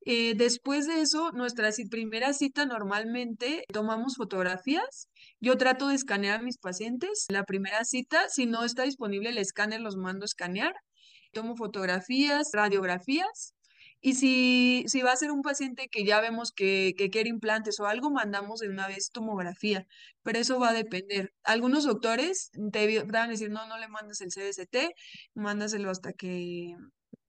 Eh, 0.06 0.34
después 0.36 0.86
de 0.86 1.00
eso, 1.00 1.32
nuestra 1.32 1.70
primera 1.90 2.34
cita 2.34 2.66
normalmente 2.66 3.64
tomamos 3.72 4.16
fotografías. 4.16 5.08
Yo 5.40 5.56
trato 5.56 5.88
de 5.88 5.94
escanear 5.94 6.40
a 6.40 6.42
mis 6.42 6.58
pacientes. 6.58 7.24
La 7.28 7.44
primera 7.44 7.84
cita, 7.84 8.28
si 8.28 8.46
no 8.46 8.64
está 8.64 8.82
disponible 8.82 9.30
el 9.30 9.38
escáner, 9.38 9.80
los 9.80 9.96
mando 9.96 10.24
a 10.24 10.26
escanear. 10.26 10.74
Tomo 11.32 11.56
fotografías, 11.56 12.50
radiografías. 12.52 13.54
Y 14.06 14.14
si, 14.14 14.84
si 14.86 15.00
va 15.02 15.12
a 15.12 15.16
ser 15.16 15.30
un 15.30 15.40
paciente 15.42 15.88
que 15.90 16.04
ya 16.04 16.20
vemos 16.20 16.52
que, 16.52 16.94
que 16.98 17.08
quiere 17.10 17.30
implantes 17.30 17.80
o 17.80 17.86
algo, 17.86 18.10
mandamos 18.10 18.60
de 18.60 18.68
una 18.68 18.86
vez 18.86 19.10
tomografía. 19.10 19.86
Pero 20.22 20.38
eso 20.38 20.58
va 20.60 20.70
a 20.70 20.72
depender. 20.74 21.30
Algunos 21.42 21.84
doctores 21.84 22.50
te 22.72 23.02
van 23.04 23.28
a 23.28 23.32
decir, 23.32 23.50
no, 23.50 23.66
no 23.66 23.78
le 23.78 23.88
mandes 23.88 24.20
el 24.20 24.30
CBCT, 24.30 24.94
mándaselo 25.34 25.90
hasta 25.90 26.12
que 26.12 26.74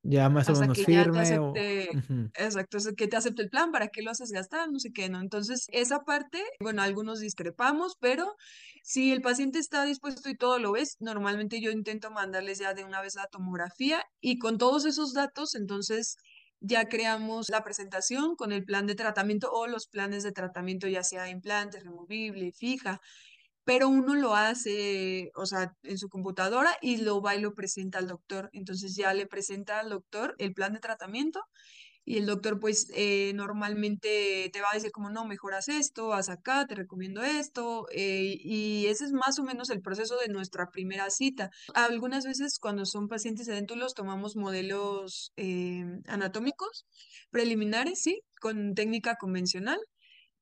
Ya 0.03 0.29
más 0.29 0.49
o 0.49 0.55
hasta 0.55 0.57
menos 0.57 0.79
que 0.79 0.85
ya 0.85 1.05
te 1.07 1.19
firme 1.19 1.37
o... 1.39 1.59
acepte, 1.59 1.89
Ujú. 1.91 2.31
exacto, 2.33 2.77
o 2.77 2.95
que 2.95 3.07
te 3.07 3.17
acepte 3.17 3.41
el 3.41 3.49
plan, 3.49 3.71
¿para 3.71 3.87
qué 3.89 4.01
lo 4.03 4.11
haces 4.11 4.31
gastar? 4.31 4.71
No 4.71 4.79
sé 4.79 4.91
qué, 4.93 5.09
¿no? 5.09 5.19
Entonces, 5.21 5.65
esa 5.71 6.01
parte, 6.03 6.43
bueno, 6.59 6.81
algunos 6.83 7.19
discrepamos, 7.19 7.95
pero 7.99 8.35
si 8.83 9.11
el 9.11 9.21
paciente 9.21 9.59
está 9.59 9.83
dispuesto 9.85 10.29
y 10.29 10.37
todo 10.37 10.59
lo 10.59 10.71
ves, 10.73 10.97
normalmente 10.99 11.61
yo 11.61 11.71
intento 11.71 12.11
mandarles 12.11 12.59
ya 12.59 12.73
de 12.73 12.83
una 12.85 13.01
vez 13.01 13.15
la 13.15 13.27
tomografía 13.27 14.03
y 14.21 14.37
con 14.39 14.57
todos 14.59 14.85
esos 14.85 15.13
datos, 15.13 15.55
entonces 15.55 16.17
ya 16.65 16.87
creamos 16.87 17.49
la 17.49 17.63
presentación 17.63 18.35
con 18.35 18.51
el 18.51 18.63
plan 18.65 18.87
de 18.87 18.95
tratamiento 18.95 19.51
o 19.51 19.67
los 19.67 19.87
planes 19.87 20.23
de 20.23 20.31
tratamiento, 20.31 20.87
ya 20.87 21.03
sea 21.03 21.29
implante, 21.29 21.79
removible, 21.79 22.51
fija 22.51 23.01
pero 23.65 23.89
uno 23.89 24.15
lo 24.15 24.35
hace, 24.35 25.31
o 25.35 25.45
sea, 25.47 25.73
en 25.83 25.97
su 25.97 26.07
computadora 26.07 26.77
y 26.81 26.97
lo 26.97 27.21
va 27.21 27.35
y 27.35 27.41
lo 27.41 27.53
presenta 27.55 27.97
al 27.97 28.07
doctor. 28.07 28.49
Entonces 28.53 28.95
ya 28.95 29.13
le 29.13 29.25
presenta 29.25 29.79
al 29.79 29.89
doctor 29.89 30.35
el 30.37 30.53
plan 30.53 30.73
de 30.73 30.79
tratamiento 30.79 31.41
y 32.05 32.17
el 32.17 32.27
doctor 32.27 32.59
pues 32.59 32.87
eh, 32.93 33.33
normalmente 33.33 34.49
te 34.53 34.61
va 34.61 34.67
a 34.71 34.75
decir 34.75 34.91
como 34.91 35.09
no, 35.09 35.25
mejoras 35.25 35.67
esto, 35.67 36.13
haz 36.13 36.29
acá, 36.29 36.65
te 36.67 36.75
recomiendo 36.75 37.23
esto 37.23 37.87
eh, 37.91 38.37
y 38.39 38.85
ese 38.85 39.05
es 39.05 39.11
más 39.11 39.39
o 39.39 39.43
menos 39.43 39.71
el 39.71 39.81
proceso 39.81 40.15
de 40.17 40.31
nuestra 40.31 40.69
primera 40.69 41.09
cita. 41.09 41.49
Algunas 41.73 42.25
veces 42.25 42.59
cuando 42.59 42.85
son 42.85 43.07
pacientes 43.07 43.47
edéntulos 43.47 43.95
tomamos 43.95 44.35
modelos 44.35 45.33
eh, 45.35 45.83
anatómicos 46.07 46.85
preliminares, 47.31 48.01
sí, 48.01 48.21
con 48.39 48.75
técnica 48.75 49.15
convencional. 49.19 49.79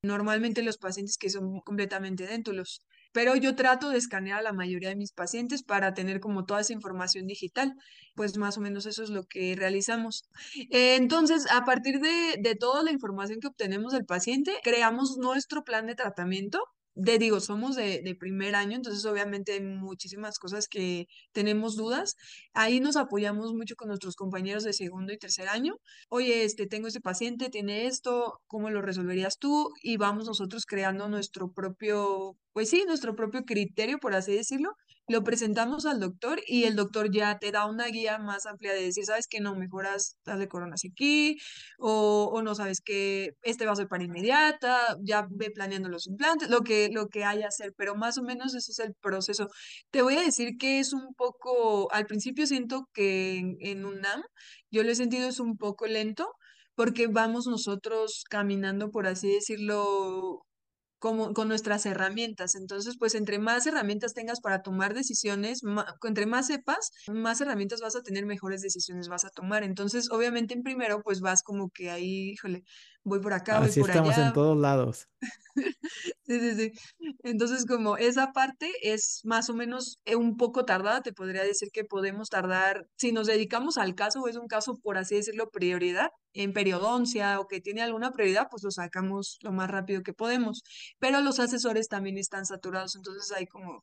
Normalmente 0.02 0.62
los 0.62 0.76
pacientes 0.76 1.16
que 1.16 1.30
son 1.30 1.60
completamente 1.60 2.24
edéntulos 2.24 2.82
pero 3.14 3.36
yo 3.36 3.54
trato 3.54 3.90
de 3.90 3.98
escanear 3.98 4.40
a 4.40 4.42
la 4.42 4.52
mayoría 4.52 4.88
de 4.88 4.96
mis 4.96 5.12
pacientes 5.12 5.62
para 5.62 5.94
tener 5.94 6.18
como 6.18 6.44
toda 6.44 6.60
esa 6.62 6.72
información 6.72 7.26
digital. 7.28 7.74
Pues 8.16 8.36
más 8.36 8.58
o 8.58 8.60
menos 8.60 8.86
eso 8.86 9.04
es 9.04 9.10
lo 9.10 9.22
que 9.24 9.54
realizamos. 9.56 10.24
Entonces, 10.70 11.46
a 11.50 11.64
partir 11.64 12.00
de, 12.00 12.36
de 12.40 12.56
toda 12.56 12.82
la 12.82 12.90
información 12.90 13.38
que 13.40 13.46
obtenemos 13.46 13.92
del 13.92 14.04
paciente, 14.04 14.58
creamos 14.64 15.16
nuestro 15.16 15.62
plan 15.62 15.86
de 15.86 15.94
tratamiento. 15.94 16.58
De 16.94 17.18
digo, 17.18 17.40
somos 17.40 17.76
de, 17.76 18.02
de 18.02 18.14
primer 18.14 18.54
año, 18.54 18.76
entonces 18.76 19.04
obviamente 19.04 19.52
hay 19.52 19.60
muchísimas 19.62 20.38
cosas 20.38 20.68
que 20.68 21.06
tenemos 21.32 21.76
dudas. 21.76 22.16
Ahí 22.54 22.80
nos 22.80 22.96
apoyamos 22.96 23.52
mucho 23.54 23.74
con 23.76 23.88
nuestros 23.88 24.16
compañeros 24.16 24.64
de 24.64 24.72
segundo 24.72 25.12
y 25.12 25.18
tercer 25.18 25.48
año. 25.48 25.74
Oye, 26.08 26.44
este, 26.44 26.66
tengo 26.66 26.86
este 26.88 27.00
paciente, 27.00 27.50
tiene 27.50 27.86
esto, 27.86 28.40
¿cómo 28.46 28.70
lo 28.70 28.82
resolverías 28.82 29.38
tú? 29.38 29.70
Y 29.82 29.96
vamos 29.96 30.26
nosotros 30.26 30.64
creando 30.66 31.08
nuestro 31.08 31.52
propio 31.52 32.36
pues 32.54 32.70
sí, 32.70 32.84
nuestro 32.86 33.16
propio 33.16 33.42
criterio, 33.44 33.98
por 33.98 34.14
así 34.14 34.32
decirlo, 34.32 34.76
lo 35.06 35.22
presentamos 35.22 35.84
al 35.86 36.00
doctor 36.00 36.40
y 36.46 36.64
el 36.64 36.76
doctor 36.76 37.10
ya 37.10 37.38
te 37.38 37.52
da 37.52 37.66
una 37.66 37.86
guía 37.88 38.18
más 38.18 38.46
amplia 38.46 38.72
de 38.72 38.82
decir, 38.82 39.04
sabes 39.04 39.26
que 39.28 39.40
no 39.40 39.54
mejoras, 39.54 40.16
de 40.24 40.48
coronas 40.48 40.82
aquí, 40.90 41.36
o, 41.78 42.30
o 42.32 42.42
no 42.42 42.54
sabes 42.54 42.80
que 42.80 43.32
este 43.42 43.66
va 43.66 43.72
a 43.72 43.76
ser 43.76 43.88
para 43.88 44.04
inmediata, 44.04 44.96
ya 45.02 45.26
ve 45.30 45.50
planeando 45.50 45.88
los 45.88 46.06
implantes, 46.06 46.48
lo 46.48 46.62
que, 46.62 46.88
lo 46.90 47.08
que 47.08 47.24
haya 47.24 47.46
a 47.46 47.48
hacer, 47.48 47.72
pero 47.76 47.94
más 47.96 48.18
o 48.18 48.22
menos 48.22 48.54
ese 48.54 48.72
es 48.72 48.78
el 48.78 48.94
proceso. 48.94 49.48
Te 49.90 50.02
voy 50.02 50.16
a 50.16 50.22
decir 50.22 50.56
que 50.58 50.78
es 50.80 50.92
un 50.92 51.14
poco, 51.14 51.92
al 51.92 52.06
principio 52.06 52.46
siento 52.46 52.88
que 52.94 53.38
en, 53.38 53.56
en 53.60 53.84
UNAM, 53.84 54.22
yo 54.70 54.82
lo 54.82 54.90
he 54.90 54.94
sentido 54.94 55.28
es 55.28 55.40
un 55.40 55.56
poco 55.58 55.86
lento, 55.86 56.32
porque 56.74 57.06
vamos 57.08 57.46
nosotros 57.46 58.24
caminando, 58.28 58.90
por 58.90 59.06
así 59.06 59.28
decirlo, 59.28 60.44
como, 61.04 61.34
con 61.34 61.48
nuestras 61.48 61.84
herramientas. 61.86 62.54
Entonces, 62.54 62.96
pues 62.98 63.14
entre 63.14 63.38
más 63.38 63.66
herramientas 63.66 64.14
tengas 64.14 64.40
para 64.40 64.62
tomar 64.62 64.94
decisiones, 64.94 65.62
ma- 65.62 65.84
entre 66.04 66.24
más 66.26 66.46
sepas, 66.46 66.90
más 67.12 67.40
herramientas 67.42 67.80
vas 67.82 67.94
a 67.96 68.02
tener, 68.02 68.24
mejores 68.24 68.62
decisiones 68.62 69.08
vas 69.08 69.24
a 69.26 69.30
tomar. 69.30 69.64
Entonces, 69.64 70.10
obviamente 70.10 70.54
en 70.54 70.62
primero, 70.62 71.02
pues 71.02 71.20
vas 71.20 71.42
como 71.42 71.68
que 71.70 71.90
ahí, 71.90 72.30
híjole, 72.32 72.64
voy 73.04 73.20
por 73.20 73.32
acá, 73.32 73.60
voy 73.60 73.68
por 73.68 73.90
estamos 73.90 74.16
en 74.16 74.22
allá, 74.24 74.32
todos 74.32 74.58
lados. 74.58 75.08
Sí, 76.26 76.40
sí, 76.40 76.54
sí. 76.54 76.72
Entonces, 77.22 77.66
como 77.66 77.98
esa 77.98 78.32
parte 78.32 78.72
es 78.82 79.20
más 79.24 79.50
o 79.50 79.54
menos 79.54 79.98
eh, 80.06 80.16
un 80.16 80.38
poco 80.38 80.64
tardada, 80.64 81.02
te 81.02 81.12
podría 81.12 81.44
decir 81.44 81.68
que 81.70 81.84
podemos 81.84 82.30
tardar, 82.30 82.86
si 82.96 83.12
nos 83.12 83.26
dedicamos 83.26 83.76
al 83.76 83.94
caso 83.94 84.22
o 84.22 84.28
es 84.28 84.36
un 84.36 84.48
caso, 84.48 84.78
por 84.82 84.96
así 84.96 85.16
decirlo, 85.16 85.50
prioridad, 85.50 86.08
en 86.32 86.54
periodoncia 86.54 87.38
o 87.40 87.46
que 87.46 87.60
tiene 87.60 87.82
alguna 87.82 88.10
prioridad, 88.10 88.48
pues 88.50 88.62
lo 88.62 88.70
sacamos 88.70 89.38
lo 89.42 89.52
más 89.52 89.70
rápido 89.70 90.02
que 90.02 90.14
podemos. 90.14 90.62
Pero 90.98 91.20
los 91.20 91.38
asesores 91.40 91.88
también 91.88 92.16
están 92.16 92.46
saturados, 92.46 92.96
entonces 92.96 93.30
hay 93.36 93.46
como 93.46 93.82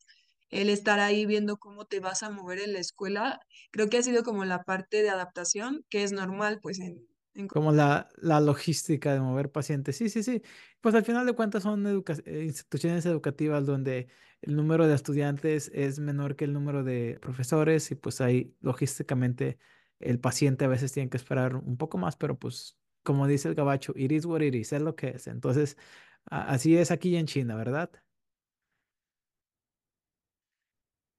el 0.49 0.69
estar 0.69 0.99
ahí 0.99 1.25
viendo 1.25 1.57
cómo 1.57 1.85
te 1.85 1.99
vas 1.99 2.23
a 2.23 2.29
mover 2.31 2.59
en 2.59 2.73
la 2.73 2.79
escuela, 2.79 3.39
creo 3.71 3.87
que 3.87 3.97
ha 3.99 4.03
sido 4.03 4.23
como 4.23 4.45
la 4.45 4.63
parte 4.63 5.01
de 5.01 5.09
adaptación, 5.09 5.85
que 5.89 6.03
es 6.03 6.11
normal, 6.11 6.59
pues 6.61 6.79
en... 6.79 7.10
Como 7.47 7.71
la, 7.73 8.09
la 8.17 8.39
logística 8.39 9.13
de 9.13 9.19
mover 9.21 9.51
pacientes. 9.51 9.97
Sí, 9.97 10.09
sí, 10.09 10.23
sí. 10.23 10.41
Pues 10.79 10.95
al 10.95 11.03
final 11.05 11.25
de 11.25 11.33
cuentas 11.33 11.63
son 11.63 11.85
eh, 11.87 12.43
instituciones 12.43 13.05
educativas 13.05 13.65
donde 13.65 14.07
el 14.41 14.55
número 14.55 14.87
de 14.87 14.95
estudiantes 14.95 15.69
es 15.73 15.99
menor 15.99 16.35
que 16.37 16.45
el 16.45 16.53
número 16.53 16.83
de 16.83 17.19
profesores 17.21 17.91
y 17.91 17.95
pues 17.95 18.21
ahí 18.21 18.55
logísticamente 18.61 19.59
el 19.99 20.19
paciente 20.19 20.65
a 20.65 20.67
veces 20.69 20.93
tiene 20.93 21.09
que 21.09 21.17
esperar 21.17 21.55
un 21.55 21.77
poco 21.77 21.97
más, 21.97 22.15
pero 22.15 22.37
pues 22.39 22.77
como 23.03 23.27
dice 23.27 23.49
el 23.49 23.55
gabacho, 23.55 23.93
it 23.95 24.11
is 24.11 24.25
what 24.25 24.41
it 24.41 24.55
is, 24.55 24.71
es 24.73 24.81
lo 24.81 24.95
que 24.95 25.09
es. 25.09 25.27
Entonces, 25.27 25.77
así 26.25 26.77
es 26.77 26.91
aquí 26.91 27.15
en 27.17 27.27
China, 27.27 27.55
¿verdad? 27.55 27.91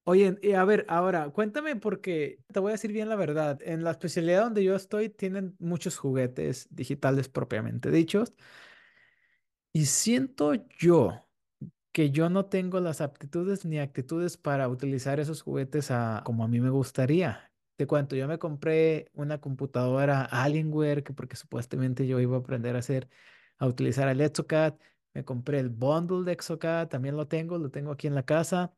Oye, 0.04 0.36
y 0.42 0.52
a 0.54 0.64
ver, 0.64 0.84
ahora 0.88 1.30
cuéntame 1.30 1.76
porque 1.76 2.40
te 2.52 2.58
voy 2.58 2.70
a 2.70 2.72
decir 2.72 2.92
bien 2.92 3.08
la 3.08 3.14
verdad. 3.16 3.60
En 3.62 3.84
la 3.84 3.92
especialidad 3.92 4.42
donde 4.42 4.64
yo 4.64 4.74
estoy 4.74 5.08
tienen 5.10 5.54
muchos 5.60 5.96
juguetes 5.96 6.66
digitales 6.70 7.28
propiamente 7.28 7.90
dichos 7.92 8.32
y 9.72 9.86
siento 9.86 10.52
yo 10.78 11.28
que 11.92 12.10
yo 12.10 12.30
no 12.30 12.46
tengo 12.46 12.80
las 12.80 13.00
aptitudes 13.02 13.64
ni 13.66 13.78
actitudes 13.80 14.36
para 14.38 14.68
utilizar 14.68 15.20
esos 15.20 15.42
juguetes 15.42 15.90
a, 15.90 16.22
como 16.24 16.44
a 16.44 16.48
mí 16.48 16.60
me 16.60 16.70
gustaría. 16.70 17.52
Te 17.76 17.86
cuento, 17.86 18.16
yo 18.16 18.28
me 18.28 18.38
compré 18.38 19.10
una 19.14 19.40
computadora 19.40 20.24
Alienware 20.26 21.04
que 21.04 21.12
porque 21.14 21.36
supuestamente 21.36 22.06
yo 22.06 22.20
iba 22.20 22.36
a 22.36 22.40
aprender 22.40 22.76
a 22.76 22.80
hacer, 22.80 23.08
a 23.58 23.66
utilizar 23.66 24.08
el 24.08 24.20
Exocad. 24.20 24.76
Me 25.14 25.24
compré 25.24 25.60
el 25.60 25.70
bundle 25.70 26.24
de 26.24 26.32
Exocad, 26.32 26.88
también 26.88 27.16
lo 27.16 27.28
tengo, 27.28 27.58
lo 27.58 27.70
tengo 27.70 27.92
aquí 27.92 28.06
en 28.08 28.14
la 28.16 28.24
casa. 28.24 28.74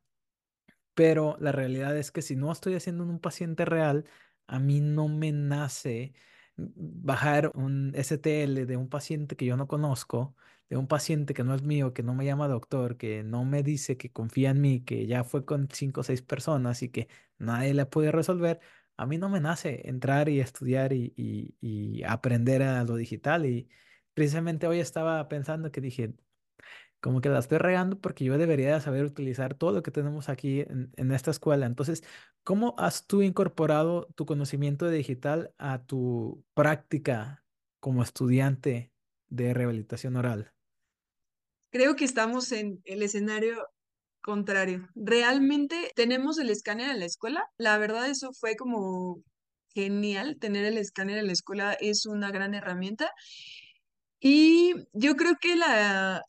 Pero 0.95 1.36
la 1.40 1.53
realidad 1.53 1.97
es 1.97 2.11
que 2.12 2.22
si 2.22 2.36
no 2.36 2.53
estoy 2.53 2.74
haciendo 2.74 3.05
en 3.05 3.11
un 3.11 3.20
paciente 3.20 3.64
real, 3.64 4.05
a 4.47 4.59
mí 4.59 4.80
no 4.80 5.09
me 5.09 5.32
nace 5.32 6.14
bajar 6.57 7.51
un 7.55 7.92
STL 7.95 8.66
de 8.66 8.76
un 8.76 8.88
paciente 8.88 9.36
que 9.36 9.45
yo 9.47 9.57
no 9.57 9.66
conozco, 9.66 10.36
de 10.68 10.76
un 10.76 10.86
paciente 10.86 11.34
que 11.34 11.42
no 11.45 11.55
es 11.55 11.62
mío, 11.62 11.92
que 11.92 12.03
no 12.03 12.14
me 12.14 12.24
llama 12.24 12.49
doctor, 12.49 12.97
que 12.97 13.22
no 13.24 13.45
me 13.45 13.62
dice 13.62 13.97
que 13.97 14.12
confía 14.12 14.51
en 14.51 14.61
mí, 14.61 14.80
que 14.84 15.07
ya 15.07 15.24
fue 15.24 15.45
con 15.45 15.68
cinco 15.72 16.01
o 16.03 16.05
seis 16.05 16.22
personas 16.22 16.82
y 16.82 16.90
que 16.90 17.09
nadie 17.38 17.74
le 17.74 17.86
puede 17.86 18.12
resolver. 18.12 18.61
A 18.97 19.07
mí 19.07 19.18
no 19.18 19.28
me 19.28 19.40
nace 19.40 19.88
entrar 19.88 20.28
y 20.28 20.40
estudiar 20.40 20.92
y 20.92 21.12
y 21.61 22.03
aprender 22.05 22.62
a 22.62 22.84
lo 22.84 22.97
digital. 22.97 23.47
Y 23.47 23.68
precisamente 24.14 24.66
hoy 24.66 24.80
estaba 24.80 25.26
pensando 25.28 25.70
que 25.72 25.80
dije, 25.80 26.14
como 27.05 27.20
que 27.20 27.28
la 27.28 27.38
estoy 27.38 27.59
regando 27.59 28.00
porque 28.00 28.24
yo 28.24 28.38
debería 28.38 28.72
de 28.72 28.80
saber 28.80 29.05
utilizar 29.05 29.52
todo 29.52 29.72
lo 29.72 29.82
que 29.82 29.90
tenemos 29.90 30.30
aquí 30.30 30.61
en, 30.61 30.90
en 30.96 31.12
esta 31.12 31.30
escuela. 31.30 31.66
Entonces, 31.66 32.02
¿cómo 32.44 32.74
has 32.78 33.07
tú 33.07 33.20
incorporado 33.20 34.09
tu 34.14 34.24
conocimiento 34.24 34.88
digital 34.88 35.52
a 35.59 35.84
tu 35.84 36.42
práctica 36.55 37.44
como 37.78 38.02
estudiante 38.02 38.90
de 39.28 39.52
rehabilitación 39.52 40.16
oral? 40.16 40.55
Creo 41.70 41.94
que 41.94 42.07
estamos 42.07 42.50
en 42.52 42.80
el 42.84 43.02
escenario 43.02 43.55
contrario. 44.22 44.88
Realmente 44.94 45.92
tenemos 45.94 46.38
el 46.38 46.48
escáner 46.48 46.88
en 46.88 47.00
la 47.00 47.05
escuela. 47.05 47.44
La 47.59 47.76
verdad, 47.76 48.09
eso 48.09 48.32
fue 48.32 48.57
como 48.57 49.22
genial. 49.74 50.38
Tener 50.40 50.64
el 50.64 50.78
escáner 50.78 51.18
en 51.18 51.26
la 51.26 51.34
escuela 51.34 51.74
es 51.74 52.07
una 52.07 52.30
gran 52.30 52.55
herramienta. 52.55 53.12
Y 54.20 54.72
yo 54.94 55.16
creo 55.16 55.34
que 55.38 55.55
la, 55.55 56.24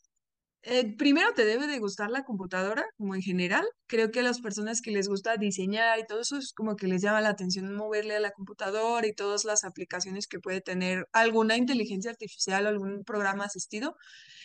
eh, 0.68 0.96
primero 0.96 1.32
te 1.32 1.44
debe 1.44 1.68
de 1.68 1.78
gustar 1.78 2.10
la 2.10 2.24
computadora, 2.24 2.84
como 2.96 3.14
en 3.14 3.22
general. 3.22 3.64
Creo 3.86 4.10
que 4.10 4.20
a 4.20 4.22
las 4.24 4.40
personas 4.40 4.80
que 4.82 4.90
les 4.90 5.08
gusta 5.08 5.36
diseñar 5.36 6.00
y 6.00 6.06
todo 6.06 6.20
eso 6.20 6.36
es 6.38 6.52
como 6.52 6.74
que 6.74 6.88
les 6.88 7.02
llama 7.02 7.20
la 7.20 7.28
atención 7.28 7.72
moverle 7.74 8.16
a 8.16 8.20
la 8.20 8.32
computadora 8.32 9.06
y 9.06 9.14
todas 9.14 9.44
las 9.44 9.62
aplicaciones 9.64 10.26
que 10.26 10.40
puede 10.40 10.60
tener 10.60 11.06
alguna 11.12 11.56
inteligencia 11.56 12.10
artificial 12.10 12.66
o 12.66 12.68
algún 12.68 13.04
programa 13.04 13.44
asistido. 13.44 13.96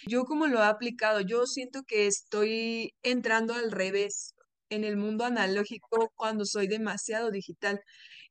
Yo 0.07 0.25
como 0.25 0.45
lo 0.45 0.59
he 0.59 0.65
aplicado, 0.65 1.21
yo 1.21 1.47
siento 1.47 1.81
que 1.87 2.05
estoy 2.05 2.93
entrando 3.01 3.55
al 3.55 3.71
revés 3.71 4.35
en 4.69 4.83
el 4.83 4.97
mundo 4.97 5.25
analógico 5.25 6.11
cuando 6.15 6.45
soy 6.45 6.67
demasiado 6.67 7.31
digital. 7.31 7.81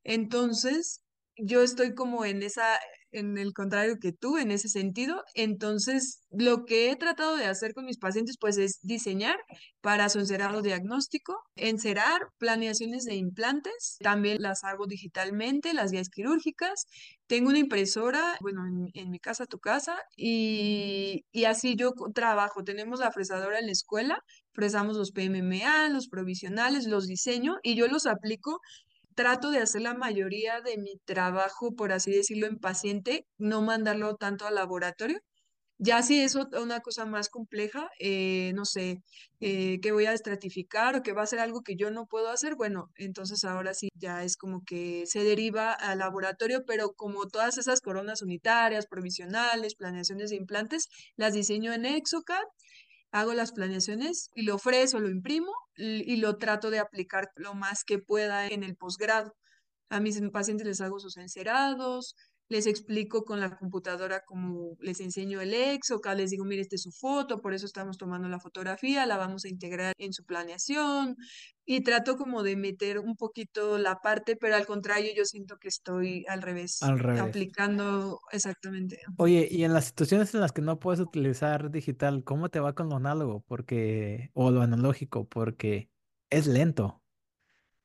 Entonces, 0.05 1.01
yo 1.37 1.61
estoy 1.61 1.93
como 1.93 2.23
en 2.25 2.43
esa, 2.43 2.79
en 3.11 3.37
el 3.37 3.53
contrario 3.53 3.97
que 4.01 4.11
tú, 4.13 4.37
en 4.37 4.51
ese 4.51 4.69
sentido. 4.69 5.23
Entonces, 5.35 6.21
lo 6.31 6.65
que 6.65 6.91
he 6.91 6.95
tratado 6.95 7.35
de 7.35 7.45
hacer 7.45 7.73
con 7.73 7.85
mis 7.85 7.97
pacientes, 7.97 8.37
pues, 8.39 8.57
es 8.57 8.79
diseñar 8.81 9.37
para 9.81 10.09
su 10.09 10.19
encerado 10.19 10.61
diagnóstico, 10.61 11.37
encerar 11.55 12.21
planeaciones 12.37 13.03
de 13.05 13.15
implantes, 13.15 13.97
también 14.01 14.41
las 14.41 14.63
hago 14.63 14.85
digitalmente, 14.87 15.73
las 15.73 15.91
guías 15.91 16.09
quirúrgicas. 16.09 16.85
Tengo 17.27 17.49
una 17.49 17.59
impresora, 17.59 18.37
bueno, 18.41 18.61
en, 18.67 18.89
en 18.93 19.09
mi 19.09 19.19
casa, 19.19 19.45
tu 19.45 19.59
casa, 19.59 19.97
y, 20.17 21.25
y 21.31 21.45
así 21.45 21.75
yo 21.75 21.91
trabajo. 22.13 22.63
Tenemos 22.63 22.99
la 22.99 23.11
fresadora 23.11 23.59
en 23.59 23.67
la 23.67 23.71
escuela, 23.71 24.19
fresamos 24.53 24.97
los 24.97 25.11
PMMA, 25.11 25.89
los 25.89 26.07
provisionales, 26.07 26.85
los 26.87 27.07
diseño 27.07 27.55
y 27.63 27.75
yo 27.75 27.87
los 27.87 28.05
aplico 28.05 28.59
trato 29.15 29.51
de 29.51 29.59
hacer 29.59 29.81
la 29.81 29.93
mayoría 29.93 30.61
de 30.61 30.77
mi 30.77 30.97
trabajo, 31.05 31.75
por 31.75 31.91
así 31.91 32.11
decirlo, 32.11 32.47
en 32.47 32.59
paciente, 32.59 33.25
no 33.37 33.61
mandarlo 33.61 34.15
tanto 34.15 34.45
al 34.47 34.55
laboratorio. 34.55 35.19
Ya 35.83 36.03
si 36.03 36.21
es 36.21 36.35
una 36.35 36.81
cosa 36.81 37.05
más 37.07 37.29
compleja, 37.29 37.89
eh, 37.99 38.51
no 38.53 38.65
sé, 38.65 39.01
eh, 39.39 39.79
que 39.81 39.91
voy 39.91 40.05
a 40.05 40.13
estratificar 40.13 40.95
o 40.95 41.01
que 41.01 41.13
va 41.13 41.23
a 41.23 41.25
ser 41.27 41.39
algo 41.39 41.61
que 41.63 41.75
yo 41.75 41.89
no 41.89 42.05
puedo 42.05 42.29
hacer, 42.29 42.55
bueno, 42.55 42.91
entonces 42.97 43.43
ahora 43.43 43.73
sí 43.73 43.89
ya 43.95 44.23
es 44.23 44.37
como 44.37 44.63
que 44.63 45.05
se 45.07 45.23
deriva 45.23 45.73
al 45.73 45.99
laboratorio, 45.99 46.65
pero 46.67 46.93
como 46.93 47.27
todas 47.27 47.57
esas 47.57 47.81
coronas 47.81 48.21
unitarias, 48.21 48.85
provisionales, 48.85 49.73
planeaciones 49.75 50.29
de 50.29 50.35
implantes, 50.35 50.87
las 51.15 51.33
diseño 51.33 51.73
en 51.73 51.85
Exocad 51.85 52.43
hago 53.11 53.33
las 53.33 53.51
planeaciones 53.51 54.29
y 54.35 54.43
lo 54.43 54.55
ofrezco, 54.55 54.99
lo 54.99 55.09
imprimo 55.09 55.51
y 55.75 56.15
lo 56.17 56.37
trato 56.37 56.69
de 56.69 56.79
aplicar 56.79 57.31
lo 57.35 57.53
más 57.53 57.83
que 57.83 57.99
pueda 57.99 58.47
en 58.47 58.63
el 58.63 58.75
posgrado. 58.75 59.35
A 59.89 59.99
mis 59.99 60.19
pacientes 60.31 60.65
les 60.65 60.81
hago 60.81 60.99
sus 60.99 61.17
encerados, 61.17 62.15
les 62.51 62.67
explico 62.67 63.23
con 63.23 63.39
la 63.39 63.57
computadora 63.57 64.23
cómo 64.25 64.75
les 64.81 64.99
enseño 64.99 65.39
el 65.39 65.53
Exoca, 65.53 66.13
les 66.15 66.31
digo, 66.31 66.43
mire, 66.43 66.61
esta 66.61 66.75
es 66.75 66.81
su 66.81 66.91
foto, 66.91 67.39
por 67.39 67.53
eso 67.53 67.65
estamos 67.65 67.97
tomando 67.97 68.27
la 68.27 68.41
fotografía, 68.41 69.05
la 69.05 69.15
vamos 69.15 69.45
a 69.45 69.47
integrar 69.47 69.93
en 69.97 70.11
su 70.11 70.25
planeación 70.25 71.15
y 71.63 71.81
trato 71.81 72.17
como 72.17 72.43
de 72.43 72.57
meter 72.57 72.99
un 72.99 73.15
poquito 73.15 73.77
la 73.77 73.99
parte, 74.01 74.35
pero 74.35 74.57
al 74.57 74.65
contrario, 74.65 75.11
yo 75.15 75.23
siento 75.23 75.57
que 75.59 75.69
estoy 75.69 76.25
al 76.27 76.41
revés, 76.41 76.83
Al 76.83 76.99
revés. 76.99 77.21
aplicando 77.21 78.19
exactamente. 78.33 78.99
Oye, 79.17 79.47
y 79.49 79.63
en 79.63 79.73
las 79.73 79.85
situaciones 79.85 80.33
en 80.35 80.41
las 80.41 80.51
que 80.51 80.61
no 80.61 80.77
puedes 80.77 80.99
utilizar 80.99 81.71
digital, 81.71 82.25
¿cómo 82.25 82.49
te 82.49 82.59
va 82.59 82.75
con 82.75 82.89
lo 82.89 82.97
análogo? 82.97 83.45
Porque, 83.47 84.29
o 84.33 84.51
lo 84.51 84.61
analógico, 84.61 85.25
porque 85.25 85.89
es 86.29 86.47
lento 86.47 87.01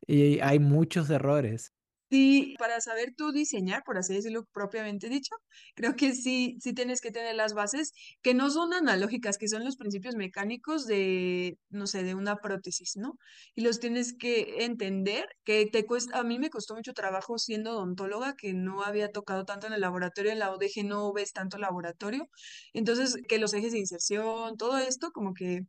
y 0.07 0.41
hay 0.41 0.59
muchos 0.59 1.11
errores. 1.11 1.73
Sí, 2.09 2.55
para 2.61 2.81
saber 2.81 3.15
tú 3.17 3.33
diseñar, 3.33 3.83
por 3.85 3.99
así 3.99 4.15
decirlo 4.15 4.45
propiamente 4.53 5.09
dicho, 5.09 5.35
creo 5.75 5.97
que 5.97 6.15
sí, 6.15 6.57
sí 6.61 6.73
tienes 6.73 7.01
que 7.01 7.11
tener 7.11 7.35
las 7.35 7.53
bases 7.53 7.91
que 8.23 8.33
no 8.33 8.49
son 8.51 8.73
analógicas, 8.75 9.39
que 9.39 9.49
son 9.49 9.65
los 9.65 9.77
principios 9.77 10.15
mecánicos 10.15 10.87
de, 10.87 11.59
no 11.69 11.89
sé, 11.89 12.05
de 12.05 12.15
una 12.15 12.37
prótesis, 12.37 12.93
¿no? 12.97 13.15
Y 13.57 13.63
los 13.63 13.81
tienes 13.81 14.15
que 14.17 14.65
entender, 14.65 15.27
que 15.45 15.67
te 15.67 15.85
cuesta, 15.85 16.21
a 16.21 16.23
mí 16.23 16.39
me 16.39 16.49
costó 16.49 16.77
mucho 16.77 16.93
trabajo 16.93 17.39
siendo 17.39 17.73
odontóloga, 17.73 18.35
que 18.37 18.55
no 18.55 18.85
había 18.85 19.11
tocado 19.11 19.45
tanto 19.45 19.67
en 19.67 19.73
el 19.73 19.81
laboratorio, 19.81 20.31
en 20.31 20.39
la 20.39 20.53
ODG 20.53 20.85
no 20.85 21.13
ves 21.13 21.33
tanto 21.33 21.59
laboratorio, 21.59 22.29
entonces 22.73 23.17
que 23.29 23.39
los 23.39 23.53
ejes 23.53 23.73
de 23.73 23.79
inserción, 23.81 24.57
todo 24.57 24.79
esto 24.79 25.11
como 25.11 25.35
que 25.35 25.63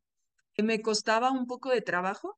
me 0.57 0.81
costaba 0.81 1.31
un 1.31 1.47
poco 1.47 1.69
de 1.71 1.81
trabajo 1.81 2.35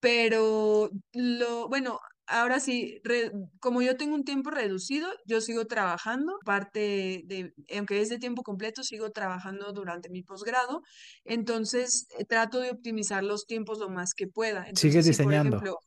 pero 0.00 0.90
lo, 1.12 1.68
bueno, 1.68 1.98
ahora 2.26 2.60
sí, 2.60 3.00
re- 3.04 3.32
como 3.60 3.82
yo 3.82 3.96
tengo 3.96 4.14
un 4.14 4.24
tiempo 4.24 4.50
reducido, 4.50 5.08
yo 5.26 5.40
sigo 5.40 5.66
trabajando, 5.66 6.38
parte 6.44 7.22
de, 7.26 7.52
aunque 7.76 8.00
es 8.00 8.08
de 8.08 8.18
tiempo 8.18 8.42
completo, 8.42 8.82
sigo 8.84 9.10
trabajando 9.10 9.72
durante 9.72 10.10
mi 10.10 10.22
posgrado, 10.22 10.82
entonces 11.24 12.06
eh, 12.18 12.24
trato 12.24 12.60
de 12.60 12.70
optimizar 12.70 13.24
los 13.24 13.46
tiempos 13.46 13.78
lo 13.78 13.88
más 13.90 14.14
que 14.14 14.26
pueda. 14.28 14.66
Sigues 14.74 15.06
si 15.06 15.16
por 15.16 15.34
diseñando. 15.34 15.60
ejemplo, 15.60 15.78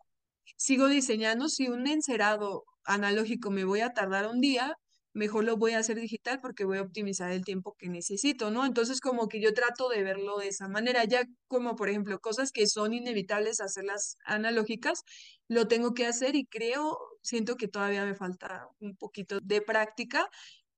sigo 0.58 0.88
diseñando, 0.88 1.50
si 1.50 1.68
un 1.70 1.88
encerado 1.88 2.64
analógico 2.86 3.52
me 3.52 3.64
voy 3.66 3.82
a 3.82 3.92
tardar 3.94 4.28
un 4.28 4.42
día, 4.42 4.76
mejor 5.14 5.44
lo 5.44 5.58
voy 5.58 5.74
a 5.74 5.80
hacer 5.80 6.00
digital 6.00 6.40
porque 6.42 6.66
voy 6.66 6.78
a 6.78 6.82
optimizar 6.84 7.32
el 7.32 7.44
tiempo 7.44 7.76
que 7.78 7.90
necesito, 7.90 8.52
¿no? 8.52 8.66
Entonces 8.66 9.02
como 9.02 9.28
que 9.28 9.42
yo 9.42 9.54
trato 9.54 9.90
de 9.90 10.04
verlo 10.04 10.38
de 10.38 10.48
esa 10.50 10.68
manera, 10.68 11.04
ya 11.06 11.24
como 11.48 11.76
por 11.76 11.90
ejemplo 11.90 12.20
cosas 12.20 12.52
que 12.52 12.68
son 12.68 12.94
inevitables 12.94 13.62
hacerlas 13.62 14.18
analógicas, 14.26 15.04
lo 15.48 15.68
tengo 15.68 15.94
que 15.94 16.06
hacer 16.06 16.36
y 16.36 16.46
creo, 16.46 16.98
siento 17.22 17.56
que 17.56 17.68
todavía 17.68 18.06
me 18.06 18.16
falta 18.16 18.68
un 18.80 18.96
poquito 18.98 19.40
de 19.42 19.62
práctica, 19.62 20.30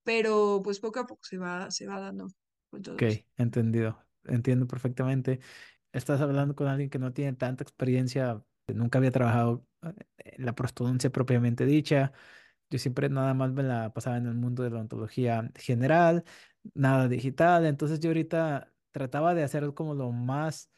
pero 0.04 0.62
pues 0.64 0.80
poco 0.80 1.00
a 1.02 1.06
poco 1.08 1.22
se 1.24 1.38
va, 1.38 1.72
se 1.72 1.88
va 1.88 2.00
dando 2.00 2.28
Ok, 2.94 3.04
entendido. 3.38 4.06
Entiendo 4.26 4.68
perfectamente. 4.68 5.40
Estás 5.94 6.22
hablando 6.22 6.56
con 6.56 6.68
alguien 6.68 6.90
que 6.90 7.00
no 7.00 7.14
tiene 7.14 7.34
tanta 7.36 7.64
experiencia, 7.64 8.44
nunca 8.68 9.00
había 9.00 9.12
trabajado 9.12 9.68
eh, 9.84 9.94
en 10.18 10.46
la 10.46 10.56
prostodoncia 10.56 11.12
propiamente 11.12 11.66
dicha. 11.66 12.14
Yo 12.72 12.80
siempre 12.80 13.10
nada 13.10 13.34
más 13.36 13.52
me 13.52 13.64
la 13.64 13.94
pasaba 13.94 14.18
en 14.18 14.28
el 14.28 14.36
mundo 14.36 14.64
de 14.64 14.72
la 14.72 14.80
ontología 14.82 15.52
general, 15.56 16.24
nada 16.74 17.08
digital. 17.08 17.66
Entonces 17.66 18.00
yo 18.00 18.10
ahorita 18.10 18.74
trataba 18.92 19.36
de 19.36 19.44
hacer 19.44 19.74
como 19.76 19.94
lo 19.96 20.12
más 20.12 20.72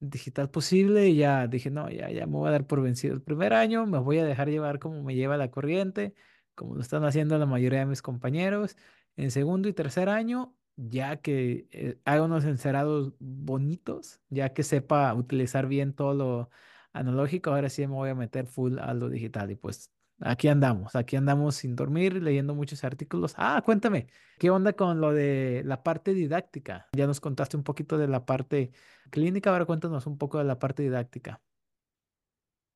digital 0.00 0.50
posible 0.50 1.08
y 1.08 1.16
ya 1.16 1.46
dije, 1.48 1.70
no, 1.70 1.90
ya, 1.90 2.10
ya 2.10 2.26
me 2.26 2.32
voy 2.34 2.48
a 2.48 2.52
dar 2.52 2.66
por 2.66 2.82
vencido. 2.82 3.14
El 3.14 3.22
primer 3.22 3.52
año 3.54 3.86
me 3.86 3.98
voy 3.98 4.18
a 4.18 4.24
dejar 4.24 4.48
llevar 4.50 4.78
como 4.78 5.02
me 5.02 5.14
lleva 5.14 5.36
la 5.36 5.50
corriente, 5.50 6.14
como 6.54 6.74
lo 6.76 6.80
están 6.82 7.04
haciendo 7.04 7.38
la 7.38 7.46
mayoría 7.46 7.80
de 7.80 7.86
mis 7.86 8.02
compañeros. 8.02 8.76
En 9.16 9.30
segundo 9.30 9.68
y 9.68 9.72
tercer 9.72 10.08
año, 10.08 10.56
ya 10.76 11.18
que 11.20 11.68
eh, 11.70 11.98
haga 12.04 12.24
unos 12.24 12.44
encerados 12.44 13.14
bonitos, 13.18 14.20
ya 14.28 14.52
que 14.52 14.62
sepa 14.62 15.14
utilizar 15.14 15.66
bien 15.66 15.94
todo 15.94 16.14
lo 16.14 16.50
analógico, 16.92 17.50
ahora 17.50 17.70
sí 17.70 17.82
me 17.86 17.94
voy 17.94 18.10
a 18.10 18.14
meter 18.14 18.46
full 18.46 18.78
a 18.78 18.94
lo 18.94 19.08
digital 19.10 19.50
y 19.50 19.56
pues 19.56 19.90
Aquí 20.20 20.48
andamos, 20.48 20.94
aquí 20.94 21.16
andamos 21.16 21.56
sin 21.56 21.74
dormir, 21.76 22.22
leyendo 22.22 22.54
muchos 22.54 22.84
artículos. 22.84 23.34
Ah, 23.36 23.62
cuéntame, 23.64 24.06
¿qué 24.38 24.48
onda 24.50 24.72
con 24.72 25.00
lo 25.00 25.12
de 25.12 25.62
la 25.64 25.82
parte 25.82 26.14
didáctica? 26.14 26.88
Ya 26.92 27.06
nos 27.06 27.20
contaste 27.20 27.56
un 27.56 27.64
poquito 27.64 27.98
de 27.98 28.08
la 28.08 28.24
parte 28.24 28.72
clínica, 29.10 29.50
ahora 29.50 29.66
cuéntanos 29.66 30.06
un 30.06 30.16
poco 30.18 30.38
de 30.38 30.44
la 30.44 30.58
parte 30.58 30.82
didáctica. 30.84 31.42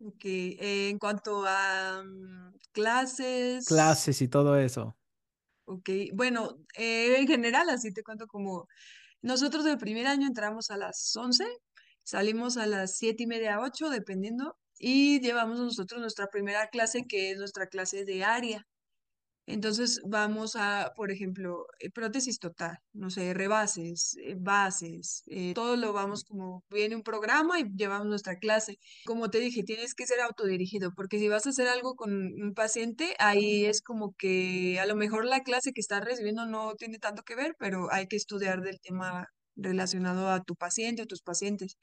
Ok, 0.00 0.24
eh, 0.24 0.88
en 0.90 0.98
cuanto 0.98 1.44
a 1.46 2.02
mm, 2.04 2.54
clases, 2.72 3.66
Clases 3.66 4.20
y 4.22 4.28
todo 4.28 4.56
eso. 4.58 4.96
ok, 5.64 5.90
bueno, 6.14 6.58
eh, 6.76 7.18
en 7.20 7.26
general 7.28 7.68
así 7.70 7.92
te 7.92 8.02
cuento 8.02 8.26
como 8.26 8.68
nosotros 9.22 9.64
del 9.64 9.78
primer 9.78 10.06
año 10.06 10.26
entramos 10.26 10.70
a 10.70 10.76
las 10.78 11.14
11, 11.16 11.44
salimos 12.04 12.56
a 12.56 12.66
las 12.66 12.96
siete 12.96 13.24
y 13.24 13.26
media, 13.26 13.60
8, 13.60 13.90
dependiendo, 13.90 14.56
y 14.78 15.20
llevamos 15.20 15.58
nosotros 15.58 16.00
nuestra 16.00 16.28
primera 16.28 16.68
clase, 16.68 17.04
que 17.08 17.30
es 17.32 17.38
nuestra 17.38 17.66
clase 17.66 18.04
de 18.04 18.24
área. 18.24 18.66
Entonces 19.46 20.02
vamos 20.04 20.56
a, 20.56 20.92
por 20.94 21.10
ejemplo, 21.10 21.66
eh, 21.80 21.90
prótesis 21.90 22.38
total, 22.38 22.76
no 22.92 23.08
sé, 23.08 23.32
rebases, 23.32 24.14
eh, 24.22 24.34
bases, 24.38 25.22
eh, 25.26 25.54
todo 25.54 25.76
lo 25.76 25.94
vamos 25.94 26.22
como 26.24 26.64
viene 26.70 26.94
un 26.96 27.02
programa 27.02 27.58
y 27.58 27.64
llevamos 27.74 28.08
nuestra 28.08 28.36
clase. 28.36 28.76
Como 29.06 29.30
te 29.30 29.38
dije, 29.40 29.62
tienes 29.62 29.94
que 29.94 30.06
ser 30.06 30.20
autodirigido, 30.20 30.92
porque 30.94 31.18
si 31.18 31.28
vas 31.28 31.46
a 31.46 31.50
hacer 31.50 31.66
algo 31.68 31.94
con 31.96 32.12
un 32.12 32.52
paciente, 32.54 33.14
ahí 33.18 33.64
es 33.64 33.80
como 33.80 34.12
que 34.18 34.78
a 34.80 34.86
lo 34.86 34.96
mejor 34.96 35.24
la 35.24 35.40
clase 35.42 35.72
que 35.72 35.80
estás 35.80 36.04
recibiendo 36.04 36.44
no 36.44 36.74
tiene 36.74 36.98
tanto 36.98 37.22
que 37.22 37.34
ver, 37.34 37.54
pero 37.58 37.90
hay 37.90 38.06
que 38.06 38.16
estudiar 38.16 38.60
del 38.60 38.80
tema 38.80 39.28
relacionado 39.56 40.28
a 40.30 40.42
tu 40.42 40.56
paciente 40.56 41.02
o 41.02 41.06
tus 41.06 41.22
pacientes. 41.22 41.78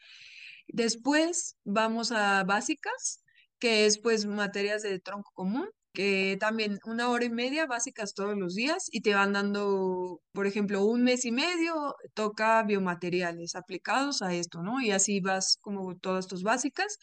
Después 0.68 1.58
vamos 1.64 2.12
a 2.12 2.44
básicas, 2.44 3.24
que 3.60 3.86
es 3.86 4.00
pues 4.00 4.26
materias 4.26 4.84
de 4.84 5.00
tronco 5.00 5.32
común 5.34 5.70
que 5.96 6.38
también 6.40 6.78
una 6.86 7.10
hora 7.10 7.26
y 7.26 7.30
media 7.32 7.66
básicas 7.66 8.14
todos 8.14 8.38
los 8.38 8.54
días 8.54 8.88
y 8.92 9.02
te 9.02 9.16
van 9.16 9.34
dando, 9.34 10.22
por 10.34 10.46
ejemplo, 10.46 10.86
un 10.86 11.04
mes 11.04 11.26
y 11.26 11.32
medio 11.32 11.96
toca 12.14 12.62
biomateriales 12.64 13.56
aplicados 13.56 14.22
a 14.22 14.34
esto, 14.36 14.62
¿no? 14.62 14.82
Y 14.82 14.92
así 14.92 15.22
vas 15.22 15.58
como 15.62 15.96
todas 15.98 16.28
tus 16.28 16.44
básicas. 16.44 16.98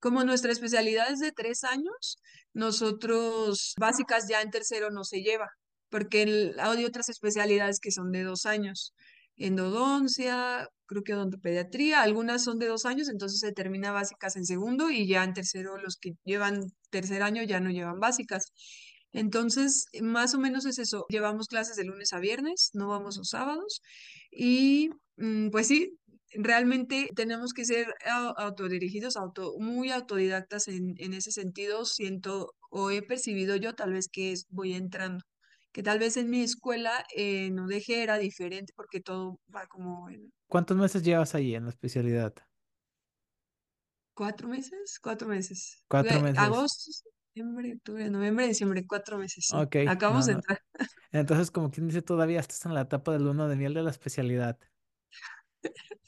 Como 0.00 0.24
nuestra 0.24 0.52
especialidad 0.52 1.10
es 1.12 1.18
de 1.18 1.32
tres 1.32 1.64
años, 1.64 2.18
nosotros 2.54 3.74
básicas 3.78 4.28
ya 4.28 4.40
en 4.40 4.50
tercero 4.50 4.90
no 4.90 5.04
se 5.04 5.20
lleva, 5.22 5.48
porque 5.90 6.22
el, 6.22 6.54
hay 6.60 6.84
otras 6.84 7.08
especialidades 7.10 7.80
que 7.80 7.90
son 7.90 8.12
de 8.12 8.22
dos 8.22 8.46
años. 8.46 8.94
Endodoncia, 9.36 10.68
creo 10.88 11.04
que 11.04 11.14
odontopediatría, 11.14 12.02
algunas 12.02 12.44
son 12.44 12.58
de 12.58 12.66
dos 12.68 12.86
años, 12.86 13.08
entonces 13.10 13.40
se 13.40 13.52
termina 13.52 13.92
básicas 13.92 14.36
en 14.36 14.46
segundo 14.46 14.90
y 14.90 15.06
ya 15.08 15.24
en 15.24 15.34
tercero 15.34 15.78
los 15.78 15.96
que 15.98 16.14
llevan 16.24 16.62
tercer 16.90 17.22
año 17.22 17.42
ya 17.44 17.60
no 17.60 17.70
llevan 17.70 18.00
básicas. 18.00 18.52
Entonces, 19.12 19.86
más 20.02 20.34
o 20.34 20.38
menos 20.38 20.66
es 20.66 20.78
eso. 20.78 21.06
Llevamos 21.08 21.46
clases 21.48 21.76
de 21.76 21.84
lunes 21.84 22.12
a 22.12 22.20
viernes, 22.20 22.70
no 22.74 22.88
vamos 22.88 23.16
los 23.16 23.28
sábados. 23.30 23.80
Y 24.30 24.90
mm, 25.16 25.50
pues 25.50 25.66
sí, 25.68 25.98
realmente 26.34 27.08
tenemos 27.16 27.52
que 27.54 27.64
ser 27.64 27.86
au- 28.06 28.34
autodirigidos, 28.36 29.16
auto, 29.16 29.54
muy 29.58 29.90
autodidactas 29.90 30.68
en, 30.68 30.94
en 30.98 31.14
ese 31.14 31.32
sentido. 31.32 31.84
Siento 31.84 32.54
o 32.70 32.90
he 32.90 33.02
percibido 33.02 33.56
yo 33.56 33.74
tal 33.74 33.92
vez 33.92 34.08
que 34.08 34.34
voy 34.50 34.74
entrando. 34.74 35.24
Que 35.78 35.84
tal 35.84 36.00
vez 36.00 36.16
en 36.16 36.28
mi 36.28 36.42
escuela 36.42 37.06
eh, 37.14 37.50
no 37.52 37.68
dejé 37.68 38.02
era 38.02 38.18
diferente 38.18 38.72
porque 38.74 39.00
todo 39.00 39.38
va 39.54 39.68
como 39.68 40.10
en 40.10 40.32
¿Cuántos 40.48 40.76
meses 40.76 41.04
llevas 41.04 41.36
ahí 41.36 41.54
en 41.54 41.66
la 41.66 41.70
especialidad? 41.70 42.34
cuatro 44.12 44.48
meses, 44.48 44.98
cuatro 45.00 45.28
meses. 45.28 45.84
Cuatro 45.86 46.20
meses. 46.20 46.36
agosto, 46.36 46.90
septiembre, 46.90 47.74
octubre, 47.74 48.10
noviembre, 48.10 48.48
diciembre, 48.48 48.84
cuatro 48.88 49.18
meses, 49.18 49.46
sí. 49.46 49.56
Ok, 49.56 49.76
no, 49.84 49.92
Acabamos 49.92 50.26
de 50.26 50.32
entrar. 50.32 50.60
Entonces, 51.12 51.52
como 51.52 51.70
quien 51.70 51.86
dice, 51.86 52.02
todavía 52.02 52.40
estás 52.40 52.66
en 52.66 52.74
la 52.74 52.80
etapa 52.80 53.12
del 53.12 53.28
uno 53.28 53.46
de 53.46 53.54
miel 53.54 53.72
de 53.72 53.84
la 53.84 53.90
especialidad. 53.90 54.58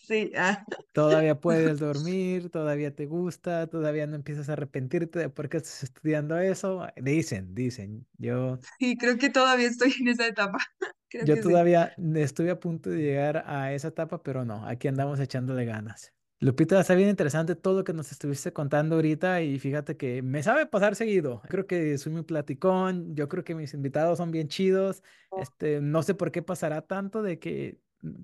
Sí, 0.03 0.33
ah, 0.37 0.65
Todavía 0.93 1.39
puedes 1.41 1.79
dormir, 1.81 2.51
todavía 2.51 2.95
te 2.95 3.07
gusta, 3.07 3.67
todavía 3.69 4.07
no 4.07 4.17
empiezas 4.17 4.49
a 4.49 4.55
arrepentirte 4.55 5.19
de 5.19 5.29
por 5.29 5.49
qué 5.49 5.59
estás 5.59 5.83
estudiando 5.83 6.39
eso. 6.39 6.87
Dicen, 6.97 7.55
dicen. 7.55 8.07
Yo, 8.19 8.59
sí, 8.79 8.97
creo 8.97 9.19
que 9.19 9.31
todavía 9.31 9.69
estoy 9.69 9.95
en 10.01 10.09
esa 10.09 10.27
etapa. 10.27 10.59
Creo 11.13 11.25
yo 11.25 11.35
sí. 11.35 11.43
todavía 11.43 11.93
estuve 12.15 12.51
a 12.51 12.61
punto 12.61 12.89
de 12.89 12.99
llegar 12.99 13.43
a 13.45 13.73
esa 13.73 13.89
etapa, 13.89 14.23
pero 14.23 14.45
no, 14.45 14.65
aquí 14.65 14.87
andamos 14.87 15.19
echándole 15.19 15.65
ganas. 15.65 16.13
Lupita, 16.43 16.81
está 16.81 16.95
bien 16.95 17.11
interesante 17.11 17.55
todo 17.55 17.79
lo 17.79 17.85
que 17.85 17.93
nos 17.93 18.13
estuviste 18.13 18.53
contando 18.55 18.95
ahorita 18.95 19.43
y 19.43 19.59
fíjate 19.59 19.99
que 19.99 20.23
me 20.23 20.43
sabe 20.43 20.65
pasar 20.65 20.97
seguido. 20.97 21.43
Creo 21.49 21.67
que 21.67 21.99
soy 21.99 22.13
muy 22.13 22.23
platicón, 22.23 23.15
yo 23.15 23.29
creo 23.29 23.45
que 23.45 23.55
mis 23.55 23.75
invitados 23.75 24.17
son 24.17 24.31
bien 24.31 24.49
chidos. 24.49 25.03
Este, 25.37 25.83
no 25.83 26.03
sé 26.03 26.15
por 26.15 26.33
qué 26.33 26.43
pasará 26.43 26.81
tanto 26.81 27.23
de 27.23 27.39
que 27.39 27.79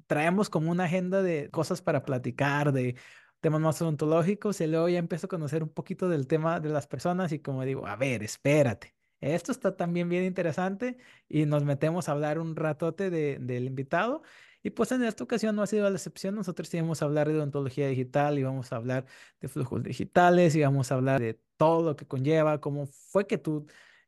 traemos 0.06 0.50
como 0.50 0.70
una 0.70 0.84
agenda 0.84 1.22
de 1.22 1.50
cosas 1.50 1.82
para 1.82 2.04
platicar, 2.04 2.72
de 2.72 2.96
temas 3.40 3.60
más 3.60 3.80
odontológicos 3.82 4.60
y 4.60 4.66
luego 4.66 4.88
ya 4.88 4.98
empiezo 4.98 5.26
a 5.26 5.28
conocer 5.28 5.62
un 5.62 5.68
poquito 5.68 6.08
del 6.08 6.26
tema 6.26 6.60
de 6.60 6.70
las 6.70 6.86
personas 6.86 7.32
y 7.32 7.40
como 7.40 7.64
digo, 7.64 7.86
a 7.86 7.96
ver, 7.96 8.22
espérate. 8.22 8.94
Esto 9.20 9.50
está 9.52 9.76
también 9.76 10.08
bien 10.08 10.24
interesante 10.24 10.98
y 11.28 11.46
nos 11.46 11.64
metemos 11.64 12.08
a 12.08 12.12
hablar 12.12 12.38
un 12.38 12.54
ratote 12.54 13.10
de, 13.10 13.38
del 13.40 13.64
invitado. 13.64 14.22
Y 14.62 14.70
pues 14.70 14.90
en 14.92 15.04
esta 15.04 15.24
ocasión 15.24 15.54
no 15.56 15.62
ha 15.62 15.66
sido 15.66 15.88
la 15.88 15.96
excepción. 15.96 16.34
Nosotros 16.34 16.72
íbamos 16.74 17.00
a 17.00 17.04
hablar 17.04 17.28
de 17.28 17.36
odontología 17.36 17.88
digital 17.88 18.38
y 18.38 18.42
vamos 18.42 18.72
a 18.72 18.76
hablar 18.76 19.06
de 19.40 19.48
flujos 19.48 19.82
digitales 19.82 20.54
y 20.56 20.62
vamos 20.62 20.90
a 20.90 20.96
hablar 20.96 21.20
de 21.20 21.40
todo 21.56 21.82
lo 21.82 21.96
que 21.96 22.06
conlleva, 22.06 22.60
cómo 22.60 22.86
fue 22.86 23.26
que 23.26 23.38
tú 23.38 23.66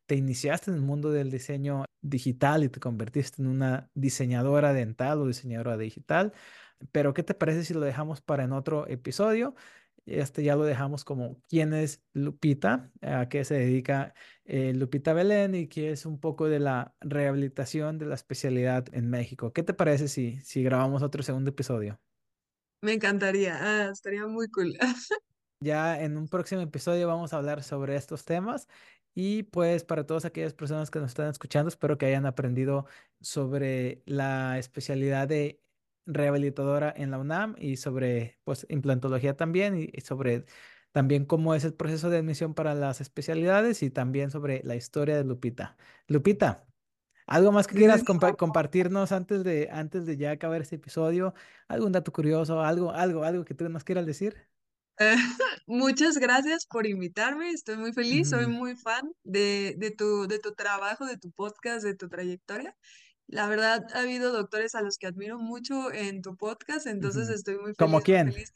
te 0.08 0.16
iniciaste 0.16 0.70
en 0.70 0.78
el 0.78 0.82
mundo 0.82 1.12
del 1.12 1.30
diseño 1.30 1.84
digital 2.00 2.64
y 2.64 2.70
te 2.70 2.80
convertiste 2.80 3.42
en 3.42 3.48
una 3.48 3.90
diseñadora 3.94 4.72
dental 4.72 5.20
o 5.20 5.26
diseñadora 5.26 5.76
digital. 5.76 6.32
Pero 6.92 7.12
¿qué 7.12 7.22
te 7.22 7.34
parece 7.34 7.64
si 7.64 7.74
lo 7.74 7.80
dejamos 7.80 8.22
para 8.22 8.44
en 8.44 8.52
otro 8.52 8.88
episodio? 8.88 9.54
Este 10.06 10.42
ya 10.42 10.56
lo 10.56 10.64
dejamos 10.64 11.04
como 11.04 11.42
quién 11.46 11.74
es 11.74 12.02
Lupita, 12.14 12.90
a 13.02 13.28
qué 13.28 13.44
se 13.44 13.54
dedica 13.56 14.14
eh, 14.46 14.72
Lupita 14.74 15.12
Belén 15.12 15.54
y 15.54 15.68
que 15.68 15.90
es 15.92 16.06
un 16.06 16.18
poco 16.18 16.48
de 16.48 16.60
la 16.60 16.94
rehabilitación 17.00 17.98
de 17.98 18.06
la 18.06 18.14
especialidad 18.14 18.86
en 18.94 19.10
México. 19.10 19.52
¿Qué 19.52 19.62
te 19.62 19.74
parece 19.74 20.08
si, 20.08 20.40
si 20.40 20.62
grabamos 20.62 21.02
otro 21.02 21.22
segundo 21.22 21.50
episodio? 21.50 22.00
Me 22.80 22.94
encantaría. 22.94 23.58
Ah, 23.60 23.90
estaría 23.92 24.26
muy 24.26 24.48
cool. 24.48 24.72
Ya 25.60 26.00
en 26.00 26.16
un 26.16 26.28
próximo 26.28 26.60
episodio 26.60 27.08
vamos 27.08 27.32
a 27.32 27.38
hablar 27.38 27.64
sobre 27.64 27.96
estos 27.96 28.24
temas 28.24 28.68
y 29.20 29.42
pues 29.44 29.82
para 29.84 30.06
todas 30.06 30.24
aquellas 30.24 30.54
personas 30.54 30.90
que 30.92 31.00
nos 31.00 31.08
están 31.10 31.28
escuchando, 31.28 31.68
espero 31.68 31.98
que 31.98 32.06
hayan 32.06 32.24
aprendido 32.26 32.86
sobre 33.20 34.02
la 34.06 34.58
especialidad 34.58 35.26
de 35.28 35.60
rehabilitadora 36.06 36.92
en 36.96 37.10
la 37.10 37.18
UNAM 37.18 37.56
y 37.58 37.76
sobre 37.78 38.38
pues 38.44 38.64
implantología 38.68 39.36
también 39.36 39.76
y, 39.80 39.90
y 39.92 40.02
sobre 40.02 40.44
también 40.92 41.24
cómo 41.26 41.54
es 41.56 41.64
el 41.64 41.74
proceso 41.74 42.10
de 42.10 42.18
admisión 42.18 42.54
para 42.54 42.74
las 42.74 43.00
especialidades 43.00 43.82
y 43.82 43.90
también 43.90 44.30
sobre 44.30 44.62
la 44.64 44.76
historia 44.76 45.16
de 45.16 45.24
Lupita. 45.24 45.76
Lupita, 46.06 46.66
¿algo 47.26 47.52
más 47.52 47.66
que 47.68 47.76
quieras 47.76 48.04
compa- 48.04 48.36
compartirnos 48.36 49.12
antes 49.12 49.44
de 49.44 49.68
antes 49.72 50.06
de 50.06 50.16
ya 50.18 50.32
acabar 50.32 50.62
este 50.62 50.76
episodio? 50.76 51.34
¿Algún 51.68 51.92
dato 51.92 52.12
curioso, 52.12 52.62
algo 52.62 52.92
algo 52.92 53.24
algo 53.24 53.44
que 53.44 53.54
tú 53.54 53.68
nos 53.68 53.84
quieras 53.84 54.06
decir? 54.06 54.36
Eh, 55.00 55.14
muchas 55.66 56.18
gracias 56.18 56.66
por 56.66 56.86
invitarme, 56.86 57.50
estoy 57.50 57.76
muy 57.76 57.92
feliz, 57.92 58.28
soy 58.30 58.46
muy 58.46 58.76
fan 58.76 59.12
de, 59.22 59.74
de 59.78 59.90
tu, 59.92 60.26
de 60.26 60.38
tu 60.38 60.54
trabajo, 60.54 61.06
de 61.06 61.18
tu 61.18 61.30
podcast, 61.30 61.84
de 61.84 61.94
tu 61.94 62.08
trayectoria. 62.08 62.76
La 63.26 63.48
verdad, 63.48 63.84
ha 63.94 64.00
habido 64.00 64.32
doctores 64.32 64.74
a 64.74 64.82
los 64.82 64.96
que 64.98 65.06
admiro 65.06 65.38
mucho 65.38 65.92
en 65.92 66.22
tu 66.22 66.36
podcast, 66.36 66.86
entonces 66.86 67.28
estoy 67.28 67.58
muy 67.58 67.74
¿Como 67.74 67.98
feliz, 67.98 68.04
muy 68.04 68.04
quién? 68.04 68.32
feliz. 68.32 68.52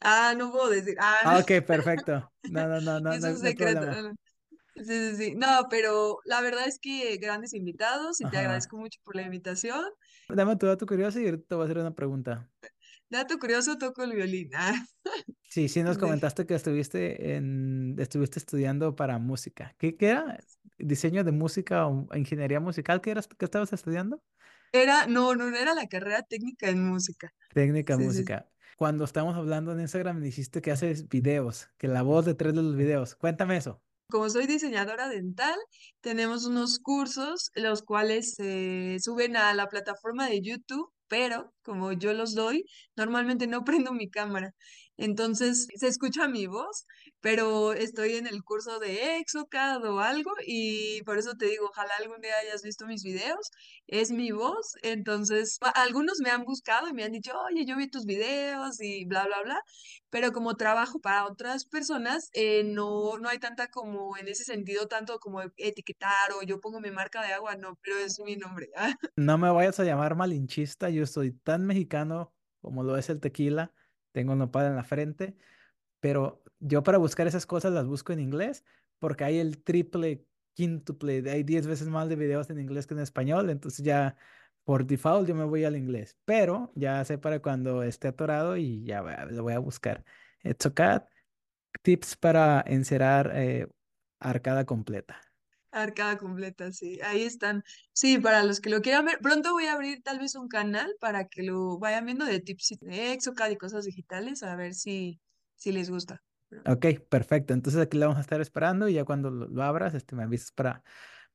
Ah, 0.00 0.34
no 0.36 0.50
puedo 0.52 0.70
decir, 0.70 0.96
ah, 1.00 1.18
Ah, 1.24 1.38
ok, 1.38 1.46
perfecto. 1.66 2.30
No, 2.44 2.66
no, 2.68 2.80
no, 2.80 3.00
no, 3.00 3.16
es 3.16 3.22
no, 3.22 3.28
un 3.28 3.36
no 3.36 3.36
secreto. 3.38 3.80
problema. 3.80 4.14
Sí, 4.76 4.84
sí, 4.84 5.16
sí. 5.16 5.34
No, 5.34 5.66
pero 5.70 6.18
la 6.24 6.40
verdad 6.40 6.66
es 6.68 6.78
que 6.78 7.16
grandes 7.16 7.52
invitados 7.54 8.20
y 8.20 8.26
te 8.26 8.38
agradezco 8.38 8.76
mucho 8.76 9.00
por 9.04 9.16
la 9.16 9.22
invitación. 9.22 9.84
Dame 10.28 10.56
tu 10.56 10.66
dato 10.66 10.86
curioso 10.86 11.18
y 11.20 11.38
te 11.38 11.54
voy 11.54 11.62
a 11.62 11.64
hacer 11.64 11.78
una 11.78 11.94
pregunta. 11.94 12.48
Dato 13.10 13.38
curioso, 13.38 13.78
toco 13.78 14.02
el 14.02 14.12
violín. 14.12 14.50
Ah, 14.54 14.74
Sí, 15.48 15.68
sí 15.68 15.82
nos 15.82 15.96
comentaste 15.96 16.46
que 16.46 16.54
estuviste 16.54 17.34
en, 17.34 17.96
estuviste 17.98 18.38
estudiando 18.38 18.94
para 18.94 19.18
música. 19.18 19.74
¿Qué, 19.78 19.96
qué 19.96 20.08
era? 20.08 20.38
¿Diseño 20.76 21.24
de 21.24 21.32
música 21.32 21.86
o 21.86 22.06
ingeniería 22.14 22.60
musical? 22.60 23.00
¿Qué 23.00 23.10
eras, 23.12 23.26
qué 23.28 23.44
estabas 23.46 23.72
estudiando? 23.72 24.22
Era, 24.72 25.06
no, 25.06 25.34
no, 25.34 25.50
no 25.50 25.56
era 25.56 25.74
la 25.74 25.86
carrera 25.86 26.22
técnica 26.22 26.68
en 26.68 26.86
música. 26.86 27.32
Técnica 27.54 27.96
sí. 27.96 28.02
música. 28.02 28.46
Cuando 28.76 29.04
estábamos 29.04 29.36
hablando 29.36 29.72
en 29.72 29.80
Instagram 29.80 30.18
me 30.18 30.26
dijiste 30.26 30.60
que 30.60 30.70
haces 30.70 31.08
videos, 31.08 31.68
que 31.78 31.88
la 31.88 32.02
voz 32.02 32.26
detrás 32.26 32.54
de 32.54 32.62
los 32.62 32.76
videos. 32.76 33.14
Cuéntame 33.14 33.56
eso. 33.56 33.82
Como 34.10 34.30
soy 34.30 34.46
diseñadora 34.46 35.08
dental, 35.08 35.56
tenemos 36.00 36.46
unos 36.46 36.78
cursos 36.78 37.50
los 37.54 37.82
cuales 37.82 38.34
se 38.34 38.98
suben 39.00 39.36
a 39.36 39.52
la 39.54 39.66
plataforma 39.66 40.28
de 40.28 40.40
YouTube, 40.40 40.90
pero 41.08 41.54
como 41.62 41.92
yo 41.92 42.12
los 42.14 42.34
doy, 42.34 42.64
normalmente 42.96 43.46
no 43.46 43.64
prendo 43.64 43.92
mi 43.92 44.10
cámara. 44.10 44.54
Entonces 44.98 45.66
se 45.74 45.88
escucha 45.88 46.28
mi 46.28 46.46
voz, 46.46 46.84
pero 47.20 47.72
estoy 47.72 48.16
en 48.16 48.26
el 48.26 48.42
curso 48.44 48.78
de 48.78 49.16
ExoCAD 49.18 49.84
o 49.84 50.00
algo 50.00 50.32
y 50.46 51.02
por 51.04 51.18
eso 51.18 51.34
te 51.34 51.46
digo, 51.46 51.68
ojalá 51.70 51.94
algún 51.98 52.20
día 52.20 52.32
hayas 52.42 52.62
visto 52.62 52.86
mis 52.86 53.02
videos. 53.02 53.50
Es 53.86 54.10
mi 54.10 54.30
voz, 54.30 54.74
entonces 54.82 55.58
algunos 55.74 56.18
me 56.22 56.30
han 56.30 56.44
buscado 56.44 56.88
y 56.88 56.92
me 56.92 57.04
han 57.04 57.12
dicho, 57.12 57.32
oye, 57.50 57.64
yo 57.64 57.76
vi 57.76 57.88
tus 57.88 58.04
videos 58.04 58.80
y 58.80 59.06
bla, 59.06 59.24
bla, 59.26 59.42
bla 59.42 59.62
pero 60.10 60.32
como 60.32 60.54
trabajo 60.54 61.00
para 61.00 61.26
otras 61.26 61.64
personas, 61.66 62.30
eh, 62.32 62.64
no, 62.64 63.18
no 63.18 63.28
hay 63.28 63.38
tanta 63.38 63.68
como 63.68 64.16
en 64.16 64.28
ese 64.28 64.44
sentido, 64.44 64.86
tanto 64.86 65.18
como 65.18 65.42
etiquetar 65.56 66.32
o 66.38 66.42
yo 66.42 66.60
pongo 66.60 66.80
mi 66.80 66.90
marca 66.90 67.22
de 67.22 67.32
agua, 67.32 67.56
no, 67.56 67.78
pero 67.82 67.98
es 67.98 68.18
mi 68.20 68.36
nombre. 68.36 68.70
No 69.16 69.36
me 69.36 69.50
vayas 69.50 69.78
a 69.80 69.84
llamar 69.84 70.14
malinchista, 70.14 70.90
yo 70.90 71.06
soy 71.06 71.32
tan 71.32 71.66
mexicano 71.66 72.32
como 72.60 72.82
lo 72.82 72.96
es 72.96 73.10
el 73.10 73.20
tequila, 73.20 73.72
tengo 74.12 74.34
nopal 74.34 74.66
en 74.66 74.76
la 74.76 74.84
frente, 74.84 75.36
pero 76.00 76.42
yo 76.60 76.82
para 76.82 76.98
buscar 76.98 77.26
esas 77.26 77.46
cosas 77.46 77.72
las 77.72 77.86
busco 77.86 78.12
en 78.12 78.20
inglés 78.20 78.64
porque 78.98 79.24
hay 79.24 79.38
el 79.38 79.62
triple, 79.62 80.24
quíntuple, 80.54 81.30
hay 81.30 81.42
10 81.44 81.66
veces 81.66 81.88
más 81.88 82.08
de 82.08 82.16
videos 82.16 82.50
en 82.50 82.58
inglés 82.60 82.86
que 82.86 82.94
en 82.94 83.00
español, 83.00 83.50
entonces 83.50 83.84
ya 83.84 84.16
por 84.64 84.86
default 84.86 85.28
yo 85.28 85.34
me 85.34 85.44
voy 85.44 85.64
al 85.64 85.76
inglés, 85.76 86.16
pero 86.24 86.72
ya 86.74 87.04
sé 87.04 87.18
para 87.18 87.40
cuando 87.40 87.82
esté 87.82 88.08
atorado 88.08 88.56
y 88.56 88.84
ya 88.84 89.02
lo 89.30 89.42
voy 89.42 89.54
a 89.54 89.58
buscar. 89.60 90.04
AutoCAD, 90.44 91.04
tips 91.82 92.16
para 92.16 92.62
encerar 92.66 93.32
eh, 93.34 93.68
arcada 94.20 94.64
completa. 94.66 95.27
Arcada 95.70 96.16
completa, 96.18 96.72
sí, 96.72 96.98
ahí 97.02 97.22
están. 97.22 97.62
Sí, 97.92 98.18
para 98.18 98.42
los 98.44 98.60
que 98.60 98.70
lo 98.70 98.80
quieran 98.80 99.04
ver, 99.06 99.18
pronto 99.20 99.52
voy 99.52 99.66
a 99.66 99.74
abrir 99.74 100.02
tal 100.02 100.18
vez 100.18 100.34
un 100.34 100.48
canal 100.48 100.94
para 101.00 101.28
que 101.28 101.42
lo 101.42 101.78
vayan 101.78 102.06
viendo 102.06 102.24
de 102.24 102.40
tips 102.40 102.78
de 102.80 103.12
Exocad 103.12 103.50
y 103.50 103.56
cosas 103.56 103.84
digitales, 103.84 104.42
a 104.42 104.56
ver 104.56 104.74
si, 104.74 105.20
si 105.56 105.72
les 105.72 105.90
gusta. 105.90 106.22
Ok, 106.66 106.86
perfecto. 107.08 107.54
Entonces 107.54 107.80
aquí 107.80 107.96
la 107.96 108.06
vamos 108.06 108.18
a 108.18 108.22
estar 108.22 108.40
esperando 108.40 108.88
y 108.88 108.94
ya 108.94 109.04
cuando 109.04 109.30
lo, 109.30 109.46
lo 109.48 109.62
abras, 109.62 109.94
este, 109.94 110.16
me 110.16 110.24
avisas 110.24 110.52
para, 110.52 110.82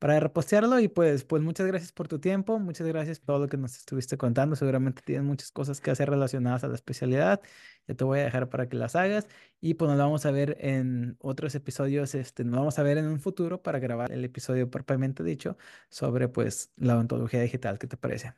para 0.03 0.19
repostearlo. 0.19 0.81
Y 0.81 0.89
pues, 0.89 1.23
pues 1.23 1.41
muchas 1.41 1.65
gracias 1.65 1.93
por 1.93 2.09
tu 2.09 2.19
tiempo, 2.19 2.59
muchas 2.59 2.85
gracias 2.85 3.21
por 3.21 3.27
todo 3.27 3.39
lo 3.39 3.47
que 3.47 3.55
nos 3.55 3.77
estuviste 3.77 4.17
contando. 4.17 4.57
Seguramente 4.57 5.01
tienes 5.01 5.23
muchas 5.23 5.49
cosas 5.49 5.79
que 5.79 5.91
hacer 5.91 6.09
relacionadas 6.09 6.65
a 6.65 6.67
la 6.67 6.75
especialidad. 6.75 7.41
Ya 7.87 7.95
te 7.95 8.03
voy 8.03 8.19
a 8.19 8.23
dejar 8.25 8.49
para 8.49 8.67
que 8.67 8.75
las 8.75 8.97
hagas. 8.97 9.29
Y 9.61 9.75
pues 9.75 9.87
nos 9.87 9.97
vamos 9.97 10.25
a 10.25 10.31
ver 10.31 10.57
en 10.59 11.15
otros 11.21 11.55
episodios, 11.55 12.15
este, 12.15 12.43
nos 12.43 12.59
vamos 12.59 12.79
a 12.79 12.83
ver 12.83 12.97
en 12.97 13.07
un 13.07 13.21
futuro 13.21 13.61
para 13.61 13.79
grabar 13.79 14.11
el 14.11 14.25
episodio 14.25 14.69
propiamente 14.69 15.23
dicho 15.23 15.55
sobre 15.87 16.27
pues 16.27 16.73
la 16.75 16.95
odontología 16.95 17.39
digital. 17.39 17.79
¿Qué 17.79 17.87
te 17.87 17.95
parece? 17.95 18.33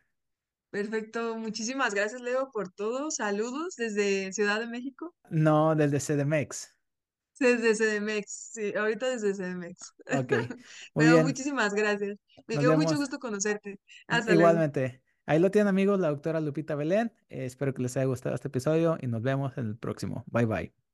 Perfecto, 0.70 1.36
muchísimas 1.36 1.96
gracias, 1.96 2.22
Leo, 2.22 2.52
por 2.52 2.72
todo. 2.72 3.10
Saludos 3.10 3.76
desde 3.76 4.32
Ciudad 4.34 4.60
de 4.60 4.68
México. 4.68 5.16
No, 5.32 5.74
del 5.74 5.90
de 5.90 6.00
CDMX. 6.00 6.75
Desde 7.40 7.76
CDMX, 7.76 8.52
sí, 8.54 8.74
ahorita 8.76 9.10
desde 9.10 9.34
CDMX. 9.34 9.94
Ok, 10.12 10.32
muy 10.94 11.06
Pero 11.06 11.12
bien. 11.12 11.26
muchísimas 11.26 11.74
gracias. 11.74 12.18
Me 12.48 12.56
Nos 12.56 12.64
dio 12.64 12.74
mucho 12.76 12.96
gusto 12.96 13.20
conocerte. 13.20 13.80
Hasta 14.08 14.36
luego. 14.36 14.54
Igualmente. 14.54 15.02
Ahí 15.26 15.40
lo 15.40 15.52
tienen 15.52 15.68
amigos, 15.68 16.00
la 16.00 16.10
doctora 16.10 16.40
Lupita 16.40 16.76
Belén. 16.76 17.12
Eh, 17.30 17.46
espero 17.46 17.74
que 17.74 17.82
les 17.82 17.98
haya 17.98 18.06
gustado 18.06 18.36
este 18.36 18.48
episodio 18.48 18.98
y 19.02 19.08
nos 19.08 19.22
vemos 19.22 19.58
en 19.58 19.68
el 19.68 19.78
próximo. 19.78 20.24
Bye 20.28 20.46
bye. 20.46 20.85